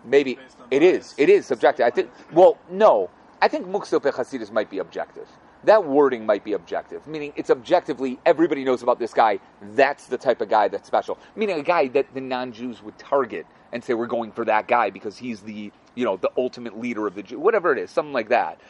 Maybe. 0.04 0.38
It 0.70 0.80
bias. 0.80 1.12
is. 1.12 1.14
It 1.18 1.28
is 1.28 1.46
subjective. 1.46 1.84
I 1.86 1.90
think, 1.90 2.10
well, 2.32 2.58
no. 2.70 3.10
I 3.42 3.48
think 3.48 3.66
muchzak 3.66 4.02
bechasidus 4.02 4.52
might 4.52 4.68
be 4.68 4.78
objective. 4.78 5.28
That 5.64 5.86
wording 5.86 6.26
might 6.26 6.44
be 6.44 6.52
objective, 6.54 7.06
meaning 7.06 7.32
it's 7.36 7.50
objectively 7.50 8.18
everybody 8.24 8.64
knows 8.64 8.82
about 8.82 8.98
this 8.98 9.14
guy. 9.14 9.40
That's 9.62 10.06
the 10.06 10.18
type 10.18 10.40
of 10.40 10.48
guy 10.48 10.68
that's 10.68 10.86
special. 10.86 11.18
Meaning 11.36 11.58
a 11.58 11.62
guy 11.62 11.88
that 11.88 12.12
the 12.14 12.20
non-Jews 12.20 12.82
would 12.82 12.98
target 12.98 13.46
and 13.72 13.82
say 13.84 13.94
we're 13.94 14.06
going 14.06 14.32
for 14.32 14.44
that 14.44 14.68
guy 14.68 14.90
because 14.90 15.16
he's 15.18 15.40
the 15.40 15.72
you 15.94 16.04
know 16.04 16.16
the 16.16 16.30
ultimate 16.36 16.78
leader 16.78 17.06
of 17.06 17.14
the 17.14 17.22
Jew, 17.22 17.38
whatever 17.38 17.72
it 17.72 17.78
is, 17.78 17.90
something 17.90 18.12
like 18.12 18.28
that. 18.28 18.60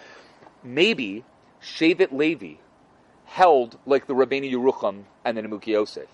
Maybe 0.62 1.24
Shevet 1.62 2.12
Levi 2.12 2.54
held 3.24 3.78
like 3.86 4.06
the 4.06 4.14
Rabbeinu 4.14 4.50
Yerucham 4.52 5.04
and 5.24 5.36
the 5.36 5.42
Nimukei 5.42 5.68
Yosef. 5.68 6.08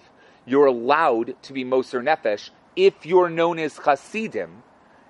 You're 0.45 0.67
allowed 0.67 1.43
to 1.43 1.53
be 1.53 1.65
Moser 1.65 2.03
Nefesh 2.03 2.51
if 2.75 3.07
you're 3.07 3.31
known 3.31 3.59
as 3.59 3.79
Hasidim, 3.79 4.63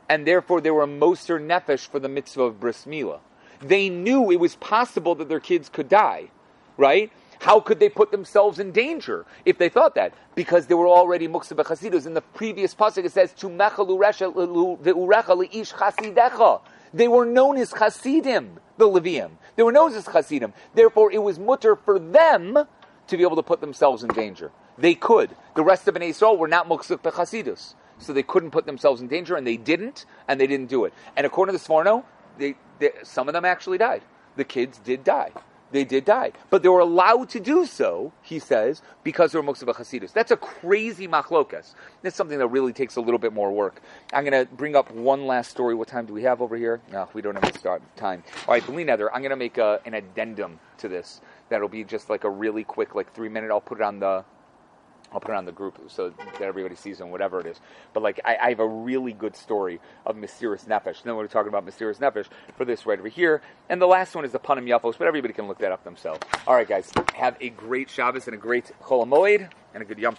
and 0.09 0.26
therefore 0.26 0.61
they 0.61 0.70
were 0.70 0.86
Moser 0.86 1.38
Nefesh 1.40 1.86
for 1.86 1.99
the 1.99 2.09
mitzvah 2.09 2.42
of 2.42 2.61
Bris 2.61 2.84
Milah. 2.84 3.20
They 3.61 3.89
knew 3.89 4.31
it 4.31 4.41
was 4.41 4.57
possible 4.57 5.15
that 5.17 5.29
their 5.29 5.41
kids 5.41 5.69
could 5.69 5.89
die, 5.89 6.31
right? 6.77 7.11
How 7.41 7.61
could 7.61 7.81
they 7.81 7.89
put 7.89 8.11
themselves 8.11 8.59
in 8.59 8.73
danger 8.73 9.27
if 9.45 9.59
they 9.59 9.69
thought 9.69 9.95
that? 9.95 10.15
Because 10.35 10.67
they 10.67 10.75
were 10.75 10.89
already 10.89 11.29
muksa 11.29 11.53
b'chasidus. 11.53 12.07
In 12.07 12.15
the 12.15 12.23
previous 12.23 12.75
pasuk, 12.75 13.05
it 13.05 13.13
says, 13.13 13.33
"To 13.35 13.49
chasidecha." 15.73 16.61
They 16.95 17.09
were 17.09 17.27
known 17.27 17.57
as 17.59 17.73
chasidim, 17.73 18.59
the 18.79 18.89
Levium. 18.89 19.33
They 19.57 19.63
were 19.63 19.73
known 19.73 19.93
as 19.93 20.07
chasidim. 20.07 20.55
Therefore, 20.75 21.13
it 21.13 21.23
was 21.23 21.39
mutter 21.39 21.77
for 21.77 21.99
them 21.99 22.67
to 23.07 23.17
be 23.17 23.23
able 23.23 23.37
to 23.37 23.43
put 23.43 23.61
themselves 23.61 24.03
in 24.03 24.09
danger. 24.11 24.51
They 24.79 24.95
could. 24.95 25.37
The 25.55 25.63
rest 25.63 25.89
of 25.89 25.97
an 25.97 26.03
Yisrael 26.03 26.39
were 26.39 26.49
not 26.49 26.69
muchzak 26.69 27.03
bechasidus, 27.03 27.75
so 27.99 28.13
they 28.13 28.23
couldn't 28.23 28.51
put 28.51 28.67
themselves 28.67 29.01
in 29.01 29.09
danger, 29.09 29.37
and 29.37 29.47
they 29.47 29.57
didn't, 29.57 30.07
and 30.27 30.41
they 30.41 30.47
didn't 30.47 30.69
do 30.69 30.85
it. 30.85 30.95
And 31.17 31.27
according 31.27 31.57
to 31.57 31.63
the 31.63 31.69
Sforno, 31.69 32.05
they, 32.39 32.57
they, 32.79 32.93
some 33.03 33.29
of 33.29 33.35
them 33.35 33.45
actually 33.45 33.79
died. 33.79 34.03
The 34.37 34.45
kids 34.45 34.79
did 34.79 35.05
die. 35.05 35.33
They 35.72 35.85
did 35.85 36.05
die. 36.05 36.33
But 36.49 36.62
they 36.62 36.68
were 36.68 36.81
allowed 36.81 37.29
to 37.31 37.41
do 37.41 37.66
so, 37.66 38.12
he 38.22 38.39
says, 38.39 38.83
because 39.03 39.33
they 39.33 39.39
were 39.39 39.45
Muksaba 39.45 39.74
Hasidus. 39.74 40.12
That's 40.12 40.31
a 40.31 40.37
crazy 40.37 41.09
machlokas. 41.09 41.74
That's 42.03 42.14
something 42.14 42.39
that 42.39 42.47
really 42.49 42.72
takes 42.72 42.97
a 42.97 43.01
little 43.01 43.18
bit 43.18 43.33
more 43.33 43.51
work. 43.51 43.83
I'm 44.12 44.24
going 44.24 44.47
to 44.47 44.53
bring 44.55 44.77
up 44.77 44.91
one 44.93 45.27
last 45.27 45.51
story. 45.51 45.74
What 45.74 45.89
time 45.89 46.07
do 46.07 46.12
we 46.12 46.22
have 46.22 46.41
over 46.41 46.57
here? 46.57 46.81
No, 46.93 47.09
we 47.14 47.22
don't 47.22 47.35
have 47.43 47.57
start 47.57 47.83
time. 47.97 48.22
All 48.47 48.55
right, 48.55 48.64
Beli 48.64 48.85
Neder, 48.85 49.09
I'm 49.12 49.22
going 49.22 49.31
to 49.31 49.37
make 49.37 49.59
a, 49.59 49.81
an 49.85 49.95
addendum 49.95 50.61
to 50.79 50.89
this. 50.89 51.20
That'll 51.49 51.68
be 51.68 51.83
just 51.83 52.11
like 52.11 52.24
a 52.24 52.31
really 52.31 52.62
quick, 52.62 52.95
like 52.95 53.12
three 53.12 53.29
minute. 53.29 53.51
I'll 53.51 53.61
put 53.61 53.79
it 53.79 53.85
on 53.85 53.99
the 53.99 54.24
I'll 55.13 55.21
put 55.21 55.31
it 55.31 55.37
on 55.37 55.45
the 55.45 55.53
group 55.53 55.81
so 55.89 56.11
that 56.11 56.43
everybody 56.43 56.75
sees 56.75 56.99
them, 56.99 57.11
whatever 57.11 57.41
it 57.41 57.47
is. 57.47 57.61
But 57.93 58.03
like, 58.03 58.21
I, 58.25 58.37
I 58.37 58.49
have 58.51 58.61
a 58.61 58.67
really 58.67 59.13
good 59.13 59.37
story 59.37 59.81
of 60.05 60.17
Mesirus 60.17 60.67
Nefesh. 60.67 61.03
Then 61.03 61.17
we're 61.17 61.27
talking 61.29 61.49
about 61.49 61.65
Mesirus 61.65 61.99
Nefesh 61.99 62.27
for 62.57 62.65
this 62.65 62.87
right 62.87 62.99
over 62.99 63.09
here. 63.09 63.43
And 63.69 63.81
the 63.81 63.87
last 63.87 64.15
one 64.15 64.25
is 64.25 64.33
the 64.33 64.39
Panim 64.39 64.67
Yafos, 64.67 64.99
but 64.99 65.07
everybody 65.07 65.33
can 65.33 65.47
look 65.49 65.59
that 65.59 65.73
up 65.73 65.85
themselves. 65.85 66.21
All 66.47 66.55
right, 66.55 66.69
guys, 66.69 66.91
have 67.15 67.37
a 67.41 67.51
great 67.51 67.89
Shabbos 67.91 68.27
and 68.27 68.35
a 68.35 68.39
great 68.39 68.71
Chol 68.83 69.07
and 69.75 69.83
a 69.83 69.87
good 69.87 69.99
Yom. 69.99 70.17